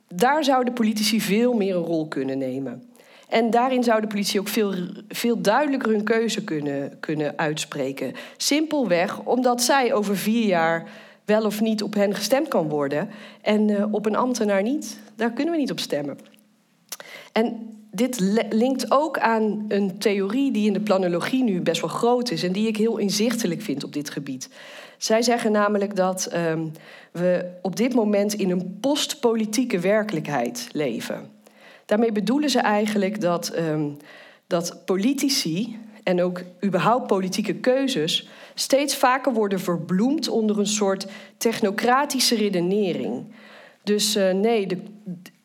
daar 0.08 0.43
zouden 0.43 0.74
politici 0.74 1.22
veel 1.22 1.54
meer 1.54 1.76
een 1.76 1.84
rol 1.84 2.08
kunnen 2.08 2.38
nemen. 2.38 2.84
En 3.30 3.49
daarin 3.49 3.84
zou 3.84 4.02
de 4.02 4.08
politie 4.08 4.39
ook 4.39 4.47
veel, 4.47 4.74
veel 5.08 5.41
duidelijker 5.41 5.91
hun 5.91 6.04
keuze 6.04 6.43
kunnen, 6.43 6.99
kunnen 6.99 7.38
uitspreken. 7.38 8.14
Simpelweg 8.38 9.20
omdat 9.20 9.62
zij 9.62 9.93
over 9.93 10.18
vier 10.18 10.45
jaar 10.45 10.89
wel 11.26 11.45
of 11.45 11.62
niet 11.62 11.84
op 11.84 11.93
hen 11.93 12.16
gestemd 12.16 12.47
kan 12.47 12.70
worden. 12.70 13.10
En 13.41 13.68
uh, 13.68 13.93
op 13.93 14.06
een 14.06 14.16
ambtenaar 14.16 14.64
niet. 14.64 14.99
Daar 15.16 15.32
kunnen 15.32 15.54
we 15.54 15.60
niet 15.60 15.72
op 15.72 15.80
stemmen. 15.80 16.18
En 17.32 17.72
dit 17.92 18.20
linkt 18.50 18.92
ook 18.92 19.20
aan 19.20 19.66
een 19.68 19.98
theorie 19.98 20.52
die 20.52 20.68
in 20.68 20.74
de 20.74 20.80
planologie 20.80 21.44
nu 21.44 21.62
best 21.62 21.82
wel 21.82 21.90
groot 21.90 22.32
is 22.32 22.44
en 22.44 22.52
die 22.52 22.68
ik 22.68 22.78
heel 22.78 22.98
inzichtelijk 22.98 23.62
vind 23.62 23.84
op 23.84 23.94
dit 23.94 24.10
gebied. 24.10 24.50
Zij 24.98 25.22
zeggen 25.22 25.52
namelijk 25.52 25.96
dat 25.96 26.30
um, 26.36 26.72
we 27.12 27.52
op 27.62 27.76
dit 27.76 27.94
moment 27.94 28.34
in 28.34 28.50
een 28.50 28.78
postpolitieke 28.82 29.80
werkelijkheid 29.80 30.68
leven. 30.72 31.30
Daarmee 31.86 32.12
bedoelen 32.12 32.50
ze 32.50 32.60
eigenlijk 32.60 33.22
dat, 33.22 33.58
um, 33.58 33.98
dat 34.48 34.82
politici 34.86 35.80
en 36.04 36.22
ook 36.22 36.42
überhaupt 36.64 37.08
politieke 37.08 37.54
keuzes 37.54 38.30
steeds 38.54 38.96
vaker 38.96 39.34
worden 39.34 39.60
verbloemd 39.60 40.28
onder 40.28 40.60
een 40.60 40.68
soort 40.68 41.08
technocratische 41.38 42.36
redenering. 42.36 43.26
Dus 43.84 44.16
uh, 44.16 44.32
nee, 44.32 44.68
de, 44.68 44.78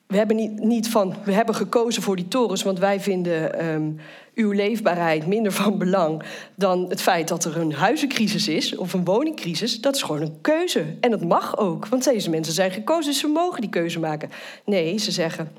we 0.07 0.17
hebben 0.17 0.37
niet, 0.37 0.59
niet 0.59 0.89
van 0.89 1.15
we 1.25 1.33
hebben 1.33 1.55
gekozen 1.55 2.03
voor 2.03 2.17
die 2.17 2.29
torens, 2.29 2.63
want 2.63 2.79
wij 2.79 3.01
vinden 3.01 3.67
um, 3.67 4.01
uw 4.35 4.53
leefbaarheid 4.53 5.27
minder 5.27 5.53
van 5.53 5.79
belang 5.79 6.23
dan 6.55 6.87
het 6.89 7.03
feit 7.03 7.29
dat 7.29 7.45
er 7.45 7.57
een 7.57 7.73
huizencrisis 7.73 8.49
is 8.49 8.77
of 8.77 8.93
een 8.93 9.05
woningcrisis. 9.05 9.81
Dat 9.81 9.95
is 9.95 10.03
gewoon 10.03 10.23
een 10.23 10.41
keuze. 10.41 10.85
En 11.01 11.11
dat 11.11 11.25
mag 11.25 11.59
ook, 11.59 11.87
want 11.87 12.05
deze 12.05 12.31
mensen 12.31 12.55
zijn 12.55 12.71
gekozen, 12.71 13.11
dus 13.11 13.21
ze 13.21 13.27
mogen 13.29 13.61
die 13.61 13.71
keuze 13.71 13.99
maken. 13.99 14.31
Nee, 14.65 14.99
ze 14.99 15.11
zeggen. 15.11 15.53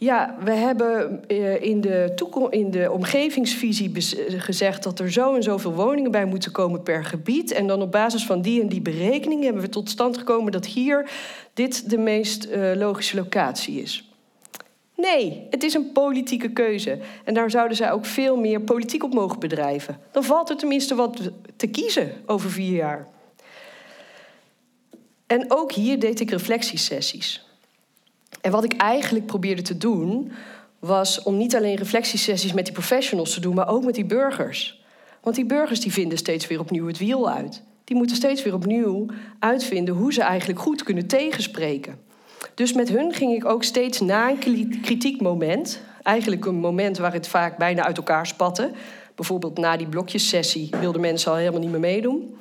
Ja, 0.00 0.36
we 0.44 0.50
hebben 0.50 1.24
eh, 1.28 1.62
in 1.62 1.80
de, 1.80 2.14
in 2.50 2.70
de 2.70 2.90
omgevingsvisie 2.90 3.92
gezegd 4.40 4.82
dat 4.82 4.98
er 4.98 5.12
zo 5.12 5.34
en 5.34 5.42
zoveel 5.42 5.72
woningen 5.72 6.10
bij 6.10 6.24
moeten 6.24 6.52
komen 6.52 6.82
per 6.82 7.04
gebied. 7.04 7.52
En 7.52 7.66
dan 7.66 7.82
op 7.82 7.92
basis 7.92 8.26
van 8.26 8.42
die 8.42 8.60
en 8.60 8.68
die 8.68 8.80
berekening 8.80 9.42
hebben 9.42 9.62
we 9.62 9.68
tot 9.68 9.90
stand 9.90 10.18
gekomen 10.18 10.52
dat 10.52 10.66
hier 10.66 11.10
dit 11.54 11.90
de 11.90 11.98
meest 11.98 12.46
uh, 12.46 12.72
logische 12.74 13.16
locatie 13.16 13.82
is. 13.82 14.08
Nee, 14.96 15.46
het 15.50 15.62
is 15.62 15.74
een 15.74 15.92
politieke 15.92 16.50
keuze. 16.50 16.98
En 17.24 17.34
daar 17.34 17.50
zouden 17.50 17.76
zij 17.76 17.92
ook 17.92 18.04
veel 18.04 18.36
meer 18.36 18.60
politiek 18.60 19.04
op 19.04 19.14
mogen 19.14 19.38
bedrijven. 19.38 20.00
Dan 20.10 20.24
valt 20.24 20.50
er 20.50 20.56
tenminste 20.56 20.94
wat 20.94 21.30
te 21.56 21.66
kiezen 21.66 22.12
over 22.26 22.50
vier 22.50 22.76
jaar. 22.76 23.08
En 25.26 25.44
ook 25.48 25.72
hier 25.72 25.98
deed 25.98 26.20
ik 26.20 26.30
reflectiesessies. 26.30 27.49
En 28.40 28.50
wat 28.50 28.64
ik 28.64 28.72
eigenlijk 28.76 29.26
probeerde 29.26 29.62
te 29.62 29.76
doen, 29.76 30.32
was 30.78 31.22
om 31.22 31.36
niet 31.36 31.56
alleen 31.56 31.76
reflectiesessies 31.76 32.52
met 32.52 32.64
die 32.64 32.74
professionals 32.74 33.34
te 33.34 33.40
doen, 33.40 33.54
maar 33.54 33.68
ook 33.68 33.84
met 33.84 33.94
die 33.94 34.04
burgers. 34.04 34.84
Want 35.22 35.36
die 35.36 35.46
burgers 35.46 35.80
die 35.80 35.92
vinden 35.92 36.18
steeds 36.18 36.46
weer 36.46 36.60
opnieuw 36.60 36.86
het 36.86 36.98
wiel 36.98 37.30
uit. 37.30 37.62
Die 37.84 37.96
moeten 37.96 38.16
steeds 38.16 38.42
weer 38.42 38.54
opnieuw 38.54 39.06
uitvinden 39.38 39.94
hoe 39.94 40.12
ze 40.12 40.22
eigenlijk 40.22 40.60
goed 40.60 40.82
kunnen 40.82 41.06
tegenspreken. 41.06 41.98
Dus 42.54 42.72
met 42.72 42.88
hun 42.88 43.14
ging 43.14 43.34
ik 43.34 43.44
ook 43.44 43.64
steeds 43.64 44.00
na 44.00 44.30
een 44.30 44.80
kritiek 44.82 45.20
moment, 45.20 45.80
eigenlijk 46.02 46.44
een 46.44 46.54
moment 46.54 46.98
waar 46.98 47.12
het 47.12 47.28
vaak 47.28 47.56
bijna 47.56 47.84
uit 47.84 47.96
elkaar 47.96 48.26
spatte. 48.26 48.70
Bijvoorbeeld 49.14 49.58
na 49.58 49.76
die 49.76 49.88
blokjessessie 49.88 50.70
wilden 50.80 51.00
mensen 51.00 51.30
al 51.30 51.36
helemaal 51.36 51.60
niet 51.60 51.70
meer 51.70 51.80
meedoen. 51.80 52.38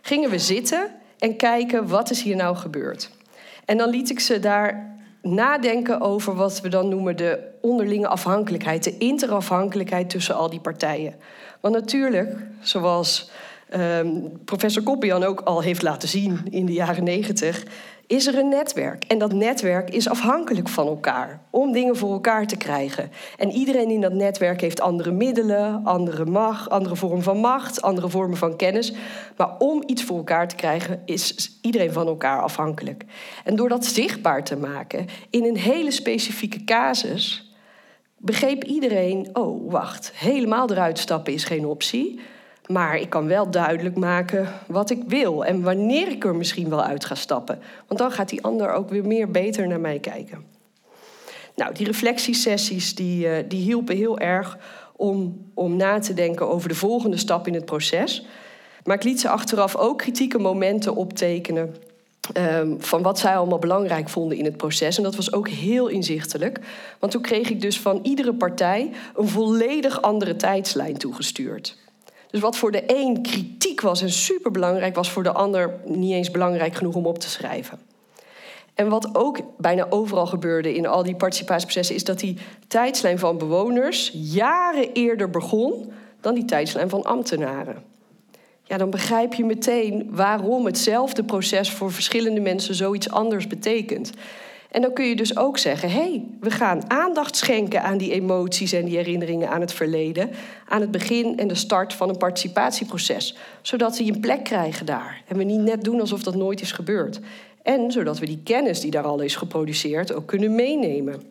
Gingen 0.00 0.30
we 0.30 0.38
zitten 0.38 0.90
en 1.18 1.36
kijken 1.36 1.88
wat 1.88 2.10
is 2.10 2.22
hier 2.22 2.36
nou 2.36 2.56
gebeurd. 2.56 3.10
En 3.64 3.76
dan 3.76 3.90
liet 3.90 4.10
ik 4.10 4.20
ze 4.20 4.40
daar 4.40 4.95
nadenken 5.34 6.00
over 6.00 6.34
wat 6.34 6.60
we 6.60 6.68
dan 6.68 6.88
noemen 6.88 7.16
de 7.16 7.38
onderlinge 7.60 8.08
afhankelijkheid, 8.08 8.84
de 8.84 8.98
interafhankelijkheid 8.98 10.10
tussen 10.10 10.34
al 10.34 10.50
die 10.50 10.60
partijen. 10.60 11.14
Want 11.60 11.74
natuurlijk, 11.74 12.36
zoals 12.60 13.30
um, 13.74 14.32
professor 14.44 14.82
Koppian 14.82 15.24
ook 15.24 15.40
al 15.40 15.62
heeft 15.62 15.82
laten 15.82 16.08
zien 16.08 16.40
in 16.50 16.66
de 16.66 16.72
jaren 16.72 17.04
negentig, 17.04 17.64
is 18.06 18.26
er 18.26 18.38
een 18.38 18.48
netwerk. 18.48 19.04
En 19.04 19.18
dat 19.18 19.32
netwerk 19.32 19.90
is 19.90 20.08
afhankelijk 20.08 20.68
van 20.68 20.86
elkaar 20.86 21.40
om 21.50 21.72
dingen 21.72 21.96
voor 21.96 22.12
elkaar 22.12 22.46
te 22.46 22.56
krijgen. 22.56 23.10
En 23.36 23.50
iedereen 23.50 23.90
in 23.90 24.00
dat 24.00 24.12
netwerk 24.12 24.60
heeft 24.60 24.80
andere 24.80 25.10
middelen, 25.10 25.80
andere 25.84 26.24
macht, 26.24 26.70
andere 26.70 26.96
vormen 26.96 27.22
van 27.22 27.38
macht, 27.38 27.82
andere 27.82 28.08
vormen 28.08 28.36
van 28.36 28.56
kennis. 28.56 28.92
Maar 29.36 29.58
om 29.58 29.82
iets 29.86 30.04
voor 30.04 30.16
elkaar 30.16 30.48
te 30.48 30.56
krijgen 30.56 31.02
is 31.04 31.58
iedereen 31.62 31.92
van 31.92 32.06
elkaar 32.06 32.42
afhankelijk. 32.42 33.04
En 33.44 33.56
door 33.56 33.68
dat 33.68 33.84
zichtbaar 33.86 34.44
te 34.44 34.56
maken 34.56 35.06
in 35.30 35.44
een 35.44 35.56
hele 35.56 35.90
specifieke 35.90 36.64
casus, 36.64 37.54
begreep 38.16 38.64
iedereen: 38.64 39.28
oh 39.32 39.70
wacht, 39.70 40.12
helemaal 40.14 40.70
eruit 40.70 40.98
stappen 40.98 41.32
is 41.32 41.44
geen 41.44 41.66
optie. 41.66 42.20
Maar 42.66 42.96
ik 42.96 43.10
kan 43.10 43.26
wel 43.26 43.50
duidelijk 43.50 43.96
maken 43.96 44.48
wat 44.66 44.90
ik 44.90 45.02
wil 45.06 45.44
en 45.44 45.62
wanneer 45.62 46.08
ik 46.08 46.24
er 46.24 46.34
misschien 46.34 46.68
wel 46.68 46.82
uit 46.82 47.04
ga 47.04 47.14
stappen. 47.14 47.58
Want 47.86 48.00
dan 48.00 48.10
gaat 48.10 48.28
die 48.28 48.42
ander 48.42 48.72
ook 48.72 48.88
weer 48.88 49.06
meer 49.06 49.30
beter 49.30 49.68
naar 49.68 49.80
mij 49.80 49.98
kijken. 49.98 50.44
Nou, 51.56 51.74
die 51.74 51.86
reflectiesessies 51.86 52.94
die, 52.94 53.26
uh, 53.26 53.36
die 53.48 53.62
hielpen 53.62 53.96
heel 53.96 54.18
erg 54.18 54.58
om, 54.96 55.46
om 55.54 55.76
na 55.76 55.98
te 55.98 56.14
denken 56.14 56.48
over 56.48 56.68
de 56.68 56.74
volgende 56.74 57.16
stap 57.16 57.46
in 57.46 57.54
het 57.54 57.64
proces. 57.64 58.26
Maar 58.84 58.96
ik 58.96 59.04
liet 59.04 59.20
ze 59.20 59.28
achteraf 59.28 59.76
ook 59.76 59.98
kritieke 59.98 60.38
momenten 60.38 60.96
optekenen. 60.96 61.74
Um, 62.34 62.76
van 62.82 63.02
wat 63.02 63.18
zij 63.18 63.36
allemaal 63.36 63.58
belangrijk 63.58 64.08
vonden 64.08 64.38
in 64.38 64.44
het 64.44 64.56
proces. 64.56 64.96
En 64.96 65.02
dat 65.02 65.16
was 65.16 65.32
ook 65.32 65.48
heel 65.48 65.88
inzichtelijk. 65.88 66.60
Want 66.98 67.12
toen 67.12 67.22
kreeg 67.22 67.50
ik 67.50 67.60
dus 67.60 67.80
van 67.80 68.00
iedere 68.02 68.34
partij 68.34 68.90
een 69.16 69.28
volledig 69.28 70.02
andere 70.02 70.36
tijdslijn 70.36 70.96
toegestuurd. 70.96 71.76
Dus 72.36 72.44
wat 72.44 72.56
voor 72.56 72.72
de 72.72 72.82
een 72.86 73.22
kritiek 73.22 73.80
was 73.80 74.02
en 74.02 74.10
superbelangrijk, 74.10 74.94
was 74.94 75.10
voor 75.10 75.22
de 75.22 75.32
ander 75.32 75.80
niet 75.84 76.12
eens 76.12 76.30
belangrijk 76.30 76.74
genoeg 76.74 76.94
om 76.94 77.06
op 77.06 77.18
te 77.18 77.28
schrijven. 77.28 77.78
En 78.74 78.88
wat 78.88 79.14
ook 79.14 79.38
bijna 79.58 79.86
overal 79.90 80.26
gebeurde 80.26 80.74
in 80.74 80.86
al 80.86 81.02
die 81.02 81.16
participatieprocessen, 81.16 81.94
is 81.94 82.04
dat 82.04 82.18
die 82.18 82.38
tijdslijn 82.68 83.18
van 83.18 83.38
bewoners 83.38 84.10
jaren 84.14 84.92
eerder 84.92 85.30
begon 85.30 85.92
dan 86.20 86.34
die 86.34 86.44
tijdslijn 86.44 86.88
van 86.88 87.04
ambtenaren. 87.04 87.82
Ja, 88.62 88.76
dan 88.76 88.90
begrijp 88.90 89.34
je 89.34 89.44
meteen 89.44 90.08
waarom 90.10 90.66
hetzelfde 90.66 91.24
proces 91.24 91.70
voor 91.70 91.92
verschillende 91.92 92.40
mensen 92.40 92.74
zoiets 92.74 93.10
anders 93.10 93.46
betekent. 93.46 94.12
En 94.76 94.82
dan 94.82 94.92
kun 94.92 95.04
je 95.04 95.16
dus 95.16 95.36
ook 95.36 95.58
zeggen: 95.58 95.90
hé, 95.90 96.00
hey, 96.00 96.24
we 96.40 96.50
gaan 96.50 96.90
aandacht 96.90 97.36
schenken 97.36 97.82
aan 97.82 97.98
die 97.98 98.12
emoties 98.12 98.72
en 98.72 98.84
die 98.84 98.96
herinneringen 98.96 99.50
aan 99.50 99.60
het 99.60 99.72
verleden, 99.72 100.30
aan 100.68 100.80
het 100.80 100.90
begin 100.90 101.38
en 101.38 101.48
de 101.48 101.54
start 101.54 101.92
van 101.94 102.08
een 102.08 102.16
participatieproces, 102.16 103.36
zodat 103.62 103.96
die 103.96 104.12
een 104.12 104.20
plek 104.20 104.44
krijgen 104.44 104.86
daar 104.86 105.22
en 105.26 105.36
we 105.36 105.44
niet 105.44 105.60
net 105.60 105.84
doen 105.84 106.00
alsof 106.00 106.22
dat 106.22 106.34
nooit 106.34 106.60
is 106.60 106.72
gebeurd. 106.72 107.20
En 107.62 107.92
zodat 107.92 108.18
we 108.18 108.26
die 108.26 108.40
kennis 108.44 108.80
die 108.80 108.90
daar 108.90 109.04
al 109.04 109.20
is 109.20 109.36
geproduceerd 109.36 110.12
ook 110.12 110.26
kunnen 110.26 110.54
meenemen. 110.54 111.22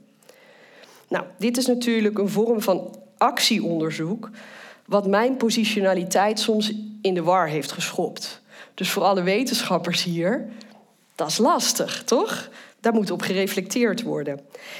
Nou, 1.07 1.25
dit 1.37 1.57
is 1.57 1.65
natuurlijk 1.65 2.17
een 2.17 2.29
vorm 2.29 2.61
van 2.61 2.95
actieonderzoek, 3.17 4.29
wat 4.85 5.07
mijn 5.07 5.37
positionaliteit 5.37 6.39
soms 6.39 6.73
in 7.01 7.13
de 7.13 7.23
war 7.23 7.47
heeft 7.47 7.71
geschopt. 7.71 8.41
Dus 8.73 8.89
voor 8.89 9.03
alle 9.03 9.21
wetenschappers 9.21 10.03
hier, 10.03 10.45
dat 11.15 11.27
is 11.27 11.37
lastig, 11.37 12.03
toch? 12.03 12.49
Daar 12.85 12.93
moet 12.93 13.11
op 13.11 13.21
gereflecteerd 13.21 14.01
worden. 14.01 14.39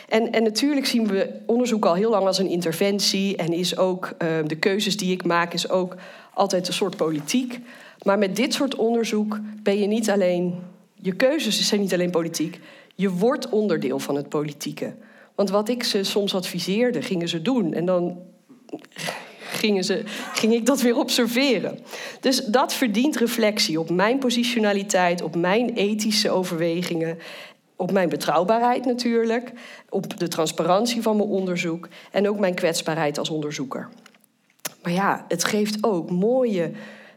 En, 0.10 0.32
en 0.32 0.44
natuurlijk 0.44 0.86
zien 0.86 1.08
we 1.08 1.30
onderzoek 1.46 1.86
al 1.86 1.94
heel 1.94 2.10
lang 2.10 2.26
als 2.26 2.38
een 2.38 2.50
interventie. 2.50 3.36
En 3.36 3.54
is 3.54 3.78
ook 3.78 4.06
uh, 4.06 4.30
de 4.46 4.56
keuzes 4.56 4.98
die 4.98 5.12
ik 5.12 5.26
maak, 5.26 5.54
is 5.54 5.70
ook 5.70 5.96
altijd 6.34 6.68
een 6.68 6.74
soort 6.74 6.98
politiek. 6.98 7.60
Maar 8.02 8.18
met 8.18 8.36
dit 8.36 8.54
soort 8.54 8.76
onderzoek 8.76 9.40
ben 9.64 9.80
je 9.80 9.88
niet 9.88 10.10
alleen. 10.10 10.56
Je 11.02 11.16
keuzes 11.16 11.68
zijn 11.68 11.82
niet 11.82 11.94
alleen 11.94 12.12
politiek. 12.12 12.60
Je 12.96 13.10
wordt 13.10 13.50
onderdeel 13.50 14.00
van 14.00 14.16
het 14.16 14.30
politieke. 14.30 14.94
Want 15.36 15.50
wat 15.50 15.70
ik 15.70 15.84
ze 15.84 16.04
soms 16.04 16.36
adviseerde, 16.36 17.02
gingen 17.02 17.28
ze 17.28 17.42
doen. 17.42 17.74
En 17.74 17.86
dan 17.86 18.18
gingen 19.40 19.84
ze, 19.84 20.04
ging 20.34 20.54
ik 20.54 20.66
dat 20.66 20.82
weer 20.82 20.98
observeren. 20.98 21.80
Dus 22.20 22.46
dat 22.46 22.74
verdient 22.74 23.18
reflectie 23.18 23.80
op 23.80 23.90
mijn 23.90 24.18
positionaliteit, 24.18 25.22
op 25.22 25.36
mijn 25.36 25.70
ethische 25.74 26.30
overwegingen. 26.30 27.18
Op 27.76 27.92
mijn 27.92 28.10
betrouwbaarheid 28.10 28.86
natuurlijk, 28.86 29.52
op 29.90 30.20
de 30.20 30.28
transparantie 30.28 31.02
van 31.02 31.18
mijn 31.18 31.30
onderzoek 31.30 31.88
en 32.12 32.30
ook 32.30 32.40
mijn 32.40 32.54
kwetsbaarheid 32.54 33.18
als 33.18 33.30
onderzoeker. 33.30 33.90
Maar 34.84 34.92
ja, 34.92 35.26
het 35.28 35.44
geeft 35.44 35.84
ook 35.84 36.12
mooie 36.12 36.72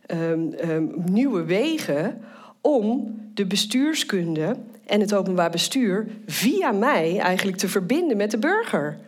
um, 0.07 0.55
um, 0.65 0.95
nieuwe 1.11 1.45
wegen 1.45 2.21
om 2.61 3.17
de 3.35 3.47
bestuurskunde 3.47 4.57
en 4.87 5.01
het 5.01 5.15
openbaar 5.15 5.51
bestuur 5.51 6.09
via 6.27 6.73
mij 6.73 7.19
eigenlijk 7.19 7.59
te 7.59 7.69
verbinden 7.69 8.17
met 8.17 8.31
de 8.31 8.39
burger. 8.39 8.99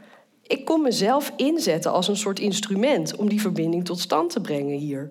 Ik 0.43 0.65
kon 0.65 0.83
mezelf 0.83 1.33
inzetten 1.37 1.93
als 1.93 2.09
een 2.09 2.17
soort 2.17 2.39
instrument 2.39 3.17
om 3.17 3.29
die 3.29 3.41
verbinding 3.41 3.85
tot 3.85 4.01
stand 4.01 4.31
te 4.31 4.41
brengen 4.41 4.79
hier. 4.79 5.11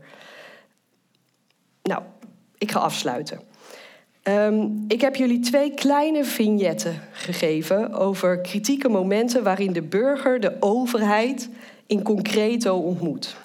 Nou, 1.84 2.02
ik 2.58 2.72
ga 2.72 2.80
afsluiten. 2.80 3.40
Um, 4.24 4.86
ik 4.88 5.02
heb 5.02 5.16
jullie 5.16 5.40
twee 5.40 5.74
kleine 5.74 6.24
vignetten 6.24 7.02
gegeven 7.12 7.94
over 7.94 8.42
kritieke 8.42 8.90
momenten 8.90 9.44
waarin 9.44 9.74
de 9.74 9.82
burger 9.82 10.40
de 10.40 10.56
overheid 10.60 11.50
in 11.88 12.04
concreto 12.04 12.78
ontmoet. 12.78 13.36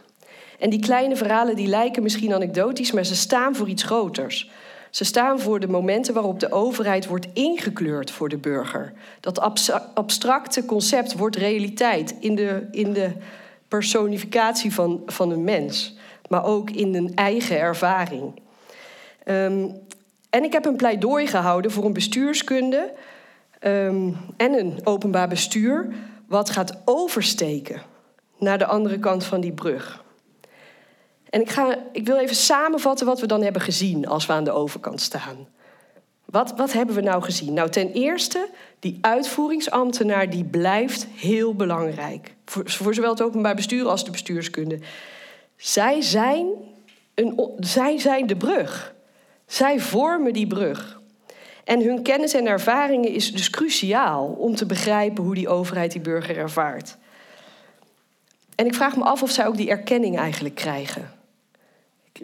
En 0.59 0.71
die 0.71 0.81
kleine 0.81 1.17
verhalen 1.17 1.57
die 1.57 1.67
lijken 1.67 2.03
misschien 2.03 2.35
anekdotisch, 2.35 2.93
maar 2.93 3.05
ze 3.05 3.17
staan 3.17 3.57
voor 3.57 3.69
iets 3.69 3.83
groters. 3.83 4.51
Ze 4.91 5.05
staan 5.05 5.41
voor 5.41 5.61
de 5.61 5.69
momenten 5.69 6.15
waarop 6.15 6.41
de 6.41 6.53
overheid 6.53 7.07
wordt 7.07 7.27
ingekleurd 7.33 8.11
voor 8.11 8.29
de 8.29 8.37
burger. 8.37 8.93
Dat 9.21 9.41
abstracte 9.95 10.65
concept 10.65 11.17
wordt 11.17 11.37
realiteit 11.37 12.15
in 12.21 12.35
de, 12.35 12.67
in 12.71 12.93
de 12.93 13.13
personificatie 13.69 14.73
van, 14.73 15.03
van 15.07 15.31
een 15.31 15.45
mens, 15.45 15.97
maar 16.29 16.45
ook 16.45 16.71
in 16.71 16.95
een 16.95 17.15
eigen 17.15 17.59
ervaring. 17.59 18.41
Um, 19.27 19.83
en 20.35 20.45
ik 20.45 20.53
heb 20.53 20.65
een 20.65 20.77
pleidooi 20.77 21.27
gehouden 21.27 21.71
voor 21.71 21.85
een 21.85 21.93
bestuurskunde 21.93 22.93
um, 23.61 24.17
en 24.37 24.53
een 24.59 24.79
openbaar 24.85 25.29
bestuur 25.29 25.89
wat 26.27 26.51
gaat 26.51 26.81
oversteken 26.85 27.83
naar 28.39 28.59
de 28.59 28.67
andere 28.67 28.99
kant 28.99 29.25
van 29.25 29.41
die 29.41 29.53
brug. 29.53 30.05
En 31.31 31.41
ik, 31.41 31.51
ga, 31.51 31.79
ik 31.93 32.07
wil 32.07 32.17
even 32.17 32.37
samenvatten 32.37 33.07
wat 33.07 33.21
we 33.21 33.27
dan 33.27 33.43
hebben 33.43 33.63
gezien 33.63 34.07
als 34.07 34.27
we 34.27 34.33
aan 34.33 34.45
de 34.45 34.53
overkant 34.53 35.01
staan. 35.01 35.49
Wat, 36.25 36.55
wat 36.57 36.73
hebben 36.73 36.95
we 36.95 37.01
nou 37.01 37.23
gezien? 37.23 37.53
Nou, 37.53 37.71
ten 37.71 37.93
eerste, 37.93 38.49
die 38.79 38.99
uitvoeringsambtenaar 39.01 40.31
die 40.31 40.45
blijft 40.45 41.07
heel 41.15 41.55
belangrijk. 41.55 42.35
Voor, 42.45 42.71
voor 42.71 42.95
zowel 42.95 43.11
het 43.11 43.23
openbaar 43.23 43.55
bestuur 43.55 43.89
als 43.89 44.05
de 44.05 44.11
bestuurskunde. 44.11 44.79
Zij 45.57 46.01
zijn, 46.01 46.47
een, 47.15 47.55
zij 47.59 47.99
zijn 47.99 48.27
de 48.27 48.37
brug. 48.37 48.94
Zij 49.47 49.81
vormen 49.81 50.33
die 50.33 50.47
brug. 50.47 51.01
En 51.65 51.83
hun 51.83 52.03
kennis 52.03 52.35
en 52.35 52.47
ervaringen 52.47 53.11
is 53.11 53.33
dus 53.33 53.51
cruciaal 53.51 54.27
om 54.27 54.55
te 54.55 54.67
begrijpen 54.67 55.25
hoe 55.25 55.35
die 55.35 55.49
overheid 55.49 55.93
die 55.93 56.01
burger 56.01 56.37
ervaart. 56.37 56.97
En 58.55 58.67
ik 58.67 58.75
vraag 58.75 58.97
me 58.97 59.05
af 59.05 59.23
of 59.23 59.31
zij 59.31 59.47
ook 59.47 59.57
die 59.57 59.71
erkenning 59.71 60.19
eigenlijk 60.19 60.55
krijgen 60.55 61.14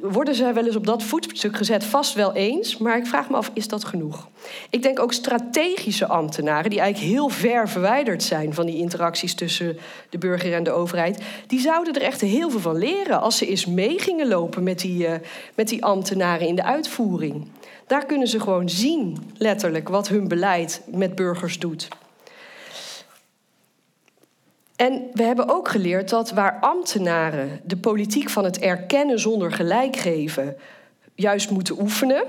worden 0.00 0.34
zij 0.34 0.54
wel 0.54 0.66
eens 0.66 0.76
op 0.76 0.86
dat 0.86 1.02
voetstuk 1.02 1.56
gezet? 1.56 1.84
Vast 1.84 2.14
wel 2.14 2.34
eens, 2.34 2.78
maar 2.78 2.96
ik 2.96 3.06
vraag 3.06 3.30
me 3.30 3.36
af, 3.36 3.50
is 3.54 3.68
dat 3.68 3.84
genoeg? 3.84 4.28
Ik 4.70 4.82
denk 4.82 5.00
ook 5.00 5.12
strategische 5.12 6.06
ambtenaren, 6.06 6.70
die 6.70 6.80
eigenlijk 6.80 7.12
heel 7.12 7.28
ver 7.28 7.68
verwijderd 7.68 8.22
zijn 8.22 8.54
van 8.54 8.66
die 8.66 8.76
interacties 8.76 9.34
tussen 9.34 9.78
de 10.10 10.18
burger 10.18 10.54
en 10.54 10.62
de 10.62 10.70
overheid, 10.70 11.22
die 11.46 11.60
zouden 11.60 11.94
er 11.94 12.02
echt 12.02 12.20
heel 12.20 12.50
veel 12.50 12.60
van 12.60 12.78
leren 12.78 13.20
als 13.20 13.36
ze 13.36 13.46
eens 13.46 13.66
mee 13.66 13.98
gingen 13.98 14.28
lopen 14.28 14.62
met 14.62 14.78
die, 14.78 15.08
uh, 15.08 15.12
met 15.54 15.68
die 15.68 15.84
ambtenaren 15.84 16.46
in 16.46 16.54
de 16.54 16.64
uitvoering. 16.64 17.46
Daar 17.86 18.06
kunnen 18.06 18.28
ze 18.28 18.40
gewoon 18.40 18.68
zien, 18.68 19.32
letterlijk, 19.36 19.88
wat 19.88 20.08
hun 20.08 20.28
beleid 20.28 20.82
met 20.86 21.14
burgers 21.14 21.58
doet. 21.58 21.88
En 24.80 25.10
we 25.12 25.22
hebben 25.22 25.48
ook 25.48 25.68
geleerd 25.68 26.08
dat 26.08 26.30
waar 26.30 26.58
ambtenaren 26.60 27.60
de 27.64 27.76
politiek 27.76 28.30
van 28.30 28.44
het 28.44 28.58
erkennen 28.58 29.18
zonder 29.18 29.52
gelijk 29.52 29.96
geven 29.96 30.56
juist 31.14 31.50
moeten 31.50 31.80
oefenen, 31.80 32.24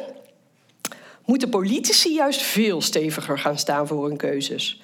moeten 1.25 1.49
politici 1.49 2.13
juist 2.13 2.41
veel 2.41 2.81
steviger 2.81 3.39
gaan 3.39 3.57
staan 3.57 3.87
voor 3.87 4.07
hun 4.07 4.17
keuzes. 4.17 4.81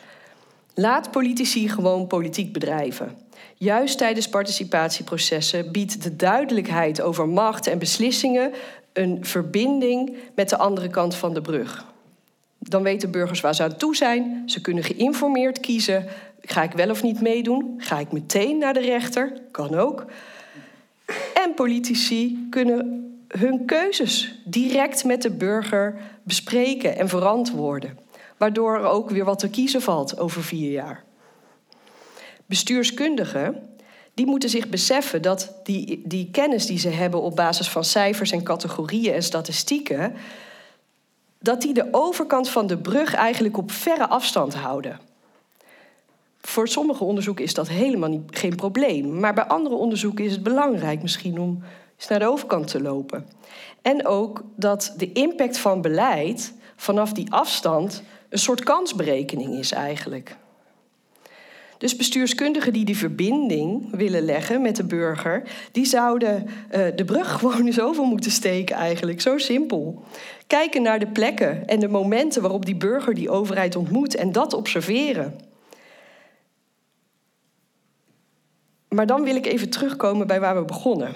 Laat 0.74 1.12
politici 1.12 1.70
gewoon 1.70 2.08
politiek 2.08 2.54
bedrijven. 2.54 3.18
Juist 3.56 3.98
tijdens 3.98 4.30
participatieprocessen 4.30 5.72
biedt 5.72 6.04
de 6.04 6.16
duidelijkheid 6.16 7.02
over 7.02 7.28
macht 7.28 7.68
en 7.68 7.80
beslissingen 7.80 8.52
een 8.94 9.26
verbinding 9.26 10.18
met 10.36 10.50
de 10.50 10.58
andere 10.58 10.88
kant 10.88 11.16
van 11.16 11.34
de 11.34 11.42
brug. 11.42 11.86
Dan 12.60 12.84
weten 12.84 13.12
burgers 13.12 13.42
waar 13.42 13.56
ze 13.56 13.64
aan 13.64 13.78
toe 13.78 13.96
zijn, 13.96 14.44
ze 14.46 14.62
kunnen 14.62 14.84
geïnformeerd 14.84 15.60
kiezen, 15.60 16.06
Ga 16.50 16.64
ik 16.64 16.72
wel 16.72 16.90
of 16.90 17.04
niet 17.04 17.22
meedoen? 17.22 17.74
Ga 17.78 18.00
ik 18.00 18.12
meteen 18.12 18.58
naar 18.58 18.74
de 18.74 18.80
rechter? 18.80 19.42
Kan 19.52 19.76
ook. 19.76 20.06
En 21.34 21.54
politici 21.54 22.48
kunnen 22.50 23.06
hun 23.28 23.66
keuzes 23.66 24.40
direct 24.46 25.04
met 25.04 25.22
de 25.22 25.32
burger 25.32 25.96
bespreken 26.24 26.98
en 26.98 27.10
verantwoorden. 27.10 27.98
Waardoor 28.38 28.76
er 28.76 28.86
ook 28.86 29.10
weer 29.10 29.26
wat 29.26 29.40
te 29.40 29.50
kiezen 29.50 29.82
valt 29.82 30.20
over 30.20 30.44
vier 30.44 30.72
jaar. 30.72 31.04
Bestuurskundigen 32.46 33.70
die 34.14 34.26
moeten 34.26 34.50
zich 34.50 34.70
beseffen 34.70 35.22
dat 35.22 35.54
die, 35.64 36.02
die 36.06 36.30
kennis 36.32 36.66
die 36.66 36.80
ze 36.80 36.90
hebben 36.90 37.22
op 37.22 37.36
basis 37.36 37.70
van 37.70 37.84
cijfers 37.84 38.32
en 38.32 38.44
categorieën 38.44 39.14
en 39.14 39.24
statistieken, 39.24 40.14
dat 41.40 41.62
die 41.62 41.74
de 41.74 41.88
overkant 41.92 42.50
van 42.50 42.68
de 42.68 42.78
brug 42.78 43.14
eigenlijk 43.14 43.58
op 43.58 43.72
verre 43.72 44.08
afstand 44.08 44.56
houden. 44.56 45.07
Voor 46.42 46.68
sommige 46.68 47.04
onderzoeken 47.04 47.44
is 47.44 47.54
dat 47.54 47.68
helemaal 47.68 48.24
geen 48.30 48.56
probleem. 48.56 49.20
Maar 49.20 49.34
bij 49.34 49.46
andere 49.46 49.76
onderzoeken 49.76 50.26
is 50.26 50.32
het 50.32 50.44
belangrijk 50.44 51.02
misschien 51.02 51.40
om 51.40 51.64
eens 51.98 52.08
naar 52.08 52.20
de 52.20 52.28
overkant 52.28 52.68
te 52.68 52.82
lopen. 52.82 53.28
En 53.82 54.06
ook 54.06 54.44
dat 54.56 54.94
de 54.98 55.12
impact 55.12 55.58
van 55.58 55.82
beleid 55.82 56.54
vanaf 56.76 57.14
die 57.14 57.32
afstand 57.32 58.04
een 58.30 58.40
soort 58.40 58.64
kansberekening 58.64 59.56
is 59.56 59.72
eigenlijk. 59.72 60.38
Dus 61.78 61.96
bestuurskundigen 61.96 62.74
die 62.74 62.86
die 62.86 62.98
verbinding 62.98 63.96
willen 63.96 64.26
leggen 64.26 64.62
met 64.62 64.76
de 64.76 64.84
burger, 64.84 65.44
die 65.72 65.86
zouden 65.86 66.46
uh, 66.46 66.86
de 66.96 67.06
brug 67.06 67.32
gewoon 67.40 67.66
eens 67.66 67.80
over 67.80 68.04
moeten 68.04 68.32
steken 68.32 68.76
eigenlijk. 68.76 69.22
Zo 69.22 69.38
simpel. 69.38 70.04
Kijken 70.48 70.82
naar 70.82 71.00
de 71.00 71.08
plekken 71.08 71.68
en 71.68 71.80
de 71.80 71.88
momenten 71.88 72.42
waarop 72.42 72.66
die 72.66 72.76
burger 72.76 73.14
die 73.14 73.30
overheid 73.30 73.76
ontmoet 73.76 74.16
en 74.16 74.32
dat 74.32 74.54
observeren. 74.54 75.47
Maar 78.90 79.06
dan 79.06 79.24
wil 79.24 79.36
ik 79.36 79.46
even 79.46 79.70
terugkomen 79.70 80.28
bij 80.28 80.40
waar 80.40 80.56
we 80.56 80.66
begonnen. 80.66 81.16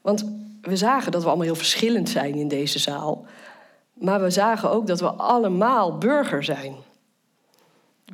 Want 0.00 0.24
we 0.60 0.76
zagen 0.76 1.12
dat 1.12 1.22
we 1.22 1.28
allemaal 1.28 1.46
heel 1.46 1.54
verschillend 1.54 2.08
zijn 2.08 2.34
in 2.34 2.48
deze 2.48 2.78
zaal. 2.78 3.26
Maar 3.92 4.22
we 4.22 4.30
zagen 4.30 4.70
ook 4.70 4.86
dat 4.86 5.00
we 5.00 5.10
allemaal 5.10 5.98
burger 5.98 6.44
zijn. 6.44 6.74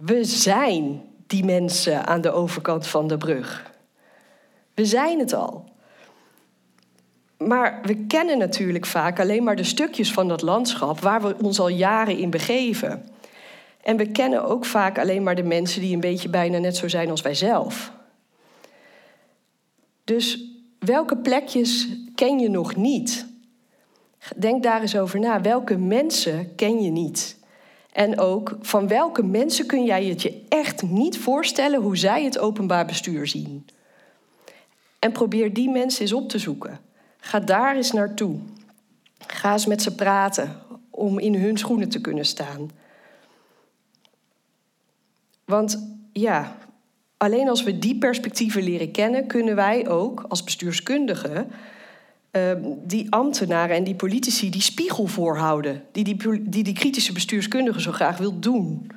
We 0.01 0.25
zijn 0.25 1.03
die 1.27 1.45
mensen 1.45 2.07
aan 2.07 2.21
de 2.21 2.31
overkant 2.31 2.87
van 2.87 3.07
de 3.07 3.17
brug. 3.17 3.71
We 4.75 4.85
zijn 4.85 5.19
het 5.19 5.33
al. 5.33 5.65
Maar 7.39 7.81
we 7.83 7.97
kennen 7.97 8.39
natuurlijk 8.39 8.87
vaak 8.87 9.21
alleen 9.21 9.45
maar 9.45 9.57
de 9.57 9.65
stukjes 9.65 10.13
van 10.13 10.29
dat 10.29 10.43
landschap 10.43 11.01
waar 11.01 11.23
we 11.23 11.37
ons 11.43 11.61
al 11.61 11.69
jaren 11.69 12.19
in 12.19 12.31
begeven. 12.31 13.09
En 13.83 13.97
we 13.97 14.11
kennen 14.11 14.45
ook 14.45 14.65
vaak 14.65 14.99
alleen 14.99 15.23
maar 15.23 15.35
de 15.35 15.43
mensen 15.43 15.81
die 15.81 15.95
een 15.95 16.01
beetje 16.01 16.29
bijna 16.29 16.59
net 16.59 16.77
zo 16.77 16.89
zijn 16.89 17.11
als 17.11 17.23
wij 17.23 17.35
zelf. 17.35 17.93
Dus 20.05 20.45
welke 20.79 21.17
plekjes 21.17 21.89
ken 22.15 22.39
je 22.39 22.49
nog 22.49 22.77
niet? 22.77 23.27
Denk 24.37 24.63
daar 24.63 24.81
eens 24.81 24.97
over 24.97 25.21
na. 25.21 25.41
Welke 25.41 25.77
mensen 25.77 26.55
ken 26.55 26.83
je 26.83 26.91
niet? 26.91 27.39
En 27.93 28.19
ook 28.19 28.57
van 28.61 28.89
welke 28.89 29.23
mensen 29.23 29.67
kun 29.67 29.85
jij 29.85 30.05
het 30.05 30.23
je 30.23 30.43
echt 30.49 30.83
niet 30.83 31.19
voorstellen 31.19 31.81
hoe 31.81 31.97
zij 31.97 32.25
het 32.25 32.39
openbaar 32.39 32.87
bestuur 32.87 33.27
zien. 33.27 33.67
En 34.99 35.13
probeer 35.13 35.53
die 35.53 35.71
mensen 35.71 36.01
eens 36.01 36.13
op 36.13 36.29
te 36.29 36.39
zoeken. 36.39 36.81
Ga 37.17 37.41
daar 37.41 37.77
eens 37.77 37.93
naartoe. 37.93 38.39
Ga 39.27 39.53
eens 39.53 39.67
met 39.67 39.83
ze 39.83 39.95
praten 39.95 40.63
om 40.91 41.19
in 41.19 41.35
hun 41.35 41.59
schoenen 41.59 41.89
te 41.89 42.01
kunnen 42.01 42.25
staan. 42.25 42.71
Want 45.51 45.99
ja, 46.13 46.57
alleen 47.17 47.49
als 47.49 47.63
we 47.63 47.79
die 47.79 47.99
perspectieven 47.99 48.63
leren 48.63 48.91
kennen, 48.91 49.27
kunnen 49.27 49.55
wij 49.55 49.89
ook 49.89 50.25
als 50.29 50.45
bestuurskundigen 50.45 51.51
uh, 52.33 52.53
die 52.85 53.13
ambtenaren 53.13 53.77
en 53.77 53.85
die 53.85 53.95
politici 53.95 54.51
die 54.51 54.63
spiegel 54.63 55.07
voorhouden, 55.07 55.83
die 55.93 56.05
die, 56.05 56.49
die 56.51 56.63
die 56.63 56.75
kritische 56.75 57.13
bestuurskundige 57.13 57.81
zo 57.81 57.93
graag 57.93 58.19
wil 58.19 58.39
doen. 58.39 58.91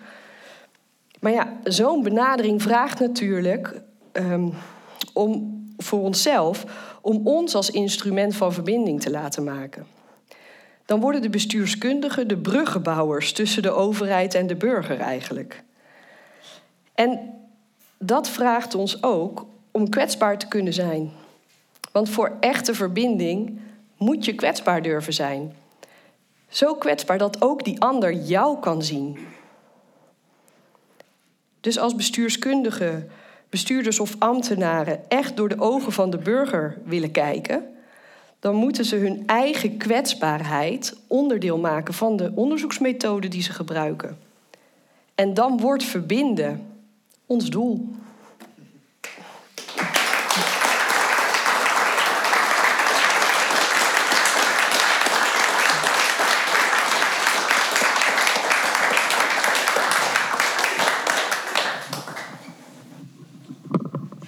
Maar 1.20 1.32
ja, 1.32 1.58
zo'n 1.64 2.04
benadering 2.04 2.62
vraagt 2.62 3.00
natuurlijk 3.00 3.82
um, 4.14 4.54
om 5.14 5.62
voor 5.78 6.02
onszelf 6.02 6.66
om 7.02 7.28
ons 7.28 7.56
als 7.56 7.70
instrument 7.70 8.36
van 8.36 8.54
verbinding 8.54 9.02
te 9.02 9.12
laten 9.12 9.44
maken. 9.44 9.86
Dan 10.86 11.00
worden 11.00 11.22
de 11.22 11.30
bestuurskundigen 11.30 12.28
de 12.28 12.38
bruggenbouwers 12.38 13.32
tussen 13.32 13.62
de 13.62 13.72
overheid 13.72 14.34
en 14.34 14.48
de 14.48 14.56
burger 14.56 15.00
eigenlijk. 15.00 15.64
En 16.94 17.34
dat 17.98 18.30
vraagt 18.30 18.76
ons 18.76 19.04
ook 19.04 19.46
om 19.72 19.90
kwetsbaar 19.90 20.38
te 20.38 20.48
kunnen 20.48 20.74
zijn. 20.74 21.12
Want 21.92 22.10
voor 22.10 22.38
echte 22.40 22.74
verbinding 22.74 23.60
moet 23.98 24.26
je 24.26 24.36
kwetsbaar 24.36 24.82
durven 24.82 25.14
zijn. 25.14 25.56
Zo 26.50 26.76
kwetsbaar 26.76 27.18
dat 27.18 27.42
ook 27.42 27.64
die 27.64 27.82
ander 27.82 28.14
jou 28.14 28.60
kan 28.60 28.84
zien. 28.84 29.18
Dus 31.60 31.80
als 31.80 31.96
bestuurskundige, 31.96 33.06
bestuurders 33.50 34.00
of 34.00 34.16
ambtenaren 34.20 35.10
echt 35.10 35.38
door 35.38 35.50
de 35.50 35.60
ogen 35.60 35.92
van 35.92 36.10
de 36.10 36.18
burger 36.18 36.78
willen 36.86 37.12
kijken, 37.12 37.66
dan 38.40 38.56
moeten 38.56 38.86
ze 38.86 38.96
hun 38.96 39.24
eigen 39.26 39.78
kwetsbaarheid 39.78 40.98
onderdeel 41.08 41.58
maken 41.58 41.94
van 41.94 42.18
de 42.18 42.32
onderzoeksmethode 42.36 43.28
die 43.28 43.42
ze 43.42 43.54
gebruiken. 43.54 44.18
En 45.16 45.34
dan 45.34 45.60
wordt 45.60 45.84
verbinden 45.84 46.73
ons 47.34 47.50
doel. 47.50 47.90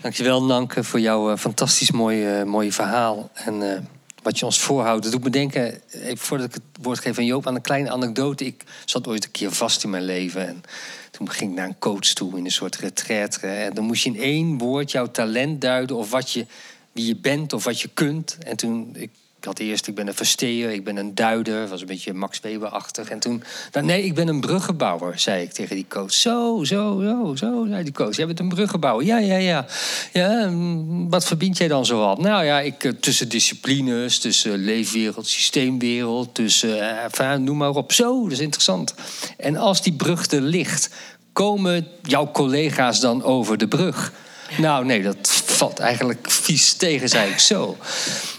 Dankjewel, 0.01 0.43
Nanke, 0.43 0.83
voor 0.83 0.99
jouw 0.99 1.31
uh, 1.31 1.37
fantastisch 1.37 1.91
mooie, 1.91 2.45
mooie 2.45 2.71
verhaal. 2.71 3.29
En 3.33 3.53
uh, 3.61 3.77
wat 4.25 4.39
je 4.39 4.45
ons 4.45 4.59
voorhoudt. 4.59 5.03
Dat 5.03 5.11
doet 5.11 5.23
me 5.23 5.29
denken, 5.29 5.81
voordat 6.13 6.47
ik 6.47 6.53
het 6.53 6.63
woord 6.81 6.99
geef 6.99 7.17
aan 7.17 7.25
Joop, 7.25 7.47
aan 7.47 7.55
een 7.55 7.61
kleine 7.61 7.89
anekdote. 7.89 8.45
Ik 8.45 8.63
zat 8.85 9.07
ooit 9.07 9.23
een 9.23 9.31
keer 9.31 9.51
vast 9.51 9.83
in 9.83 9.89
mijn 9.89 10.03
leven. 10.03 10.47
En 10.47 10.63
toen 11.11 11.29
ging 11.29 11.51
ik 11.51 11.57
naar 11.57 11.67
een 11.67 11.79
coach 11.79 11.99
toe 11.99 12.37
in 12.37 12.45
een 12.45 12.51
soort 12.51 12.75
retraite. 12.75 13.47
En 13.47 13.73
dan 13.73 13.83
moest 13.83 14.03
je 14.03 14.09
in 14.09 14.19
één 14.19 14.57
woord 14.57 14.91
jouw 14.91 15.11
talent 15.11 15.61
duiden 15.61 15.95
of 15.95 16.09
wat 16.09 16.31
je, 16.31 16.45
wie 16.91 17.05
je 17.05 17.15
bent 17.15 17.53
of 17.53 17.63
wat 17.63 17.81
je 17.81 17.89
kunt. 17.93 18.37
En 18.39 18.57
toen, 18.57 18.95
ik 18.95 19.09
ik 19.45 19.51
had 19.51 19.59
eerst, 19.59 19.87
ik 19.87 19.95
ben 19.95 20.07
een 20.07 20.13
versteer, 20.13 20.71
ik 20.71 20.83
ben 20.83 20.97
een 20.97 21.15
duider. 21.15 21.67
was 21.67 21.81
een 21.81 21.87
beetje 21.87 22.13
Max 22.13 22.39
Weber-achtig. 22.39 23.09
En 23.09 23.19
toen, 23.19 23.43
nou, 23.71 23.85
nee, 23.85 24.03
ik 24.03 24.13
ben 24.13 24.27
een 24.27 24.39
bruggenbouwer, 24.39 25.19
zei 25.19 25.43
ik 25.43 25.51
tegen 25.51 25.75
die 25.75 25.85
coach. 25.87 26.11
Zo, 26.11 26.63
zo, 26.63 27.01
zo, 27.03 27.35
zo, 27.35 27.65
zei 27.69 27.83
die 27.83 27.93
coach. 27.93 28.15
Jij 28.15 28.25
bent 28.25 28.39
een 28.39 28.49
bruggenbouwer. 28.49 29.05
Ja, 29.05 29.17
ja, 29.17 29.37
ja. 29.37 29.65
ja 30.13 30.47
mm, 30.49 31.09
wat 31.09 31.25
verbind 31.25 31.57
jij 31.57 31.67
dan 31.67 31.85
zoal? 31.85 32.15
Nou 32.15 32.45
ja, 32.45 32.59
ik, 32.59 32.83
eh, 32.83 32.91
tussen 32.91 33.29
disciplines, 33.29 34.19
tussen 34.19 34.55
leefwereld, 34.57 35.27
systeemwereld, 35.27 36.35
tussen, 36.35 36.97
uh, 37.21 37.35
noem 37.35 37.57
maar 37.57 37.69
op. 37.69 37.91
Zo, 37.91 38.23
dat 38.23 38.31
is 38.31 38.39
interessant. 38.39 38.93
En 39.37 39.57
als 39.57 39.81
die 39.81 39.93
brug 39.93 40.31
er 40.31 40.41
ligt, 40.41 40.89
komen 41.33 41.87
jouw 42.01 42.31
collega's 42.31 42.99
dan 42.99 43.23
over 43.23 43.57
de 43.57 43.67
brug? 43.67 44.13
Nou, 44.57 44.85
nee, 44.85 45.01
dat 45.01 45.43
valt 45.45 45.79
eigenlijk 45.79 46.31
vies 46.31 46.73
tegen, 46.73 47.09
zei 47.09 47.31
ik 47.31 47.39
zo 47.39 47.77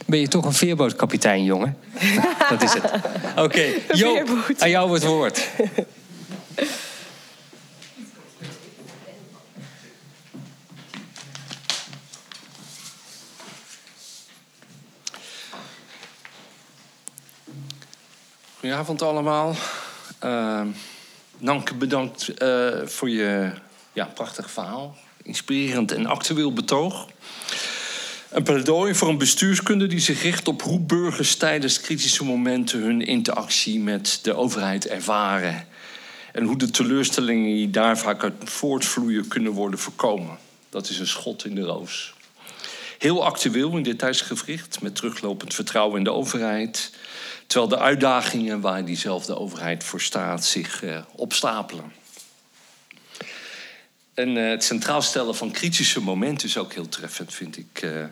ben 0.06 0.20
je 0.20 0.28
toch 0.28 0.44
een 0.44 0.52
veerbootkapitein, 0.52 1.44
jongen. 1.44 1.78
dat 2.50 2.62
is 2.62 2.72
het. 2.72 2.84
Oké, 3.30 3.42
okay. 3.42 3.82
Joop, 3.92 4.28
aan 4.58 4.70
jou 4.70 4.92
het 4.92 5.04
woord. 5.04 5.48
Goedenavond 18.58 19.02
allemaal. 19.02 19.54
Uh, 20.24 20.60
Nanke, 21.38 21.74
bedankt 21.74 22.42
uh, 22.42 22.86
voor 22.86 23.10
je 23.10 23.50
ja, 23.92 24.04
prachtig 24.04 24.50
verhaal. 24.50 24.96
Inspirerend 25.26 25.92
en 25.92 26.06
actueel 26.06 26.52
betoog. 26.52 27.08
Een 28.30 28.42
pleidooi 28.42 28.94
voor 28.94 29.08
een 29.08 29.18
bestuurskunde 29.18 29.86
die 29.86 29.98
zich 29.98 30.22
richt 30.22 30.48
op 30.48 30.62
hoe 30.62 30.80
burgers 30.80 31.36
tijdens 31.36 31.80
kritische 31.80 32.24
momenten 32.24 32.80
hun 32.80 33.06
interactie 33.06 33.80
met 33.80 34.18
de 34.22 34.34
overheid 34.34 34.86
ervaren. 34.86 35.66
En 36.32 36.44
hoe 36.44 36.58
de 36.58 36.70
teleurstellingen 36.70 37.54
die 37.54 37.70
daar 37.70 37.98
vaak 37.98 38.22
uit 38.22 38.34
voortvloeien 38.44 39.28
kunnen 39.28 39.52
worden 39.52 39.78
voorkomen. 39.78 40.38
Dat 40.68 40.88
is 40.88 40.98
een 40.98 41.06
schot 41.06 41.44
in 41.44 41.54
de 41.54 41.60
roos. 41.60 42.14
Heel 42.98 43.24
actueel 43.24 43.76
in 43.76 43.82
dit 43.82 43.98
tijdsgevricht 43.98 44.82
met 44.82 44.94
teruglopend 44.94 45.54
vertrouwen 45.54 45.98
in 45.98 46.04
de 46.04 46.12
overheid. 46.12 46.92
Terwijl 47.46 47.70
de 47.70 47.78
uitdagingen 47.78 48.60
waar 48.60 48.84
diezelfde 48.84 49.38
overheid 49.38 49.84
voor 49.84 50.00
staat 50.00 50.44
zich 50.44 50.82
uh, 50.82 50.98
opstapelen. 51.14 51.92
En 54.16 54.36
uh, 54.36 54.48
het 54.48 54.64
centraal 54.64 55.02
stellen 55.02 55.36
van 55.36 55.50
kritische 55.50 56.00
momenten 56.00 56.48
is 56.48 56.58
ook 56.58 56.72
heel 56.72 56.88
treffend, 56.88 57.34
vind 57.34 57.58
ik. 57.58 57.82
Uh, 57.82 58.04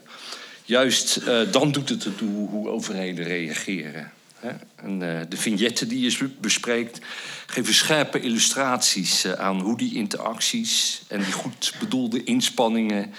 juist 0.65 1.17
uh, 1.17 1.53
dan 1.53 1.73
doet 1.73 1.89
het 1.89 2.05
ertoe 2.05 2.49
hoe 2.49 2.69
overheden 2.69 3.25
reageren. 3.25 4.13
Hè? 4.35 4.51
En 4.77 4.99
de 5.29 5.37
vignetten 5.37 5.89
die 5.89 6.01
je 6.01 6.31
bespreekt 6.41 6.99
geven 7.47 7.75
scherpe 7.75 8.21
illustraties 8.21 9.27
aan 9.27 9.61
hoe 9.61 9.77
die 9.77 9.95
interacties 9.95 11.03
en 11.09 11.23
die 11.23 11.33
goed 11.33 11.75
bedoelde 11.79 12.25
inspanningen 12.25 13.15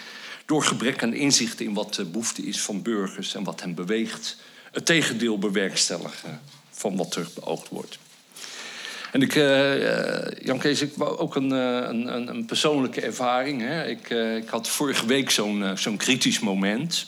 door 0.46 0.64
gebrek 0.64 1.04
aan 1.04 1.14
inzicht 1.14 1.60
in 1.60 1.74
wat 1.74 1.94
de 1.94 2.06
behoefte 2.06 2.42
is 2.42 2.62
van 2.62 2.82
burgers 2.82 3.36
en 3.36 3.44
wat 3.44 3.62
hen 3.62 3.74
beweegt, 3.74 4.38
het 4.72 4.86
tegendeel 4.86 5.38
bewerkstelligen 5.38 6.42
van 6.72 6.96
wat 6.96 7.16
er 7.16 7.28
beoogd 7.34 7.70
wordt. 7.70 7.98
En 9.16 9.22
ik, 9.22 9.36
uh, 9.36 10.32
Jan 10.44 10.60
Kees, 10.60 10.82
ik 10.82 10.94
wou 10.96 11.18
ook 11.18 11.36
een, 11.36 11.52
een, 11.52 12.28
een, 12.30 12.46
persoonlijke 12.46 13.02
ervaring. 13.02 13.62
Hè. 13.62 13.88
Ik, 13.88 14.10
ik 14.44 14.50
had 14.50 14.68
vorige 14.68 15.06
week 15.06 15.30
zo'n 15.30 15.78
zo'n 15.78 15.98
kritisch 15.98 16.40
moment. 16.40 17.08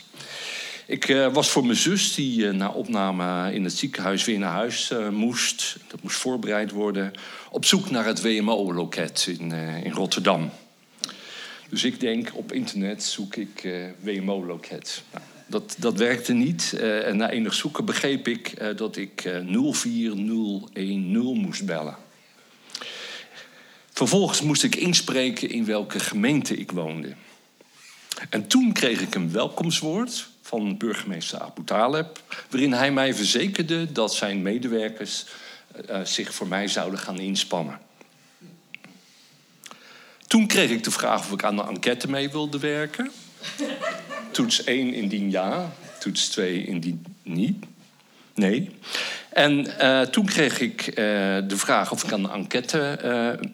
Ik 0.85 1.29
was 1.33 1.49
voor 1.49 1.65
mijn 1.65 1.77
zus, 1.77 2.15
die 2.15 2.51
na 2.51 2.69
opname 2.69 3.53
in 3.53 3.63
het 3.63 3.73
ziekenhuis 3.73 4.25
weer 4.25 4.39
naar 4.39 4.51
huis 4.51 4.93
moest. 5.11 5.77
Dat 5.87 6.01
moest 6.01 6.17
voorbereid 6.17 6.71
worden. 6.71 7.11
Op 7.51 7.65
zoek 7.65 7.89
naar 7.89 8.05
het 8.05 8.21
WMO-loket 8.21 9.27
in, 9.39 9.51
in 9.83 9.91
Rotterdam. 9.91 10.49
Dus 11.69 11.83
ik 11.83 11.99
denk, 11.99 12.29
op 12.33 12.51
internet 12.51 13.03
zoek 13.03 13.35
ik 13.35 13.67
WMO-loket. 13.99 15.03
Nou, 15.11 15.23
dat, 15.47 15.75
dat 15.77 15.97
werkte 15.97 16.33
niet. 16.33 16.73
Uh, 16.75 17.07
en 17.07 17.17
na 17.17 17.29
enig 17.29 17.53
zoeken 17.53 17.85
begreep 17.85 18.27
ik 18.27 18.61
uh, 18.61 18.77
dat 18.77 18.95
ik 18.97 19.25
uh, 19.25 19.37
eh, 19.37 19.73
04010 19.73 21.37
moest 21.37 21.65
bellen. 21.65 21.97
Vervolgens 23.91 24.41
moest 24.41 24.63
ik 24.63 24.75
inspreken 24.75 25.49
in 25.49 25.65
welke 25.65 25.99
gemeente 25.99 26.55
ik 26.55 26.71
woonde. 26.71 27.13
En 28.29 28.47
toen 28.47 28.73
kreeg 28.73 29.01
ik 29.01 29.15
een 29.15 29.31
welkomstwoord 29.31 30.27
van 30.41 30.77
burgemeester 30.77 31.39
Abu 31.39 31.63
Taleb... 31.63 32.21
waarin 32.49 32.73
hij 32.73 32.91
mij 32.91 33.13
verzekerde 33.13 33.91
dat 33.91 34.13
zijn 34.13 34.41
medewerkers 34.41 35.25
zich 36.03 36.33
voor 36.33 36.47
mij 36.47 36.67
zouden 36.67 36.99
gaan 36.99 37.19
inspannen. 37.19 37.79
Toen 40.27 40.47
kreeg 40.47 40.69
ik 40.69 40.83
de 40.83 40.91
vraag 40.91 41.19
of 41.19 41.31
ik 41.31 41.43
aan 41.43 41.55
de 41.55 41.63
enquête 41.63 42.09
mee 42.09 42.29
wilde 42.29 42.59
werken... 42.59 43.11
Toets 44.31 44.63
1 44.63 44.93
indien 44.93 45.31
ja, 45.31 45.71
toets 45.99 46.29
2 46.29 46.65
indien 46.65 47.05
niet. 47.23 47.65
Nee. 48.33 48.69
En 49.29 49.67
uh, 49.81 50.01
toen 50.01 50.25
kreeg 50.25 50.59
ik 50.59 50.87
uh, 50.87 50.95
de 51.47 51.57
vraag 51.57 51.91
of 51.91 52.03
ik 52.03 52.11
aan 52.11 52.23
de 52.23 52.29
enquête. 52.29 52.99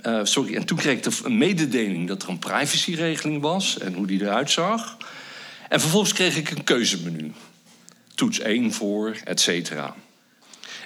Uh, 0.05 0.19
sorry, 0.23 0.55
en 0.55 0.65
toen 0.65 0.77
kreeg 0.77 0.97
ik 0.97 1.03
de 1.03 1.29
mededeling 1.29 2.07
dat 2.07 2.23
er 2.23 2.29
een 2.29 2.39
privacyregeling 2.39 3.41
was 3.41 3.79
en 3.79 3.93
hoe 3.93 4.07
die 4.07 4.21
eruit 4.21 4.51
zag. 4.51 4.97
En 5.69 5.79
vervolgens 5.79 6.13
kreeg 6.13 6.37
ik 6.37 6.49
een 6.49 6.63
keuzemenu. 6.63 7.31
Toets 8.15 8.39
1 8.39 8.73
voor, 8.73 9.17
et 9.23 9.39
cetera. 9.39 9.95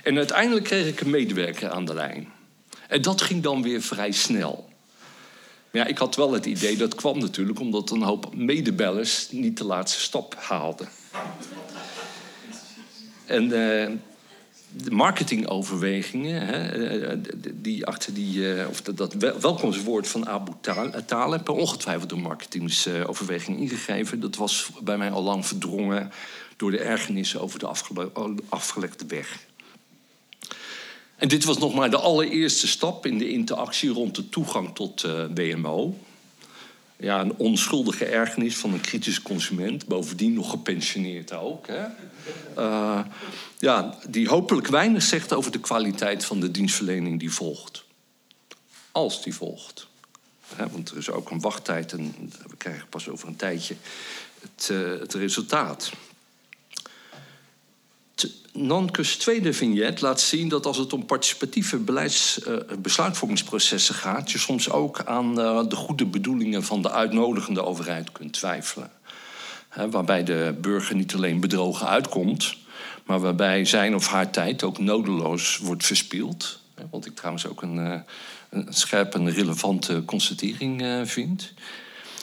En 0.03 0.17
uiteindelijk 0.17 0.65
kreeg 0.65 0.87
ik 0.87 1.01
een 1.01 1.09
medewerker 1.09 1.69
aan 1.69 1.85
de 1.85 1.93
lijn. 1.93 2.27
En 2.87 3.01
dat 3.01 3.21
ging 3.21 3.43
dan 3.43 3.61
weer 3.61 3.81
vrij 3.81 4.11
snel. 4.11 4.66
Maar 5.71 5.81
ja, 5.81 5.87
ik 5.87 5.97
had 5.97 6.15
wel 6.15 6.31
het 6.31 6.45
idee, 6.45 6.77
dat 6.77 6.95
kwam 6.95 7.19
natuurlijk 7.19 7.59
omdat 7.59 7.89
een 7.89 8.01
hoop 8.01 8.35
medebellers 8.35 9.31
niet 9.31 9.57
de 9.57 9.65
laatste 9.65 9.99
stap 9.99 10.35
haalden. 10.35 10.87
En 13.25 13.43
uh, 13.43 13.89
de 14.71 14.91
marketingoverwegingen, 14.91 16.45
hè, 16.45 16.67
eh, 16.97 17.17
die 17.53 17.85
achter 17.85 18.13
die, 18.13 18.67
of 18.67 18.81
dat, 18.81 19.13
welkomstwoord 19.13 20.07
van 20.07 20.27
Abu 20.27 20.51
Talib, 21.05 21.43
per 21.43 21.53
ongetwijfeld 21.53 22.09
door 22.09 22.19
marketingoverwegingen 22.19 23.59
ingegeven. 23.59 24.19
Dat 24.19 24.35
was 24.35 24.69
bij 24.83 24.97
mij 24.97 25.11
al 25.11 25.23
lang 25.23 25.45
verdrongen 25.45 26.11
door 26.57 26.71
de 26.71 26.79
ergernissen 26.79 27.41
over 27.41 27.59
de 27.59 27.67
afgelekte 28.49 29.05
weg. 29.05 29.46
En 31.17 31.27
dit 31.27 31.43
was 31.43 31.57
nog 31.57 31.73
maar 31.73 31.89
de 31.89 31.97
allereerste 31.97 32.67
stap 32.67 33.05
in 33.05 33.17
de 33.17 33.29
interactie 33.29 33.89
rond 33.89 34.15
de 34.15 34.29
toegang 34.29 34.75
tot 34.75 35.03
eh, 35.03 35.25
BMO. 35.25 35.97
Ja, 36.99 37.21
een 37.21 37.35
onschuldige 37.35 38.05
ergernis 38.05 38.55
van 38.55 38.73
een 38.73 38.81
kritische 38.81 39.21
consument, 39.21 39.85
bovendien 39.85 40.33
nog 40.33 40.49
gepensioneerd 40.49 41.33
ook. 41.33 41.67
Hè? 41.67 41.85
Uh, 42.57 42.99
ja, 43.59 43.97
die 44.09 44.27
hopelijk 44.27 44.67
weinig 44.67 45.03
zegt 45.03 45.33
over 45.33 45.51
de 45.51 45.59
kwaliteit 45.59 46.25
van 46.25 46.39
de 46.39 46.51
dienstverlening 46.51 47.19
die 47.19 47.31
volgt. 47.31 47.83
Als 48.91 49.23
die 49.23 49.33
volgt. 49.33 49.87
Want 50.71 50.89
er 50.89 50.97
is 50.97 51.09
ook 51.09 51.29
een 51.29 51.39
wachttijd 51.39 51.91
en 51.91 52.31
we 52.47 52.55
krijgen 52.57 52.87
pas 52.89 53.09
over 53.09 53.27
een 53.27 53.35
tijdje 53.35 53.75
het, 54.41 54.69
uh, 54.71 54.99
het 54.99 55.13
resultaat. 55.13 55.91
Nankes 58.57 59.15
tweede 59.15 59.53
vignet 59.53 60.01
laat 60.01 60.21
zien 60.21 60.47
dat 60.47 60.65
als 60.65 60.77
het 60.77 60.93
om 60.93 61.05
participatieve 61.05 61.77
beleids, 61.77 62.39
uh, 62.47 62.55
besluitvormingsprocessen 62.79 63.95
gaat, 63.95 64.31
je 64.31 64.37
soms 64.37 64.69
ook 64.69 65.03
aan 65.05 65.39
uh, 65.39 65.67
de 65.67 65.75
goede 65.75 66.05
bedoelingen 66.05 66.63
van 66.63 66.81
de 66.81 66.91
uitnodigende 66.91 67.63
overheid 67.63 68.11
kunt 68.11 68.33
twijfelen. 68.33 68.91
He, 69.69 69.89
waarbij 69.89 70.23
de 70.23 70.55
burger 70.61 70.95
niet 70.95 71.13
alleen 71.13 71.39
bedrogen 71.39 71.87
uitkomt, 71.87 72.55
maar 73.05 73.19
waarbij 73.19 73.65
zijn 73.65 73.95
of 73.95 74.07
haar 74.07 74.31
tijd 74.31 74.63
ook 74.63 74.77
nodeloos 74.77 75.57
wordt 75.57 75.85
verspild. 75.85 76.59
Wat 76.91 77.05
ik 77.05 77.15
trouwens 77.15 77.47
ook 77.47 77.61
een, 77.61 77.77
uh, 77.77 77.99
een 78.49 78.67
scherpe 78.69 79.17
en 79.17 79.31
relevante 79.31 80.03
constatering 80.05 81.01
vind. 81.05 81.53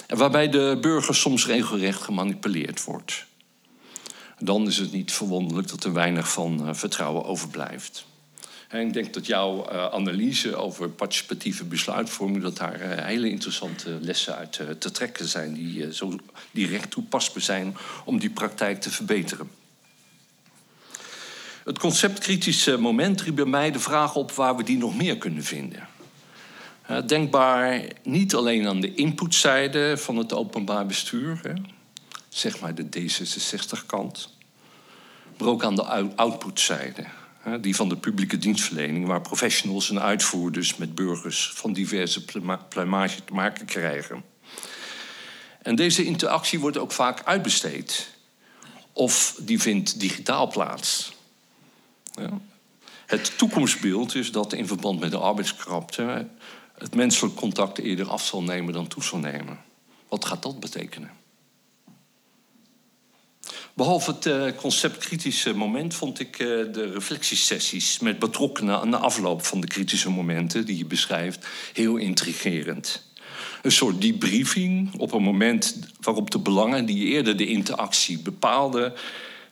En 0.06 0.16
waarbij 0.16 0.48
de 0.48 0.78
burger 0.80 1.14
soms 1.14 1.46
regelrecht 1.46 2.02
gemanipuleerd 2.02 2.84
wordt 2.84 3.26
dan 4.38 4.66
is 4.66 4.76
het 4.76 4.92
niet 4.92 5.12
verwonderlijk 5.12 5.68
dat 5.68 5.84
er 5.84 5.92
weinig 5.92 6.32
van 6.32 6.68
uh, 6.68 6.74
vertrouwen 6.74 7.24
overblijft. 7.24 8.06
Ik 8.72 8.92
denk 8.92 9.14
dat 9.14 9.26
jouw 9.26 9.72
uh, 9.72 9.86
analyse 9.86 10.56
over 10.56 10.88
participatieve 10.88 11.64
besluitvorming... 11.64 12.42
dat 12.42 12.56
daar 12.56 12.80
uh, 12.80 13.04
hele 13.04 13.30
interessante 13.30 13.98
lessen 14.00 14.36
uit 14.36 14.60
te 14.78 14.90
trekken 14.90 15.28
zijn... 15.28 15.54
die 15.54 15.94
zo 15.94 16.16
direct 16.50 16.90
toepasbaar 16.90 17.42
zijn 17.42 17.76
om 18.04 18.18
die 18.18 18.30
praktijk 18.30 18.80
te 18.80 18.90
verbeteren. 18.90 19.50
Het 21.64 21.78
concept 21.78 22.18
kritische 22.18 22.76
moment 22.76 23.20
riep 23.20 23.34
bij 23.34 23.44
mij 23.44 23.70
de 23.70 23.78
vraag 23.78 24.14
op... 24.14 24.32
waar 24.32 24.56
we 24.56 24.62
die 24.62 24.78
nog 24.78 24.96
meer 24.96 25.18
kunnen 25.18 25.44
vinden. 25.44 25.88
denkbaar 27.06 27.82
niet 28.02 28.34
alleen 28.34 28.66
aan 28.66 28.80
de 28.80 28.94
inputzijde 28.94 29.96
van 29.96 30.16
het 30.16 30.32
openbaar 30.32 30.86
bestuur... 30.86 31.40
Zeg 32.34 32.60
maar 32.60 32.74
de 32.74 32.84
D66-kant 32.84 34.32
maar 35.38 35.48
ook 35.48 35.64
aan 35.64 35.74
de 35.74 36.14
outputzijde. 36.16 37.04
Die 37.60 37.76
van 37.76 37.88
de 37.88 37.96
publieke 37.96 38.38
dienstverlening, 38.38 39.06
waar 39.06 39.20
professionals 39.20 39.90
en 39.90 40.00
uitvoerders 40.00 40.76
met 40.76 40.94
burgers 40.94 41.52
van 41.54 41.72
diverse 41.72 42.24
pluimage 42.68 43.24
te 43.24 43.32
maken 43.32 43.66
krijgen. 43.66 44.24
En 45.62 45.74
deze 45.74 46.04
interactie 46.04 46.60
wordt 46.60 46.78
ook 46.78 46.92
vaak 46.92 47.22
uitbesteed. 47.24 48.10
Of 48.92 49.36
die 49.40 49.60
vindt 49.60 50.00
digitaal 50.00 50.46
plaats. 50.46 51.12
Ja. 52.12 52.40
Het 53.06 53.38
toekomstbeeld 53.38 54.14
is 54.14 54.32
dat 54.32 54.52
in 54.52 54.66
verband 54.66 55.00
met 55.00 55.10
de 55.10 55.18
arbeidskrapte 55.18 56.28
het 56.78 56.94
menselijk 56.94 57.34
contact 57.34 57.78
eerder 57.78 58.08
af 58.08 58.24
zal 58.24 58.42
nemen 58.42 58.72
dan 58.72 58.86
toe 58.86 59.02
zal 59.02 59.18
nemen. 59.18 59.58
Wat 60.08 60.24
gaat 60.24 60.42
dat 60.42 60.60
betekenen? 60.60 61.22
Behalve 63.76 64.10
het 64.10 64.26
uh, 64.26 64.44
concept 64.56 64.98
kritische 64.98 65.54
moment 65.54 65.94
vond 65.94 66.20
ik 66.20 66.38
uh, 66.38 66.72
de 66.72 66.90
reflectiesessies 66.92 67.98
met 67.98 68.18
betrokkenen 68.18 68.80
aan 68.80 68.90
de 68.90 68.96
afloop 68.96 69.44
van 69.44 69.60
de 69.60 69.66
kritische 69.66 70.10
momenten 70.10 70.66
die 70.66 70.78
je 70.78 70.84
beschrijft 70.84 71.46
heel 71.72 71.96
intrigerend. 71.96 73.02
Een 73.62 73.72
soort 73.72 74.00
debriefing 74.00 74.94
op 74.98 75.12
een 75.12 75.22
moment 75.22 75.78
waarop 76.00 76.30
de 76.30 76.38
belangen 76.38 76.86
die 76.86 77.04
eerder 77.04 77.36
de 77.36 77.46
interactie 77.46 78.18
bepaalden 78.18 78.92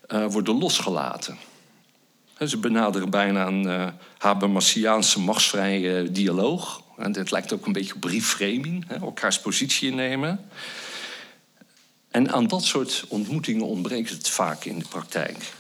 uh, 0.09 0.27
worden 0.27 0.59
losgelaten. 0.59 1.37
Ze 2.47 2.59
benaderen 2.59 3.11
bijna 3.11 3.47
een 3.47 3.93
Habermasiaanse 4.19 5.21
machtsvrije 5.21 6.13
dialoog. 6.13 6.83
En 6.97 7.17
het 7.17 7.31
lijkt 7.31 7.53
ook 7.53 7.67
een 7.67 7.73
beetje 7.73 7.95
op 7.95 8.01
briefframing, 8.01 8.91
elkaars 9.01 9.41
positie 9.41 9.91
innemen. 9.91 10.41
En 12.13 12.33
aan 12.33 12.47
dat 12.47 12.65
soort 12.65 13.05
ontmoetingen 13.09 13.67
ontbreekt 13.67 14.11
het 14.11 14.29
vaak 14.29 14.65
in 14.65 14.79
de 14.79 14.85
praktijk. 14.89 15.53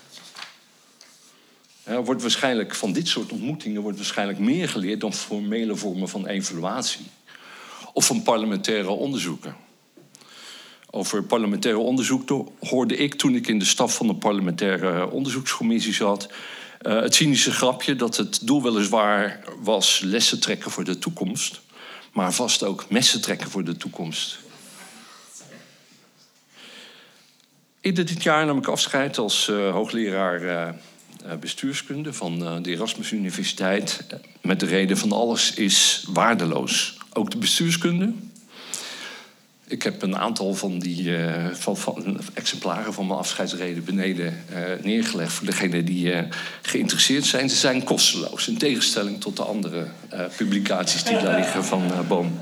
Er 1.83 2.05
wordt 2.05 2.23
waarschijnlijk, 2.23 2.75
van 2.75 2.93
dit 2.93 3.09
soort 3.09 3.33
ontmoetingen 3.33 3.83
wordt 3.83 3.97
waarschijnlijk 3.97 4.39
meer 4.39 4.69
geleerd 4.69 5.01
dan 5.01 5.13
formele 5.13 5.77
vormen 5.77 6.09
van 6.09 6.27
evaluatie 6.27 7.07
of 7.93 8.07
van 8.07 8.23
parlementaire 8.23 8.91
onderzoeken. 8.91 9.57
Over 10.91 11.23
parlementaire 11.23 11.81
onderzoek 11.81 12.47
hoorde 12.61 12.97
ik 12.97 13.15
toen 13.15 13.35
ik 13.35 13.47
in 13.47 13.59
de 13.59 13.65
staf 13.65 13.95
van 13.97 14.07
de 14.07 14.15
parlementaire 14.15 15.11
onderzoekscommissie 15.11 15.95
zat. 15.95 16.29
Uh, 16.83 17.01
het 17.01 17.15
cynische 17.15 17.53
grapje 17.53 17.97
dat 17.97 18.17
het 18.17 18.47
doel 18.47 18.63
weliswaar 18.63 19.45
was 19.63 20.01
lessen 20.05 20.41
trekken 20.41 20.71
voor 20.71 20.85
de 20.85 20.99
toekomst, 20.99 21.61
maar 22.13 22.33
vast 22.33 22.63
ook 22.63 22.91
messen 22.91 23.21
trekken 23.21 23.51
voor 23.51 23.65
de 23.65 23.77
toekomst. 23.77 24.39
Eerder 27.83 28.07
dit 28.07 28.23
jaar 28.23 28.47
nam 28.47 28.59
ik 28.59 28.67
afscheid 28.67 29.19
als 29.19 29.49
uh, 29.49 29.71
hoogleraar 29.71 30.43
uh, 30.43 30.69
bestuurskunde 31.41 32.13
van 32.13 32.63
de 32.63 32.71
Erasmus 32.71 33.11
Universiteit. 33.11 34.05
Met 34.41 34.61
de 34.61 34.67
reden 34.67 34.99
van 34.99 35.13
alles 35.13 35.55
is 35.55 36.05
waardeloos. 36.09 36.99
Ook 37.13 37.31
de 37.31 37.37
bestuurskunde. 37.37 38.13
Ik 39.67 39.83
heb 39.83 40.03
een 40.03 40.17
aantal 40.17 40.55
van 40.55 40.79
die 40.79 41.17
van, 41.53 41.77
van, 41.77 42.21
exemplaren 42.35 42.93
van 42.93 43.07
mijn 43.07 43.19
afscheidsreden 43.19 43.85
beneden 43.85 44.45
neergelegd 44.83 45.33
voor 45.33 45.47
degenen 45.47 45.85
die 45.85 46.13
geïnteresseerd 46.63 47.25
zijn. 47.25 47.51
Ze 47.51 47.57
zijn 47.57 47.85
kosteloos, 47.85 48.49
in 48.49 48.59
tegenstelling 48.59 49.21
tot 49.21 49.37
de 49.37 49.45
andere 49.45 49.87
publicaties 50.37 51.05
die 51.05 51.19
daar 51.19 51.39
liggen 51.39 51.65
van 51.65 51.91
Boom. 52.09 52.39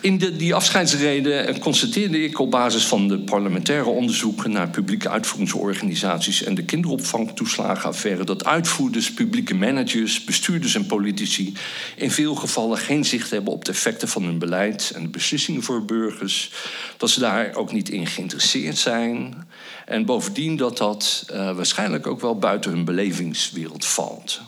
In 0.00 0.18
de, 0.18 0.36
die 0.36 0.54
afscheidsreden 0.54 1.58
constateerde 1.58 2.24
ik 2.24 2.38
op 2.38 2.50
basis 2.50 2.86
van 2.86 3.08
de 3.08 3.18
parlementaire 3.18 3.88
onderzoeken 3.88 4.50
naar 4.50 4.68
publieke 4.68 5.08
uitvoeringsorganisaties 5.08 6.42
en 6.42 6.54
de 6.54 6.64
kinderopvangtoeslagenaffaire 6.64 8.24
dat 8.24 8.44
uitvoerders, 8.44 9.12
publieke 9.12 9.54
managers, 9.54 10.24
bestuurders 10.24 10.74
en 10.74 10.86
politici 10.86 11.54
in 11.96 12.10
veel 12.10 12.34
gevallen 12.34 12.78
geen 12.78 13.04
zicht 13.04 13.30
hebben 13.30 13.52
op 13.52 13.64
de 13.64 13.72
effecten 13.72 14.08
van 14.08 14.22
hun 14.22 14.38
beleid 14.38 14.92
en 14.94 15.02
de 15.02 15.08
beslissingen 15.08 15.62
voor 15.62 15.84
burgers, 15.84 16.50
dat 16.96 17.10
ze 17.10 17.20
daar 17.20 17.54
ook 17.54 17.72
niet 17.72 17.88
in 17.88 18.06
geïnteresseerd 18.06 18.78
zijn 18.78 19.46
en 19.86 20.04
bovendien 20.04 20.56
dat 20.56 20.76
dat 20.76 21.26
uh, 21.30 21.56
waarschijnlijk 21.56 22.06
ook 22.06 22.20
wel 22.20 22.38
buiten 22.38 22.70
hun 22.70 22.84
belevingswereld 22.84 23.84
valt 23.84 24.40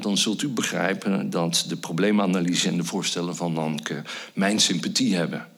dan 0.00 0.18
zult 0.18 0.42
u 0.42 0.48
begrijpen 0.48 1.30
dat 1.30 1.64
de 1.68 1.76
probleemanalyse 1.76 2.68
en 2.68 2.76
de 2.76 2.84
voorstellen 2.84 3.36
van 3.36 3.52
Nanke 3.52 4.02
mijn 4.34 4.60
sympathie 4.60 5.14
hebben. 5.14 5.48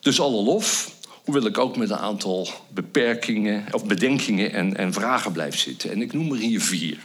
Dus 0.00 0.20
alle 0.20 0.42
lof, 0.42 0.94
hoewel 1.24 1.46
ik 1.46 1.58
ook 1.58 1.76
met 1.76 1.90
een 1.90 1.96
aantal 1.96 2.48
beperkingen 2.68 3.64
of 3.70 3.84
bedenkingen 3.84 4.52
en, 4.52 4.76
en 4.76 4.92
vragen 4.92 5.32
blijf 5.32 5.58
zitten. 5.58 5.90
En 5.90 6.02
ik 6.02 6.12
noem 6.12 6.32
er 6.32 6.38
hier 6.38 6.60
vier. 6.60 6.98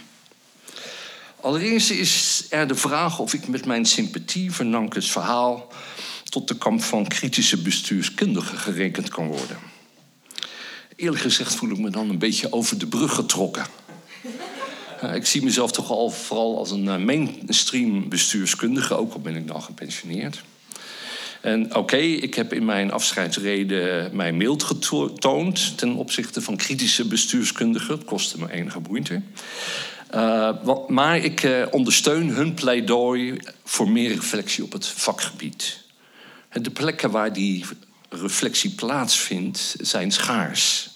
Allereerst 1.42 1.90
is 1.90 2.46
er 2.50 2.68
de 2.68 2.76
vraag 2.76 3.20
of 3.20 3.34
ik 3.34 3.48
met 3.48 3.66
mijn 3.66 3.86
sympathie 3.86 4.52
voor 4.52 4.66
Nankes 4.66 5.12
verhaal 5.12 5.72
tot 6.24 6.48
de 6.48 6.58
kamp 6.58 6.84
van 6.84 7.08
kritische 7.08 7.62
bestuurskundigen 7.62 8.58
gerekend 8.58 9.10
kan 9.10 9.28
worden. 9.28 9.58
Eerlijk 10.96 11.22
gezegd 11.22 11.56
voel 11.56 11.70
ik 11.70 11.78
me 11.78 11.90
dan 11.90 12.10
een 12.10 12.20
beetje 12.20 12.52
over 12.52 12.78
de 12.78 12.88
brug 12.88 13.14
getrokken. 13.16 13.66
Eh, 15.02 15.16
ik 15.16 15.26
zie 15.26 15.44
mezelf 15.44 15.72
toch 15.72 15.92
al 15.92 16.10
vooral 16.10 16.58
als 16.58 16.72
een 16.72 16.90
eh, 16.90 16.98
mainstream 16.98 18.10
bestuurskundige, 18.10 18.96
ook 18.96 19.14
al 19.14 19.20
ben 19.20 19.36
ik 19.36 19.48
dan 19.48 19.62
gepensioneerd. 19.62 20.42
En 21.42 21.76
oké, 21.76 21.98
ik 21.98 22.34
heb 22.34 22.54
in 22.54 22.66
mijn 22.66 22.92
afscheidsreden 22.92 24.16
mijn 24.16 24.38
mild 24.38 24.64
getoond 24.64 25.78
ten 25.78 25.96
opzichte 25.96 26.42
van 26.42 26.58
kritische 26.58 27.08
bestuurskundigen. 27.08 27.96
Het 27.96 28.04
kostte 28.04 28.40
me 28.40 28.52
enige 28.52 28.80
moeite. 28.90 29.22
Uh, 30.16 30.58
maar 30.88 31.18
ik 31.18 31.68
ondersteun 31.72 32.30
hun 32.30 32.54
pleidooi 32.54 33.38
voor 33.64 33.90
meer 33.90 34.10
reflectie 34.10 34.64
op 34.64 34.72
het 34.72 34.88
vakgebied. 34.88 35.84
De 36.52 36.72
plekken 36.72 37.12
waar 37.12 37.34
die 37.34 37.66
reflectie 38.10 38.70
plaatsvindt 38.70 39.76
zijn 39.80 40.12
schaars. 40.12 40.91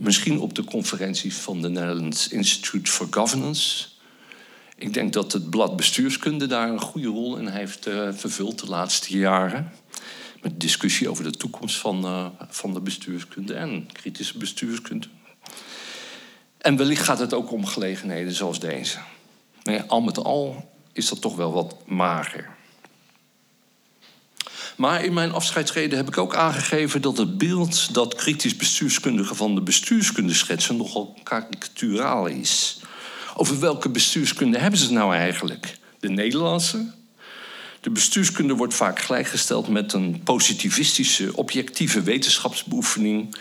Misschien 0.00 0.40
op 0.40 0.54
de 0.54 0.64
conferenties 0.64 1.36
van 1.36 1.62
de 1.62 1.68
Netherlands 1.68 2.28
Institute 2.28 2.90
for 2.90 3.06
Governance. 3.10 3.86
Ik 4.76 4.92
denk 4.94 5.12
dat 5.12 5.32
het 5.32 5.50
blad 5.50 5.76
bestuurskunde 5.76 6.46
daar 6.46 6.68
een 6.68 6.80
goede 6.80 7.08
rol 7.08 7.36
in 7.36 7.46
heeft 7.46 7.86
uh, 7.86 8.08
vervuld 8.12 8.58
de 8.58 8.66
laatste 8.66 9.18
jaren. 9.18 9.72
Met 10.42 10.60
discussie 10.60 11.08
over 11.08 11.24
de 11.24 11.30
toekomst 11.30 11.76
van, 11.76 12.04
uh, 12.04 12.26
van 12.48 12.74
de 12.74 12.80
bestuurskunde 12.80 13.54
en 13.54 13.88
kritische 13.92 14.38
bestuurskunde. 14.38 15.06
En 16.58 16.76
wellicht 16.76 17.04
gaat 17.04 17.18
het 17.18 17.34
ook 17.34 17.52
om 17.52 17.66
gelegenheden 17.66 18.32
zoals 18.32 18.60
deze. 18.60 18.98
Maar 19.62 19.84
al 19.86 20.00
met 20.00 20.18
al 20.18 20.70
is 20.92 21.08
dat 21.08 21.20
toch 21.20 21.36
wel 21.36 21.52
wat 21.52 21.76
mager. 21.86 22.56
Maar 24.80 25.04
in 25.04 25.12
mijn 25.12 25.32
afscheidsreden 25.32 25.98
heb 25.98 26.08
ik 26.08 26.18
ook 26.18 26.34
aangegeven 26.34 27.02
dat 27.02 27.16
het 27.16 27.38
beeld 27.38 27.94
dat 27.94 28.14
kritisch 28.14 28.56
bestuurskundigen 28.56 29.36
van 29.36 29.54
de 29.54 29.60
bestuurskunde 29.60 30.34
schetsen 30.34 30.76
nogal 30.76 31.18
karikaturaal 31.22 32.26
is. 32.26 32.80
Over 33.36 33.60
welke 33.60 33.88
bestuurskunde 33.88 34.58
hebben 34.58 34.80
ze 34.80 34.92
nou 34.92 35.14
eigenlijk? 35.14 35.78
De 35.98 36.08
Nederlandse? 36.08 36.92
De 37.80 37.90
bestuurskunde 37.90 38.54
wordt 38.54 38.74
vaak 38.74 38.98
gelijkgesteld 38.98 39.68
met 39.68 39.92
een 39.92 40.20
positivistische, 40.24 41.36
objectieve 41.36 42.02
wetenschapsbeoefening. 42.02 43.36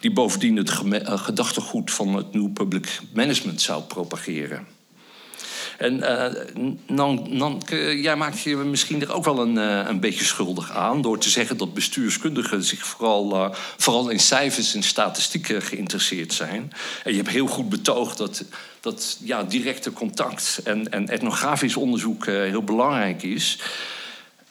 die 0.00 0.12
bovendien 0.12 0.56
het 0.56 0.70
gedachtegoed 1.04 1.90
van 1.90 2.14
het 2.14 2.32
New 2.32 2.52
Public 2.52 3.00
Management 3.12 3.60
zou 3.60 3.82
propageren. 3.82 4.66
En 5.82 5.96
uh, 7.70 8.02
jij 8.02 8.16
maakt 8.16 8.40
je 8.40 8.56
misschien 8.56 9.00
er 9.00 9.12
ook 9.12 9.24
wel 9.24 9.38
een, 9.38 9.54
uh, 9.54 9.88
een 9.88 10.00
beetje 10.00 10.24
schuldig 10.24 10.70
aan... 10.70 11.02
door 11.02 11.18
te 11.18 11.30
zeggen 11.30 11.56
dat 11.56 11.74
bestuurskundigen 11.74 12.64
zich 12.64 12.86
vooral, 12.86 13.34
uh, 13.34 13.48
vooral 13.76 14.08
in 14.08 14.20
cijfers 14.20 14.74
en 14.74 14.82
statistieken 14.82 15.62
geïnteresseerd 15.62 16.32
zijn. 16.32 16.72
En 17.04 17.10
je 17.10 17.16
hebt 17.16 17.28
heel 17.28 17.46
goed 17.46 17.68
betoogd 17.68 18.18
dat, 18.18 18.44
dat 18.80 19.18
ja, 19.24 19.42
directe 19.42 19.92
contact 19.92 20.60
en, 20.64 20.92
en 20.92 21.08
etnografisch 21.08 21.76
onderzoek 21.76 22.26
heel 22.26 22.62
belangrijk 22.64 23.22
is... 23.22 23.58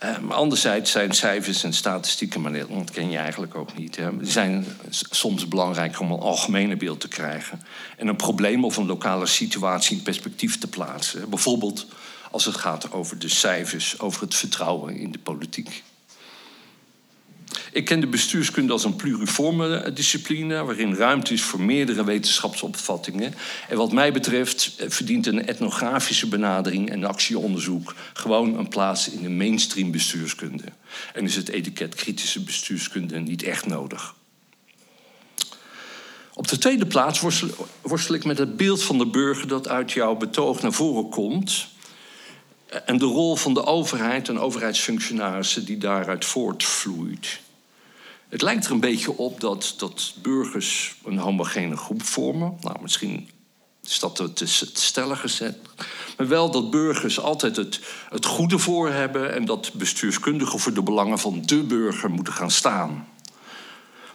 Uh, 0.04 0.18
maar 0.20 0.38
anderzijds 0.38 0.91
zijn 0.91 1.12
cijfers 1.12 1.64
en 1.64 1.74
statistieken, 1.74 2.41
maar 2.41 2.54
dat 2.54 2.68
ontken 2.68 3.10
je 3.10 3.18
eigenlijk 3.18 3.56
ook 3.56 3.78
niet. 3.78 3.95
Hè. 3.95 4.18
Die 4.18 4.32
zijn 4.32 4.66
soms 4.89 5.47
belangrijk 5.47 5.99
om 5.99 6.12
een 6.12 6.20
algemene 6.20 6.76
beeld 6.76 6.99
te 6.99 7.08
krijgen. 7.08 7.62
En 7.97 8.08
een 8.08 8.16
probleem 8.16 8.66
of 8.66 8.78
een 8.78 8.86
lokale 8.86 9.26
situatie 9.26 9.97
in 9.97 10.04
perspectief 10.04 10.58
te 10.58 10.68
plaatsen. 10.68 11.30
Bijvoorbeeld 11.30 11.86
als 12.32 12.45
het 12.45 12.56
gaat 12.56 12.91
over 12.91 13.20
de 13.20 13.30
cijfers, 13.30 13.99
over 13.99 14.22
het 14.22 14.36
vertrouwen 14.36 14.95
in 14.95 15.12
de 15.12 15.20
politiek. 15.20 15.84
Ik 17.72 17.86
ken 17.86 17.99
de 17.99 18.08
bestuurskunde 18.08 18.74
als 18.74 18.84
een 18.84 18.95
pluriforme 18.95 19.76
eh, 19.76 19.95
discipline, 19.95 20.64
waarin 20.64 20.95
ruimte 20.95 21.34
is 21.34 21.41
voor 21.41 21.62
meerdere 21.62 22.04
wetenschapsopvattingen. 22.04 23.34
En 23.70 23.78
wat 23.78 23.91
mij 23.91 24.12
betreft 24.12 24.76
eh, 24.78 24.89
verdient 24.89 25.28
een 25.28 25.47
etnografische 25.47 26.28
benadering 26.28 26.89
en 26.89 27.04
actieonderzoek 27.04 27.95
gewoon 28.14 28.58
een 28.58 28.68
plaats 28.68 29.10
in 29.10 29.22
de 29.22 29.30
mainstream 29.30 29.91
bestuurskunde. 29.91 30.64
En 31.14 31.24
is 31.24 31.36
het 31.36 31.49
etiket 31.49 31.95
kritische 31.95 32.43
bestuurskunde 32.43 33.20
niet 33.20 33.43
echt 33.43 33.66
nodig. 33.66 34.16
Op 36.34 36.47
de 36.47 36.58
tweede 36.58 36.86
plaats 36.86 37.20
worstel, 37.20 37.68
worstel 37.82 38.16
ik 38.16 38.26
met 38.26 38.38
het 38.38 38.58
beeld 38.58 38.84
van 38.84 38.97
de 38.97 39.06
burger 39.08 39.47
dat 39.47 39.68
uit 39.68 39.91
jouw 39.91 40.16
betoog 40.16 40.62
naar 40.62 40.74
voren 40.74 41.10
komt. 41.10 41.68
En 42.72 42.97
de 42.97 43.05
rol 43.05 43.36
van 43.36 43.53
de 43.53 43.65
overheid 43.65 44.30
en 44.30 44.39
overheidsfunctionarissen 44.39 45.65
die 45.65 45.78
daaruit 45.78 46.26
voortvloeit. 46.26 47.39
Het 48.30 48.41
lijkt 48.41 48.65
er 48.65 48.72
een 48.72 48.80
beetje 48.80 49.17
op 49.17 49.39
dat, 49.39 49.74
dat 49.78 50.13
burgers 50.22 50.95
een 51.05 51.17
homogene 51.17 51.78
groep 51.78 52.03
vormen. 52.03 52.57
Nou, 52.61 52.82
misschien 52.82 53.30
is 53.84 53.99
dat 53.99 54.15
te, 54.15 54.34
te 54.34 54.45
stellen 54.74 55.17
gezet. 55.17 55.57
Maar 56.17 56.28
wel 56.28 56.51
dat 56.51 56.72
burgers 56.72 57.19
altijd 57.19 57.55
het, 57.55 57.80
het 58.09 58.26
goede 58.26 58.59
voor 58.59 58.89
hebben 58.89 59.34
en 59.34 59.45
dat 59.45 59.74
bestuurskundigen 59.74 60.59
voor 60.59 60.74
de 60.74 60.84
belangen 60.84 61.19
van 61.19 61.41
de 61.45 61.63
burger 61.63 62.09
moeten 62.09 62.34
gaan 62.34 62.51
staan. 62.51 63.07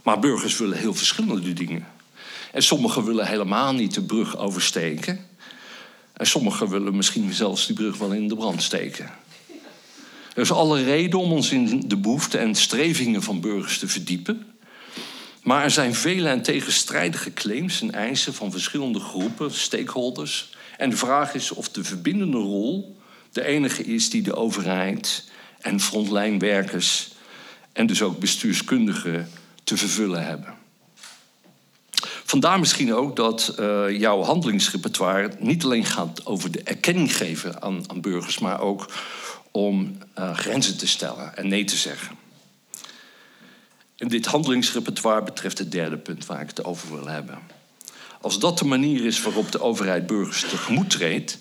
Maar 0.02 0.18
burgers 0.18 0.56
willen 0.56 0.78
heel 0.78 0.94
verschillende 0.94 1.52
dingen. 1.52 1.86
En 2.52 2.62
sommigen 2.62 3.04
willen 3.04 3.26
helemaal 3.26 3.72
niet 3.72 3.94
de 3.94 4.02
brug 4.02 4.36
oversteken. 4.36 5.26
En 6.16 6.26
sommigen 6.26 6.68
willen 6.68 6.96
misschien 6.96 7.32
zelfs 7.32 7.66
die 7.66 7.76
brug 7.76 7.98
wel 7.98 8.12
in 8.12 8.28
de 8.28 8.36
brand 8.36 8.62
steken. 8.62 9.10
Er 10.34 10.42
is 10.42 10.52
alle 10.52 10.84
reden 10.84 11.20
om 11.20 11.32
ons 11.32 11.50
in 11.50 11.88
de 11.88 11.96
behoeften 11.96 12.40
en 12.40 12.54
strevingen 12.54 13.22
van 13.22 13.40
burgers 13.40 13.78
te 13.78 13.88
verdiepen. 13.88 14.46
Maar 15.42 15.62
er 15.62 15.70
zijn 15.70 15.94
vele 15.94 16.28
en 16.28 16.42
tegenstrijdige 16.42 17.32
claims 17.32 17.80
en 17.80 17.92
eisen 17.92 18.34
van 18.34 18.50
verschillende 18.50 19.00
groepen, 19.00 19.50
stakeholders. 19.50 20.50
En 20.76 20.90
de 20.90 20.96
vraag 20.96 21.34
is 21.34 21.50
of 21.50 21.68
de 21.68 21.84
verbindende 21.84 22.36
rol 22.36 22.96
de 23.36 23.44
enige 23.44 23.84
is 23.84 24.10
die 24.10 24.22
de 24.22 24.34
overheid 24.34 25.30
en 25.60 25.80
frontlijnwerkers 25.80 27.08
en 27.72 27.86
dus 27.86 28.02
ook 28.02 28.18
bestuurskundigen 28.18 29.28
te 29.64 29.76
vervullen 29.76 30.26
hebben. 30.26 30.54
Vandaar 32.26 32.58
misschien 32.58 32.94
ook 32.94 33.16
dat 33.16 33.54
uh, 33.60 33.98
jouw 33.98 34.22
handelingsrepertoire 34.22 35.30
niet 35.38 35.64
alleen 35.64 35.84
gaat 35.84 36.26
over 36.26 36.50
de 36.50 36.62
erkenning 36.62 37.16
geven 37.16 37.62
aan, 37.62 37.90
aan 37.90 38.00
burgers, 38.00 38.38
maar 38.38 38.60
ook 38.60 38.90
om 39.50 39.98
uh, 40.18 40.34
grenzen 40.34 40.78
te 40.78 40.86
stellen 40.86 41.36
en 41.36 41.48
nee 41.48 41.64
te 41.64 41.76
zeggen. 41.76 42.16
En 43.96 44.08
dit 44.08 44.26
handelingsrepertoire 44.26 45.22
betreft 45.22 45.58
het 45.58 45.72
derde 45.72 45.96
punt 45.96 46.26
waar 46.26 46.40
ik 46.40 46.48
het 46.48 46.64
over 46.64 46.96
wil 46.96 47.06
hebben. 47.06 47.38
Als 48.20 48.38
dat 48.38 48.58
de 48.58 48.64
manier 48.64 49.04
is 49.04 49.22
waarop 49.22 49.52
de 49.52 49.60
overheid 49.60 50.06
burgers 50.06 50.40
tegemoet 50.40 50.90
treedt, 50.90 51.38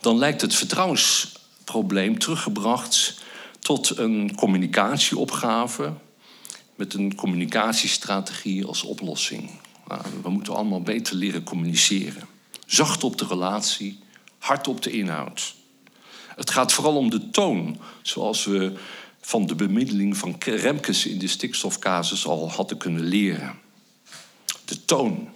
dan 0.00 0.18
lijkt 0.18 0.40
het 0.40 0.54
vertrouwensprobleem 0.54 2.18
teruggebracht 2.18 3.20
tot 3.60 3.98
een 3.98 4.34
communicatieopgave 4.34 5.92
met 6.74 6.94
een 6.94 7.14
communicatiestrategie 7.14 8.64
als 8.66 8.82
oplossing. 8.82 9.59
Nou, 9.90 10.02
we 10.22 10.30
moeten 10.30 10.54
allemaal 10.54 10.82
beter 10.82 11.14
leren 11.14 11.42
communiceren. 11.42 12.22
Zacht 12.66 13.04
op 13.04 13.18
de 13.18 13.26
relatie, 13.26 13.98
hard 14.38 14.68
op 14.68 14.82
de 14.82 14.90
inhoud. 14.90 15.54
Het 16.36 16.50
gaat 16.50 16.72
vooral 16.72 16.96
om 16.96 17.10
de 17.10 17.30
toon, 17.30 17.80
zoals 18.02 18.44
we 18.44 18.72
van 19.20 19.46
de 19.46 19.54
bemiddeling 19.54 20.16
van 20.16 20.36
Remkes 20.38 21.06
in 21.06 21.18
de 21.18 21.28
stikstofcasus 21.28 22.26
al 22.26 22.50
hadden 22.50 22.76
kunnen 22.76 23.02
leren. 23.02 23.58
De 24.64 24.84
toon. 24.84 25.28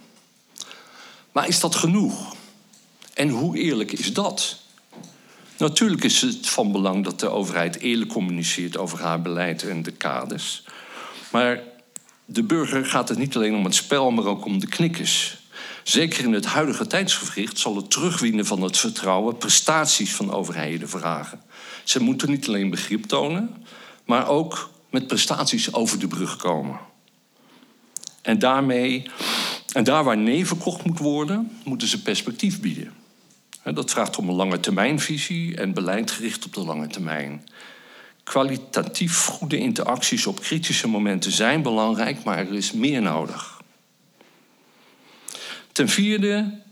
Maar 1.32 1.48
is 1.48 1.60
dat 1.60 1.74
genoeg? 1.74 2.34
En 3.14 3.28
hoe 3.28 3.58
eerlijk 3.58 3.92
is 3.92 4.12
dat? 4.12 4.60
Natuurlijk 5.58 6.04
is 6.04 6.20
het 6.20 6.48
van 6.48 6.72
belang 6.72 7.04
dat 7.04 7.20
de 7.20 7.28
overheid 7.28 7.78
eerlijk 7.78 8.10
communiceert 8.10 8.76
over 8.76 9.00
haar 9.00 9.22
beleid 9.22 9.62
en 9.62 9.82
de 9.82 9.92
kaders. 9.92 10.64
Maar 11.30 11.62
de 12.24 12.42
burger 12.42 12.86
gaat 12.86 13.08
het 13.08 13.18
niet 13.18 13.36
alleen 13.36 13.54
om 13.54 13.64
het 13.64 13.74
spel, 13.74 14.10
maar 14.10 14.24
ook 14.24 14.44
om 14.44 14.60
de 14.60 14.68
knikkers. 14.68 15.36
Zeker 15.82 16.24
in 16.24 16.32
het 16.32 16.46
huidige 16.46 16.86
tijdsgevricht 16.86 17.58
zal 17.58 17.76
het 17.76 17.90
terugwinnen 17.90 18.46
van 18.46 18.62
het 18.62 18.78
vertrouwen 18.78 19.36
prestaties 19.36 20.14
van 20.14 20.32
overheden 20.32 20.88
vragen. 20.88 21.40
Ze 21.84 22.02
moeten 22.02 22.30
niet 22.30 22.48
alleen 22.48 22.70
begrip 22.70 23.04
tonen, 23.04 23.64
maar 24.04 24.28
ook 24.28 24.70
met 24.90 25.06
prestaties 25.06 25.72
over 25.72 25.98
de 25.98 26.08
brug 26.08 26.36
komen. 26.36 26.78
En, 28.22 28.38
daarmee, 28.38 29.10
en 29.72 29.84
daar 29.84 30.04
waar 30.04 30.18
nee 30.18 30.46
verkocht 30.46 30.84
moet 30.84 30.98
worden, 30.98 31.50
moeten 31.64 31.88
ze 31.88 32.02
perspectief 32.02 32.60
bieden. 32.60 32.92
Dat 33.64 33.90
vraagt 33.90 34.16
om 34.18 34.28
een 34.28 34.34
lange 34.34 34.60
termijnvisie 34.60 35.56
en 35.56 35.74
beleid 35.74 36.10
gericht 36.10 36.44
op 36.44 36.54
de 36.54 36.64
lange 36.64 36.86
termijn. 36.86 37.44
Kwalitatief 38.24 39.24
goede 39.26 39.58
interacties 39.58 40.26
op 40.26 40.40
kritische 40.40 40.88
momenten 40.88 41.32
zijn 41.32 41.62
belangrijk, 41.62 42.24
maar 42.24 42.38
er 42.38 42.54
is 42.54 42.72
meer 42.72 43.02
nodig. 43.02 43.60
Ten 45.72 45.88
vierde 45.88 46.62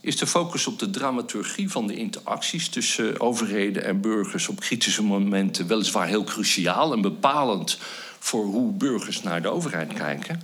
is 0.00 0.16
de 0.16 0.26
focus 0.26 0.66
op 0.66 0.78
de 0.78 0.90
dramaturgie 0.90 1.70
van 1.70 1.86
de 1.86 1.96
interacties 1.96 2.68
tussen 2.68 3.20
overheden 3.20 3.84
en 3.84 4.00
burgers 4.00 4.48
op 4.48 4.60
kritische 4.60 5.02
momenten 5.02 5.66
weliswaar 5.66 6.06
heel 6.06 6.24
cruciaal 6.24 6.92
en 6.92 7.00
bepalend 7.00 7.78
voor 8.18 8.44
hoe 8.44 8.72
burgers 8.72 9.22
naar 9.22 9.42
de 9.42 9.48
overheid 9.48 9.92
kijken. 9.92 10.42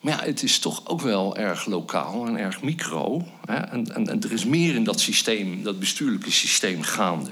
Maar 0.00 0.12
ja, 0.12 0.24
het 0.24 0.42
is 0.42 0.58
toch 0.58 0.86
ook 0.86 1.00
wel 1.00 1.36
erg 1.36 1.66
lokaal 1.66 2.26
en 2.26 2.36
erg 2.36 2.62
micro. 2.62 3.26
Hè? 3.44 3.56
En, 3.56 3.94
en, 3.94 4.08
en, 4.08 4.22
er 4.22 4.32
is 4.32 4.44
meer 4.44 4.74
in 4.74 4.84
dat 4.84 5.00
systeem, 5.00 5.62
dat 5.62 5.78
bestuurlijke 5.78 6.30
systeem 6.30 6.82
gaande. 6.82 7.30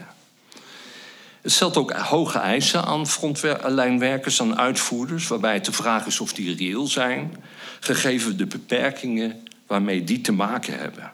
Het 1.49 1.57
stelt 1.57 1.77
ook 1.77 1.93
hoge 1.93 2.39
eisen 2.39 2.85
aan 2.85 3.07
frontlijnwerkers, 3.07 4.41
aan 4.41 4.59
uitvoerders, 4.59 5.29
waarbij 5.29 5.55
het 5.55 5.65
de 5.65 5.73
vraag 5.73 6.07
is 6.07 6.21
of 6.21 6.33
die 6.33 6.55
reëel 6.55 6.87
zijn, 6.87 7.37
gegeven 7.81 8.37
de 8.37 8.47
beperkingen 8.47 9.43
waarmee 9.67 10.05
die 10.05 10.21
te 10.21 10.33
maken 10.33 10.79
hebben. 10.79 11.13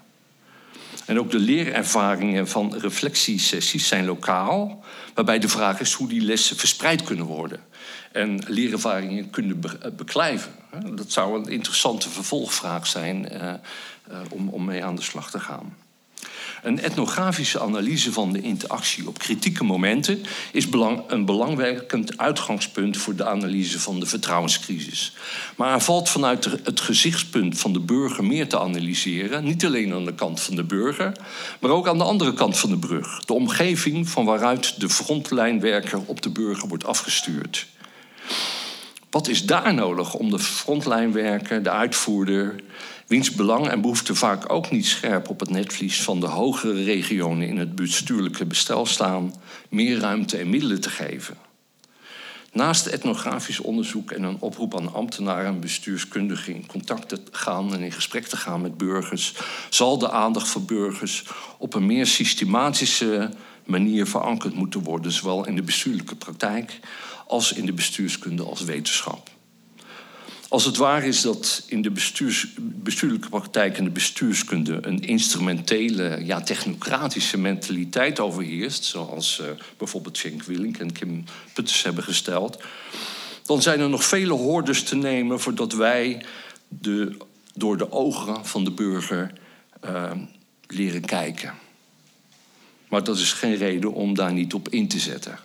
En 1.06 1.18
ook 1.18 1.30
de 1.30 1.38
leerervaringen 1.38 2.48
van 2.48 2.74
reflectiesessies 2.76 3.88
zijn 3.88 4.04
lokaal, 4.04 4.84
waarbij 5.14 5.38
de 5.38 5.48
vraag 5.48 5.80
is 5.80 5.92
hoe 5.92 6.08
die 6.08 6.22
lessen 6.22 6.56
verspreid 6.56 7.02
kunnen 7.02 7.26
worden 7.26 7.60
en 8.12 8.42
leerervaringen 8.46 9.30
kunnen 9.30 9.60
beklijven. 9.96 10.52
Dat 10.94 11.12
zou 11.12 11.38
een 11.38 11.52
interessante 11.52 12.10
vervolgvraag 12.10 12.86
zijn 12.86 13.28
uh, 13.32 13.52
om, 14.28 14.48
om 14.48 14.64
mee 14.64 14.84
aan 14.84 14.96
de 14.96 15.02
slag 15.02 15.30
te 15.30 15.40
gaan. 15.40 15.83
Een 16.64 16.80
etnografische 16.80 17.60
analyse 17.60 18.12
van 18.12 18.32
de 18.32 18.40
interactie 18.40 19.08
op 19.08 19.18
kritieke 19.18 19.64
momenten 19.64 20.22
is 20.52 20.68
een 21.06 21.24
belangwekkend 21.24 22.18
uitgangspunt 22.18 22.96
voor 22.96 23.16
de 23.16 23.26
analyse 23.26 23.80
van 23.80 24.00
de 24.00 24.06
vertrouwenscrisis. 24.06 25.12
Maar 25.56 25.72
er 25.72 25.80
valt 25.80 26.08
vanuit 26.08 26.44
het 26.64 26.80
gezichtspunt 26.80 27.58
van 27.58 27.72
de 27.72 27.80
burger 27.80 28.24
meer 28.24 28.48
te 28.48 28.58
analyseren, 28.60 29.44
niet 29.44 29.64
alleen 29.64 29.92
aan 29.92 30.04
de 30.04 30.14
kant 30.14 30.40
van 30.40 30.56
de 30.56 30.64
burger, 30.64 31.12
maar 31.60 31.70
ook 31.70 31.88
aan 31.88 31.98
de 31.98 32.04
andere 32.04 32.34
kant 32.34 32.58
van 32.58 32.70
de 32.70 32.78
brug, 32.78 33.24
de 33.24 33.32
omgeving 33.32 34.08
van 34.08 34.24
waaruit 34.24 34.80
de 34.80 34.88
frontlijnwerker 34.88 36.00
op 36.06 36.22
de 36.22 36.30
burger 36.30 36.68
wordt 36.68 36.86
afgestuurd. 36.86 37.66
Wat 39.10 39.28
is 39.28 39.46
daar 39.46 39.74
nodig 39.74 40.14
om 40.14 40.30
de 40.30 40.38
frontlijnwerker, 40.38 41.62
de 41.62 41.70
uitvoerder, 41.70 42.54
wiens 43.06 43.30
belang 43.30 43.68
en 43.68 43.80
behoeften 43.80 44.16
vaak 44.16 44.52
ook 44.52 44.70
niet 44.70 44.86
scherp 44.86 45.28
op 45.28 45.40
het 45.40 45.50
netvlies 45.50 46.02
van 46.02 46.20
de 46.20 46.26
hogere 46.26 46.84
regionen 46.84 47.48
in 47.48 47.58
het 47.58 47.74
bestuurlijke 47.74 48.44
bestel 48.44 48.86
staan, 48.86 49.34
meer 49.68 49.98
ruimte 49.98 50.36
en 50.36 50.50
middelen 50.50 50.80
te 50.80 50.90
geven. 50.90 51.36
Naast 52.52 52.86
etnografisch 52.86 53.60
onderzoek 53.60 54.10
en 54.10 54.22
een 54.22 54.40
oproep 54.40 54.76
aan 54.76 54.94
ambtenaren 54.94 55.46
en 55.46 55.60
bestuurskundigen 55.60 56.54
in 56.54 56.66
contact 56.66 57.08
te 57.08 57.20
gaan 57.30 57.74
en 57.74 57.80
in 57.80 57.92
gesprek 57.92 58.26
te 58.26 58.36
gaan 58.36 58.60
met 58.60 58.76
burgers, 58.76 59.34
zal 59.70 59.98
de 59.98 60.10
aandacht 60.10 60.48
voor 60.48 60.62
burgers 60.62 61.24
op 61.58 61.74
een 61.74 61.86
meer 61.86 62.06
systematische 62.06 63.30
manier 63.64 64.06
verankerd 64.06 64.54
moeten 64.54 64.82
worden, 64.82 65.12
zowel 65.12 65.46
in 65.46 65.56
de 65.56 65.62
bestuurlijke 65.62 66.16
praktijk 66.16 66.80
als 67.26 67.52
in 67.52 67.66
de 67.66 67.72
bestuurskunde 67.72 68.42
als 68.42 68.60
wetenschap. 68.60 69.33
Als 70.54 70.64
het 70.64 70.76
waar 70.76 71.04
is 71.04 71.22
dat 71.22 71.62
in 71.66 71.82
de 71.82 71.90
bestuurs, 71.90 72.46
bestuurlijke 72.58 73.28
praktijk 73.28 73.78
en 73.78 73.84
de 73.84 73.90
bestuurskunde 73.90 74.78
een 74.82 75.00
instrumentele, 75.00 76.24
ja, 76.24 76.40
technocratische 76.40 77.38
mentaliteit 77.38 78.20
overheerst, 78.20 78.84
zoals 78.84 79.40
uh, 79.40 79.46
bijvoorbeeld 79.76 80.18
Cenk 80.18 80.42
Willink 80.42 80.78
en 80.78 80.92
Kim 80.92 81.24
Putters 81.52 81.82
hebben 81.82 82.04
gesteld, 82.04 82.62
dan 83.44 83.62
zijn 83.62 83.80
er 83.80 83.88
nog 83.88 84.04
vele 84.04 84.32
hordes 84.32 84.82
te 84.82 84.96
nemen 84.96 85.40
voordat 85.40 85.72
wij 85.72 86.24
de, 86.68 87.16
door 87.54 87.76
de 87.76 87.92
ogen 87.92 88.46
van 88.46 88.64
de 88.64 88.70
burger 88.70 89.32
uh, 89.84 90.10
leren 90.66 91.04
kijken. 91.04 91.54
Maar 92.88 93.04
dat 93.04 93.18
is 93.18 93.32
geen 93.32 93.56
reden 93.56 93.92
om 93.92 94.14
daar 94.14 94.32
niet 94.32 94.54
op 94.54 94.68
in 94.68 94.88
te 94.88 94.98
zetten. 94.98 95.38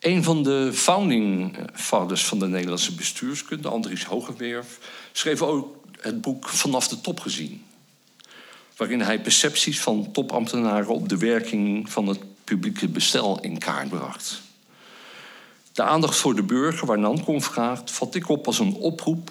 Een 0.00 0.24
van 0.24 0.42
de 0.42 0.70
founding 0.72 1.56
fathers 1.74 2.24
van 2.24 2.38
de 2.38 2.46
Nederlandse 2.46 2.94
bestuurskunde, 2.94 3.68
Andries 3.68 4.04
Hogewerf, 4.04 4.78
schreef 5.12 5.42
ook 5.42 5.76
het 6.00 6.20
boek 6.20 6.48
Vanaf 6.48 6.88
de 6.88 7.00
top 7.00 7.20
gezien. 7.20 7.64
Waarin 8.76 9.00
hij 9.00 9.20
percepties 9.20 9.80
van 9.80 10.08
topambtenaren 10.12 10.88
op 10.88 11.08
de 11.08 11.16
werking 11.16 11.90
van 11.90 12.06
het 12.06 12.18
publieke 12.44 12.88
bestel 12.88 13.40
in 13.40 13.58
kaart 13.58 13.88
bracht. 13.88 14.40
De 15.72 15.82
aandacht 15.82 16.16
voor 16.16 16.34
de 16.34 16.42
burger, 16.42 16.86
waar 16.86 16.98
Nancom 16.98 17.42
vraagt, 17.42 17.90
vat 17.90 18.14
ik 18.14 18.28
op 18.28 18.46
als 18.46 18.58
een 18.58 18.74
oproep 18.74 19.30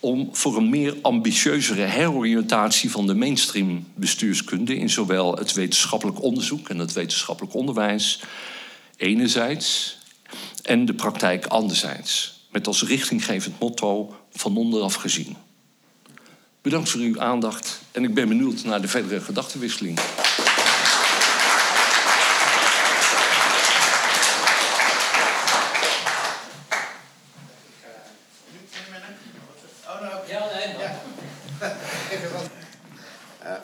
om 0.00 0.28
voor 0.32 0.56
een 0.56 0.70
meer 0.70 0.96
ambitieuzere 1.02 1.82
heroriëntatie 1.82 2.90
van 2.90 3.06
de 3.06 3.14
mainstream 3.14 3.86
bestuurskunde 3.94 4.76
in 4.76 4.90
zowel 4.90 5.36
het 5.36 5.52
wetenschappelijk 5.52 6.22
onderzoek 6.22 6.68
en 6.68 6.78
het 6.78 6.92
wetenschappelijk 6.92 7.54
onderwijs 7.54 8.20
enerzijds 8.98 9.98
en 10.62 10.84
de 10.84 10.94
praktijk 10.94 11.46
anderzijds. 11.46 12.36
Met 12.50 12.66
als 12.66 12.82
richtinggevend 12.82 13.60
motto 13.60 14.16
van 14.30 14.56
onderaf 14.56 14.94
gezien. 14.94 15.36
Bedankt 16.62 16.88
voor 16.88 17.00
uw 17.00 17.20
aandacht 17.20 17.80
en 17.92 18.04
ik 18.04 18.14
ben 18.14 18.28
benieuwd 18.28 18.64
naar 18.64 18.80
de 18.80 18.88
verdere 18.88 19.20
gedachtenwisseling. 19.20 19.98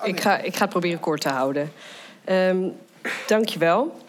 Ik 0.02 0.20
ga, 0.20 0.38
ik 0.38 0.56
ga 0.56 0.60
het 0.60 0.70
proberen 0.70 1.00
kort 1.00 1.20
te 1.20 1.28
houden. 1.28 1.72
Um, 2.28 2.76
Dank 3.26 3.48
je 3.48 3.58
wel 3.58 4.03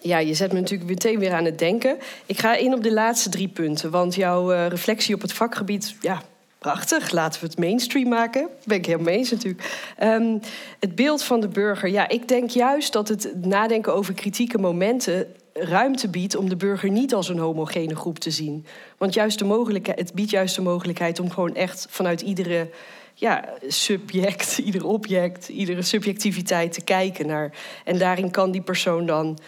ja, 0.00 0.18
je 0.18 0.34
zet 0.34 0.52
me 0.52 0.60
natuurlijk 0.60 0.90
meteen 0.90 1.18
weer 1.18 1.32
aan 1.32 1.44
het 1.44 1.58
denken. 1.58 1.98
Ik 2.26 2.38
ga 2.38 2.54
in 2.56 2.74
op 2.74 2.82
de 2.82 2.92
laatste 2.92 3.28
drie 3.28 3.48
punten. 3.48 3.90
Want 3.90 4.14
jouw 4.14 4.52
uh, 4.52 4.66
reflectie 4.66 5.14
op 5.14 5.20
het 5.20 5.32
vakgebied, 5.32 5.94
ja, 6.00 6.22
prachtig. 6.58 7.10
Laten 7.10 7.40
we 7.40 7.46
het 7.46 7.58
mainstream 7.58 8.08
maken. 8.08 8.48
Ben 8.64 8.76
ik 8.76 8.86
helemaal 8.86 9.12
eens 9.12 9.30
natuurlijk. 9.30 9.92
Um, 10.02 10.40
het 10.80 10.94
beeld 10.94 11.22
van 11.22 11.40
de 11.40 11.48
burger. 11.48 11.88
Ja, 11.88 12.08
ik 12.08 12.28
denk 12.28 12.50
juist 12.50 12.92
dat 12.92 13.08
het 13.08 13.44
nadenken 13.44 13.94
over 13.94 14.14
kritieke 14.14 14.58
momenten 14.58 15.26
ruimte 15.52 16.08
biedt 16.08 16.36
om 16.36 16.48
de 16.48 16.56
burger 16.56 16.90
niet 16.90 17.14
als 17.14 17.28
een 17.28 17.38
homogene 17.38 17.96
groep 17.96 18.18
te 18.18 18.30
zien. 18.30 18.66
Want 18.98 19.14
juist 19.14 19.38
de 19.38 19.80
het 19.94 20.14
biedt 20.14 20.30
juist 20.30 20.54
de 20.54 20.62
mogelijkheid 20.62 21.20
om 21.20 21.30
gewoon 21.30 21.54
echt 21.54 21.86
vanuit 21.90 22.20
iedere 22.20 22.70
ja, 23.14 23.44
subject, 23.66 24.58
ieder 24.68 24.86
object, 24.86 25.48
iedere 25.48 25.82
subjectiviteit 25.82 26.72
te 26.72 26.80
kijken 26.80 27.26
naar. 27.26 27.52
En 27.84 27.98
daarin 27.98 28.30
kan 28.30 28.50
die 28.50 28.62
persoon 28.62 29.06
dan 29.06 29.38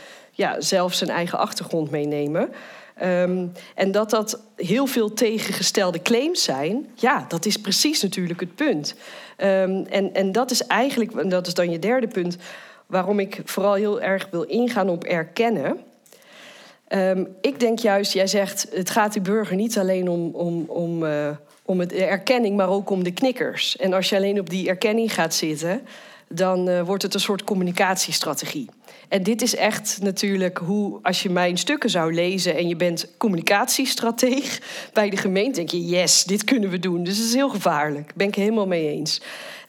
ja, 0.40 0.60
zelf 0.60 0.94
zijn 0.94 1.10
eigen 1.10 1.38
achtergrond 1.38 1.90
meenemen. 1.90 2.50
Um, 3.02 3.52
en 3.74 3.92
dat 3.92 4.10
dat 4.10 4.40
heel 4.56 4.86
veel 4.86 5.12
tegengestelde 5.12 6.02
claims 6.02 6.42
zijn, 6.42 6.86
ja, 6.94 7.24
dat 7.28 7.46
is 7.46 7.56
precies 7.56 8.02
natuurlijk 8.02 8.40
het 8.40 8.54
punt. 8.54 8.94
Um, 9.38 9.86
en, 9.86 10.14
en 10.14 10.32
dat 10.32 10.50
is 10.50 10.66
eigenlijk, 10.66 11.12
en 11.12 11.28
dat 11.28 11.46
is 11.46 11.54
dan 11.54 11.70
je 11.70 11.78
derde 11.78 12.08
punt, 12.08 12.36
waarom 12.86 13.18
ik 13.18 13.40
vooral 13.44 13.74
heel 13.74 14.00
erg 14.00 14.28
wil 14.30 14.42
ingaan 14.42 14.88
op 14.88 15.04
erkennen. 15.04 15.80
Um, 16.88 17.28
ik 17.40 17.60
denk 17.60 17.78
juist, 17.78 18.12
jij 18.12 18.26
zegt, 18.26 18.66
het 18.72 18.90
gaat 18.90 19.12
die 19.12 19.22
burger 19.22 19.56
niet 19.56 19.78
alleen 19.78 20.08
om, 20.08 20.34
om, 20.34 20.64
om, 20.68 21.02
uh, 21.02 21.28
om 21.62 21.80
het, 21.80 21.90
de 21.90 22.04
erkenning, 22.04 22.56
maar 22.56 22.68
ook 22.68 22.90
om 22.90 23.04
de 23.04 23.12
knikkers. 23.12 23.76
En 23.76 23.92
als 23.92 24.08
je 24.08 24.16
alleen 24.16 24.40
op 24.40 24.50
die 24.50 24.68
erkenning 24.68 25.14
gaat 25.14 25.34
zitten, 25.34 25.80
dan 26.28 26.68
uh, 26.68 26.82
wordt 26.82 27.02
het 27.02 27.14
een 27.14 27.20
soort 27.20 27.44
communicatiestrategie. 27.44 28.68
En 29.10 29.22
dit 29.22 29.42
is 29.42 29.56
echt 29.56 29.98
natuurlijk 30.02 30.58
hoe, 30.58 30.98
als 31.02 31.22
je 31.22 31.30
mijn 31.30 31.58
stukken 31.58 31.90
zou 31.90 32.14
lezen 32.14 32.56
en 32.56 32.68
je 32.68 32.76
bent 32.76 33.06
communicatiestrateeg 33.16 34.60
bij 34.92 35.10
de 35.10 35.16
gemeente, 35.16 35.56
denk 35.56 35.70
je, 35.70 35.84
yes, 35.84 36.24
dit 36.24 36.44
kunnen 36.44 36.70
we 36.70 36.78
doen. 36.78 37.04
Dus 37.04 37.16
het 37.16 37.26
is 37.26 37.34
heel 37.34 37.48
gevaarlijk. 37.48 38.06
Daar 38.06 38.16
ben 38.16 38.26
ik 38.28 38.34
helemaal 38.34 38.66
mee 38.66 38.88
eens. 38.88 39.20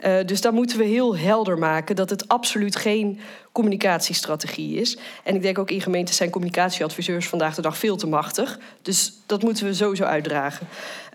Uh, 0.05 0.15
dus 0.25 0.41
dan 0.41 0.53
moeten 0.53 0.77
we 0.77 0.83
heel 0.83 1.17
helder 1.17 1.57
maken 1.57 1.95
dat 1.95 2.09
het 2.09 2.27
absoluut 2.27 2.75
geen 2.75 3.19
communicatiestrategie 3.51 4.79
is. 4.79 4.97
En 5.23 5.35
ik 5.35 5.41
denk 5.41 5.59
ook 5.59 5.71
in 5.71 5.81
gemeenten 5.81 6.15
zijn 6.15 6.29
communicatieadviseurs 6.29 7.27
vandaag 7.27 7.55
de 7.55 7.61
dag 7.61 7.77
veel 7.77 7.95
te 7.95 8.07
machtig. 8.07 8.59
Dus 8.81 9.13
dat 9.25 9.43
moeten 9.43 9.65
we 9.65 9.73
sowieso 9.73 10.03
uitdragen. 10.03 10.67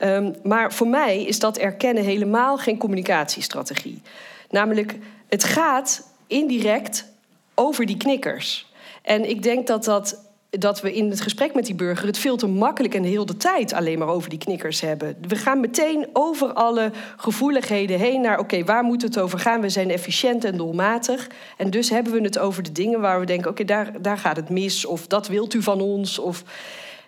Um, 0.03 0.35
maar 0.43 0.73
voor 0.73 0.89
mij 0.89 1.25
is 1.25 1.39
dat 1.39 1.59
erkennen 1.59 2.05
helemaal 2.05 2.59
geen 2.59 2.79
communicatiestrategie. 2.79 4.03
Namelijk, 4.51 4.97
het 5.29 5.45
gaat 5.45 6.03
indirect 6.27 7.15
over 7.57 7.87
die 7.87 7.97
knikkers. 7.97 8.71
En 9.03 9.29
ik 9.29 9.43
denk 9.43 9.67
dat, 9.67 9.85
dat, 9.85 10.27
dat 10.51 10.81
we 10.81 10.93
in 10.93 11.11
het 11.11 11.21
gesprek 11.21 11.55
met 11.55 11.67
die 11.67 11.75
burger 11.75 12.07
het 12.07 12.19
veel 12.19 12.37
te 12.37 12.47
makkelijk 12.47 12.95
en 12.95 13.03
heel 13.03 13.27
de 13.27 13.37
tijd 13.37 13.73
alleen 13.73 13.99
maar 13.99 14.09
over 14.09 14.31
die 14.31 14.39
knikkers 14.39 14.81
hebben. 14.81 15.17
We 15.29 15.37
gaan 15.37 15.61
meteen 15.61 16.09
over 16.13 16.53
alle 16.53 16.91
gevoeligheden 17.17 17.99
heen 17.99 18.21
naar: 18.21 18.39
oké, 18.39 18.65
waar 18.65 18.85
moet 18.85 19.03
het 19.03 19.19
over 19.19 19.39
gaan? 19.39 19.61
We 19.61 19.69
zijn 19.69 19.91
efficiënt 19.91 20.45
en 20.45 20.57
doelmatig. 20.57 21.27
En 21.57 21.71
dus 21.71 21.91
hebben 21.91 22.13
we 22.13 22.21
het 22.21 22.39
over 22.39 22.63
de 22.63 22.73
dingen 22.73 23.01
waar 23.01 23.21
we 23.21 23.27
denken: 23.27 23.51
oké, 23.51 23.65
daar, 23.65 24.03
daar 24.03 24.19
gaat 24.19 24.37
het 24.37 24.49
mis. 24.49 24.85
Of 24.85 25.07
dat 25.07 25.29
wilt 25.29 25.55
u 25.55 25.63
van 25.63 25.81
ons. 25.81 26.19
Of 26.19 26.43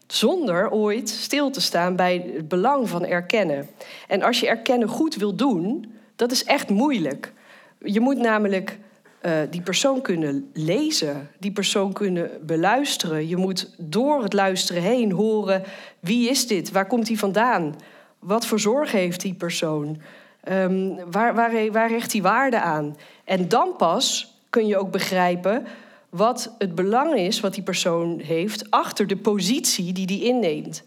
zonder 0.06 0.70
ooit 0.70 1.08
stil 1.08 1.50
te 1.50 1.60
staan 1.60 1.96
bij 1.96 2.30
het 2.34 2.48
belang 2.48 2.88
van 2.88 3.04
erkennen. 3.04 3.68
En 4.08 4.22
als 4.22 4.40
je 4.40 4.48
erkennen 4.48 4.88
goed 4.88 5.14
wil 5.14 5.34
doen, 5.34 5.92
dat 6.16 6.32
is 6.32 6.44
echt 6.44 6.68
moeilijk. 6.68 7.32
Je 7.78 8.00
moet 8.00 8.18
namelijk 8.18 8.78
uh, 9.22 9.32
die 9.50 9.62
persoon 9.62 10.02
kunnen 10.02 10.50
lezen, 10.52 11.30
die 11.38 11.52
persoon 11.52 11.92
kunnen 11.92 12.30
beluisteren. 12.42 13.28
Je 13.28 13.36
moet 13.36 13.74
door 13.78 14.22
het 14.22 14.32
luisteren 14.32 14.82
heen 14.82 15.12
horen: 15.12 15.62
wie 16.00 16.30
is 16.30 16.46
dit? 16.46 16.70
Waar 16.70 16.86
komt 16.86 17.08
hij 17.08 17.16
vandaan? 17.16 17.74
Wat 18.18 18.46
voor 18.46 18.60
zorg 18.60 18.92
heeft 18.92 19.20
die 19.20 19.34
persoon? 19.34 20.00
Um, 20.48 21.10
waar, 21.10 21.34
waar, 21.34 21.72
waar 21.72 21.88
hecht 21.88 22.12
hij 22.12 22.22
waarde 22.22 22.60
aan? 22.60 22.96
En 23.24 23.48
dan 23.48 23.74
pas 23.76 24.34
kun 24.50 24.66
je 24.66 24.78
ook 24.78 24.90
begrijpen 24.90 25.66
wat 26.08 26.54
het 26.58 26.74
belang 26.74 27.14
is 27.14 27.40
wat 27.40 27.54
die 27.54 27.62
persoon 27.62 28.18
heeft 28.18 28.70
achter 28.70 29.06
de 29.06 29.16
positie 29.16 29.92
die 29.92 30.06
die 30.06 30.24
inneemt. 30.24 30.84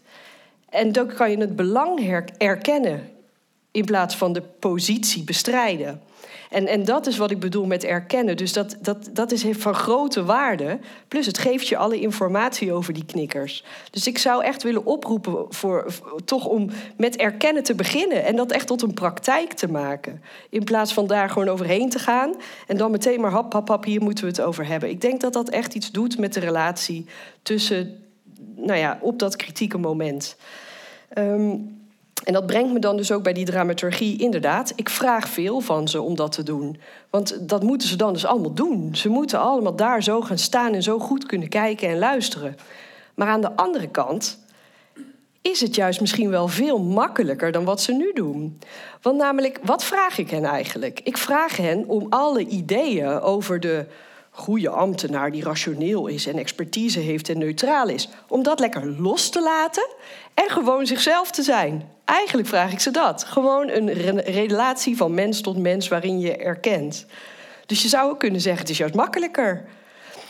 En 0.68 0.92
dan 0.92 1.06
kan 1.06 1.30
je 1.30 1.36
het 1.36 1.56
belang 1.56 2.24
erkennen 2.38 3.08
in 3.70 3.84
plaats 3.84 4.16
van 4.16 4.32
de 4.32 4.42
positie 4.42 5.24
bestrijden. 5.24 6.00
En, 6.52 6.66
en 6.66 6.84
dat 6.84 7.06
is 7.06 7.16
wat 7.16 7.30
ik 7.30 7.40
bedoel 7.40 7.66
met 7.66 7.84
erkennen. 7.84 8.36
Dus 8.36 8.52
dat, 8.52 8.76
dat, 8.80 9.08
dat 9.12 9.32
is 9.32 9.44
van 9.50 9.74
grote 9.74 10.24
waarde. 10.24 10.78
Plus 11.08 11.26
het 11.26 11.38
geeft 11.38 11.68
je 11.68 11.76
alle 11.76 12.00
informatie 12.00 12.72
over 12.72 12.92
die 12.92 13.04
knikkers. 13.04 13.64
Dus 13.90 14.06
ik 14.06 14.18
zou 14.18 14.44
echt 14.44 14.62
willen 14.62 14.84
oproepen 14.84 15.46
voor, 15.48 15.86
toch 16.24 16.46
om 16.46 16.70
met 16.96 17.16
erkennen 17.16 17.62
te 17.62 17.74
beginnen. 17.74 18.24
En 18.24 18.36
dat 18.36 18.52
echt 18.52 18.66
tot 18.66 18.82
een 18.82 18.94
praktijk 18.94 19.52
te 19.52 19.68
maken. 19.68 20.22
In 20.50 20.64
plaats 20.64 20.94
van 20.94 21.06
daar 21.06 21.28
gewoon 21.28 21.48
overheen 21.48 21.90
te 21.90 21.98
gaan. 21.98 22.34
En 22.66 22.76
dan 22.76 22.90
meteen 22.90 23.20
maar 23.20 23.30
hap, 23.30 23.52
hap, 23.52 23.68
hap, 23.68 23.84
hier 23.84 24.02
moeten 24.02 24.24
we 24.24 24.30
het 24.30 24.40
over 24.40 24.66
hebben. 24.66 24.88
Ik 24.90 25.00
denk 25.00 25.20
dat 25.20 25.32
dat 25.32 25.48
echt 25.48 25.74
iets 25.74 25.90
doet 25.90 26.18
met 26.18 26.34
de 26.34 26.40
relatie 26.40 27.06
tussen, 27.42 28.02
nou 28.56 28.78
ja, 28.78 28.98
op 29.00 29.18
dat 29.18 29.36
kritieke 29.36 29.78
moment. 29.78 30.36
Um, 31.18 31.80
en 32.24 32.32
dat 32.32 32.46
brengt 32.46 32.72
me 32.72 32.78
dan 32.78 32.96
dus 32.96 33.12
ook 33.12 33.22
bij 33.22 33.32
die 33.32 33.44
dramaturgie. 33.44 34.18
Inderdaad, 34.18 34.72
ik 34.76 34.88
vraag 34.88 35.28
veel 35.28 35.60
van 35.60 35.88
ze 35.88 36.00
om 36.00 36.14
dat 36.14 36.32
te 36.32 36.42
doen. 36.42 36.80
Want 37.10 37.48
dat 37.48 37.62
moeten 37.62 37.88
ze 37.88 37.96
dan 37.96 38.12
dus 38.12 38.26
allemaal 38.26 38.54
doen. 38.54 38.96
Ze 38.96 39.08
moeten 39.08 39.40
allemaal 39.40 39.76
daar 39.76 40.02
zo 40.02 40.20
gaan 40.20 40.38
staan 40.38 40.74
en 40.74 40.82
zo 40.82 40.98
goed 40.98 41.26
kunnen 41.26 41.48
kijken 41.48 41.88
en 41.88 41.98
luisteren. 41.98 42.56
Maar 43.14 43.28
aan 43.28 43.40
de 43.40 43.56
andere 43.56 43.88
kant 43.88 44.38
is 45.42 45.60
het 45.60 45.74
juist 45.74 46.00
misschien 46.00 46.30
wel 46.30 46.48
veel 46.48 46.78
makkelijker 46.78 47.52
dan 47.52 47.64
wat 47.64 47.80
ze 47.80 47.92
nu 47.92 48.10
doen. 48.14 48.58
Want 49.02 49.16
namelijk, 49.16 49.58
wat 49.62 49.84
vraag 49.84 50.18
ik 50.18 50.30
hen 50.30 50.44
eigenlijk? 50.44 51.00
Ik 51.04 51.16
vraag 51.16 51.56
hen 51.56 51.84
om 51.88 52.06
alle 52.08 52.46
ideeën 52.46 53.20
over 53.20 53.60
de 53.60 53.86
goede 54.34 54.68
ambtenaar 54.68 55.30
die 55.30 55.42
rationeel 55.42 56.06
is 56.06 56.26
en 56.26 56.38
expertise 56.38 56.98
heeft 56.98 57.28
en 57.28 57.38
neutraal 57.38 57.88
is, 57.88 58.08
om 58.28 58.42
dat 58.42 58.60
lekker 58.60 58.86
los 58.86 59.30
te 59.30 59.42
laten 59.42 59.88
en 60.34 60.50
gewoon 60.50 60.86
zichzelf 60.86 61.30
te 61.30 61.42
zijn. 61.42 61.88
Eigenlijk 62.04 62.48
vraag 62.48 62.72
ik 62.72 62.80
ze 62.80 62.90
dat. 62.90 63.24
Gewoon 63.24 63.68
een 63.68 64.20
relatie 64.20 64.96
van 64.96 65.14
mens 65.14 65.40
tot 65.40 65.58
mens 65.58 65.88
waarin 65.88 66.20
je 66.20 66.36
erkent. 66.36 67.06
Dus 67.66 67.82
je 67.82 67.88
zou 67.88 68.10
ook 68.10 68.18
kunnen 68.18 68.40
zeggen: 68.40 68.60
het 68.60 68.70
is 68.70 68.78
juist 68.78 68.94
makkelijker. 68.94 69.64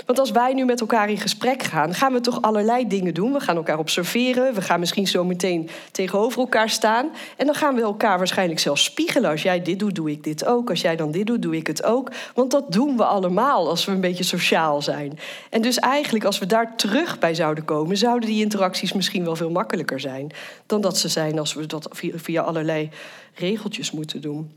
Want 0.06 0.18
als 0.18 0.30
wij 0.30 0.52
nu 0.54 0.64
met 0.64 0.80
elkaar 0.80 1.10
in 1.10 1.18
gesprek 1.18 1.62
gaan, 1.62 1.94
gaan 1.94 2.12
we 2.12 2.20
toch 2.20 2.42
allerlei 2.42 2.86
dingen 2.88 3.14
doen. 3.14 3.32
We 3.32 3.40
gaan 3.40 3.56
elkaar 3.56 3.78
observeren. 3.78 4.54
We 4.54 4.62
gaan 4.62 4.80
misschien 4.80 5.06
zo 5.06 5.24
meteen 5.24 5.70
tegenover 5.90 6.40
elkaar 6.40 6.70
staan. 6.70 7.10
En 7.36 7.46
dan 7.46 7.54
gaan 7.54 7.74
we 7.74 7.82
elkaar 7.82 8.18
waarschijnlijk 8.18 8.60
zelfs 8.60 8.84
spiegelen. 8.84 9.30
Als 9.30 9.42
jij 9.42 9.62
dit 9.62 9.78
doet, 9.78 9.94
doe 9.94 10.10
ik 10.10 10.24
dit 10.24 10.44
ook. 10.44 10.70
Als 10.70 10.80
jij 10.80 10.96
dan 10.96 11.10
dit 11.10 11.26
doet, 11.26 11.42
doe 11.42 11.56
ik 11.56 11.66
het 11.66 11.84
ook. 11.84 12.10
Want 12.34 12.50
dat 12.50 12.72
doen 12.72 12.96
we 12.96 13.04
allemaal 13.04 13.68
als 13.68 13.84
we 13.84 13.92
een 13.92 14.00
beetje 14.00 14.24
sociaal 14.24 14.82
zijn. 14.82 15.18
En 15.50 15.62
dus 15.62 15.78
eigenlijk, 15.78 16.24
als 16.24 16.38
we 16.38 16.46
daar 16.46 16.76
terug 16.76 17.18
bij 17.18 17.34
zouden 17.34 17.64
komen, 17.64 17.96
zouden 17.96 18.28
die 18.28 18.42
interacties 18.42 18.92
misschien 18.92 19.24
wel 19.24 19.36
veel 19.36 19.50
makkelijker 19.50 20.00
zijn. 20.00 20.30
Dan 20.66 20.80
dat 20.80 20.98
ze 20.98 21.08
zijn 21.08 21.38
als 21.38 21.54
we 21.54 21.66
dat 21.66 21.88
via 22.14 22.42
allerlei 22.42 22.90
regeltjes 23.34 23.90
moeten 23.90 24.20
doen. 24.20 24.52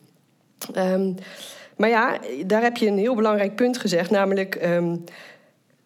Um, 0.76 1.16
maar 1.78 1.90
ja, 1.90 2.18
daar 2.46 2.62
heb 2.62 2.78
je 2.78 2.88
een 2.88 2.98
heel 2.98 3.16
belangrijk 3.16 3.56
punt 3.56 3.78
gezegd, 3.78 4.10
namelijk 4.10 4.60
um, 4.64 5.04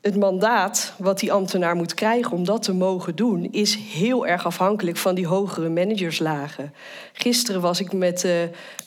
het 0.02 0.16
mandaat 0.16 0.94
wat 0.98 1.20
die 1.20 1.32
ambtenaar 1.32 1.76
moet 1.76 1.94
krijgen 1.94 2.32
om 2.32 2.46
dat 2.46 2.64
te 2.64 2.74
mogen 2.74 3.16
doen, 3.16 3.48
is 3.52 3.76
heel 3.76 4.28
erg 4.28 4.46
afhankelijk 4.46 4.98
van 4.98 5.16
die 5.16 5.28
hogere 5.28 5.70
managerslagen. 5.70 6.74
Gisteren 7.14 7.62
was 7.62 7.80
ik 7.80 7.94
met, 7.94 8.24
uh, 8.24 8.32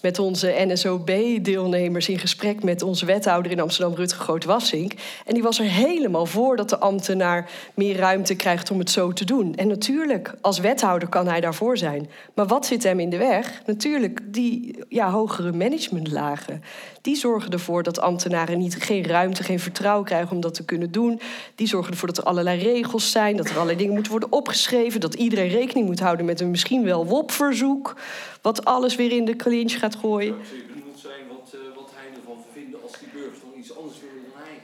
met 0.02 0.18
onze 0.18 0.54
NSOB-deelnemers 0.66 2.08
in 2.08 2.18
gesprek 2.18 2.62
met 2.62 2.82
onze 2.82 3.06
wethouder 3.06 3.52
in 3.52 3.60
Amsterdam, 3.60 3.94
Rutger 3.94 4.20
Groot-Wassink. 4.20 4.92
En 5.26 5.34
die 5.34 5.42
was 5.42 5.58
er 5.58 5.64
helemaal 5.64 6.26
voor 6.26 6.56
dat 6.56 6.68
de 6.68 6.78
ambtenaar 6.78 7.50
meer 7.74 7.96
ruimte 7.96 8.34
krijgt 8.34 8.70
om 8.70 8.78
het 8.78 8.90
zo 8.90 9.12
te 9.12 9.24
doen. 9.24 9.54
En 9.54 9.68
natuurlijk, 9.68 10.34
als 10.40 10.58
wethouder 10.58 11.08
kan 11.08 11.28
hij 11.28 11.40
daarvoor 11.40 11.76
zijn. 11.78 12.10
Maar 12.34 12.46
wat 12.46 12.66
zit 12.66 12.82
hem 12.82 13.00
in 13.00 13.10
de 13.10 13.16
weg? 13.16 13.62
Natuurlijk, 13.66 14.20
die 14.24 14.78
ja, 14.88 15.10
hogere 15.10 15.52
managementlagen. 15.52 16.62
Die 17.02 17.16
zorgen 17.16 17.52
ervoor 17.52 17.82
dat 17.82 18.00
ambtenaren 18.00 18.58
niet, 18.58 18.76
geen 18.76 19.06
ruimte, 19.06 19.42
geen 19.42 19.60
vertrouwen 19.60 20.04
krijgen 20.04 20.34
om 20.34 20.40
dat 20.40 20.54
te 20.54 20.64
kunnen 20.64 20.92
doen. 20.92 21.20
Die 21.54 21.66
zorgen 21.66 21.92
ervoor 21.92 22.08
dat 22.08 22.18
er 22.18 22.24
allerlei 22.24 22.62
regels 22.62 23.10
zijn, 23.10 23.36
dat 23.36 23.48
er 23.48 23.54
allerlei 23.54 23.76
dingen 23.76 23.92
moeten 23.92 24.10
worden 24.10 24.32
opgeschreven, 24.32 25.00
dat 25.00 25.14
iedereen 25.14 25.48
rekening 25.48 25.86
moet 25.86 26.00
houden 26.00 26.26
met 26.26 26.40
een 26.40 26.50
misschien 26.50 26.84
wel 26.84 27.06
WOP-verzoek, 27.06 27.96
wat 28.42 28.64
alles 28.64 28.96
weer 28.96 29.12
in 29.12 29.24
de 29.24 29.36
clinch 29.36 29.78
gaat 29.78 29.96
gooien. 29.96 30.34
Zou 30.44 30.56
je 30.56 30.64
benieuwd 30.74 30.98
zijn 30.98 31.28
wat, 31.28 31.56
wat 31.74 31.90
hij 31.94 32.06
ervan 32.16 32.44
vinden 32.52 32.82
als 32.82 32.92
die 32.98 33.08
burgers 33.12 33.40
dan 33.40 33.50
iets 33.58 33.76
anders 33.76 33.96
willen 34.00 34.22
dan 34.32 34.42
hij? 34.42 34.60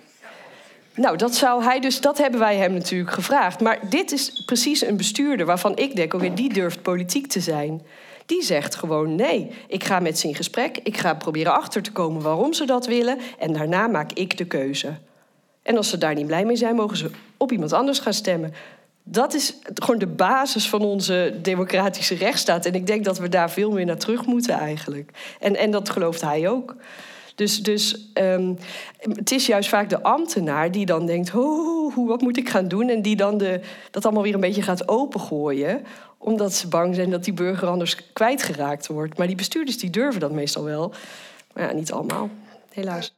Nou, 0.94 1.16
dat 1.16 1.34
zou 1.34 1.62
hij 1.62 1.80
dus, 1.80 2.00
dat 2.00 2.18
hebben 2.18 2.40
wij 2.40 2.56
hem 2.56 2.72
natuurlijk 2.72 3.12
gevraagd. 3.12 3.60
Maar 3.60 3.78
dit 3.90 4.12
is 4.12 4.42
precies 4.46 4.86
een 4.86 4.96
bestuurder 4.96 5.46
waarvan 5.46 5.76
ik 5.76 5.96
denk, 5.96 6.14
oké, 6.14 6.34
die 6.34 6.52
durft 6.52 6.82
politiek 6.82 7.26
te 7.26 7.40
zijn. 7.40 7.82
Die 8.28 8.42
zegt 8.42 8.74
gewoon 8.74 9.14
nee. 9.14 9.50
Ik 9.68 9.84
ga 9.84 10.00
met 10.00 10.18
ze 10.18 10.28
in 10.28 10.34
gesprek. 10.34 10.78
Ik 10.82 10.96
ga 10.96 11.14
proberen 11.14 11.52
achter 11.52 11.82
te 11.82 11.92
komen 11.92 12.22
waarom 12.22 12.52
ze 12.52 12.64
dat 12.64 12.86
willen. 12.86 13.18
En 13.38 13.52
daarna 13.52 13.86
maak 13.86 14.12
ik 14.12 14.36
de 14.36 14.44
keuze. 14.44 14.96
En 15.62 15.76
als 15.76 15.88
ze 15.88 15.98
daar 15.98 16.14
niet 16.14 16.26
blij 16.26 16.44
mee 16.44 16.56
zijn, 16.56 16.74
mogen 16.74 16.96
ze 16.96 17.10
op 17.36 17.52
iemand 17.52 17.72
anders 17.72 17.98
gaan 17.98 18.12
stemmen. 18.12 18.54
Dat 19.02 19.34
is 19.34 19.54
gewoon 19.74 19.98
de 19.98 20.06
basis 20.06 20.68
van 20.68 20.80
onze 20.80 21.38
democratische 21.42 22.14
rechtsstaat. 22.14 22.66
En 22.66 22.74
ik 22.74 22.86
denk 22.86 23.04
dat 23.04 23.18
we 23.18 23.28
daar 23.28 23.50
veel 23.50 23.70
meer 23.70 23.86
naar 23.86 23.98
terug 23.98 24.26
moeten 24.26 24.54
eigenlijk. 24.54 25.10
En, 25.40 25.56
en 25.56 25.70
dat 25.70 25.90
gelooft 25.90 26.20
hij 26.20 26.48
ook. 26.48 26.76
Dus, 27.34 27.62
dus 27.62 28.10
um, 28.14 28.58
het 29.00 29.32
is 29.32 29.46
juist 29.46 29.68
vaak 29.68 29.90
de 29.90 30.02
ambtenaar 30.02 30.70
die 30.70 30.86
dan 30.86 31.06
denkt: 31.06 31.34
oh, 31.34 32.06
wat 32.06 32.20
moet 32.20 32.36
ik 32.36 32.48
gaan 32.48 32.68
doen? 32.68 32.88
En 32.88 33.02
die 33.02 33.16
dan 33.16 33.38
de, 33.38 33.60
dat 33.90 34.04
allemaal 34.04 34.22
weer 34.22 34.34
een 34.34 34.40
beetje 34.40 34.62
gaat 34.62 34.88
opengooien 34.88 35.84
omdat 36.18 36.52
ze 36.52 36.68
bang 36.68 36.94
zijn 36.94 37.10
dat 37.10 37.24
die 37.24 37.32
burger 37.32 37.68
anders 37.68 38.12
kwijtgeraakt 38.12 38.86
wordt. 38.86 39.18
Maar 39.18 39.26
die 39.26 39.36
bestuurders 39.36 39.78
die 39.78 39.90
durven 39.90 40.20
dat 40.20 40.32
meestal 40.32 40.64
wel. 40.64 40.92
Maar 41.54 41.64
ja, 41.64 41.72
niet 41.72 41.92
allemaal, 41.92 42.30
helaas. 42.72 43.17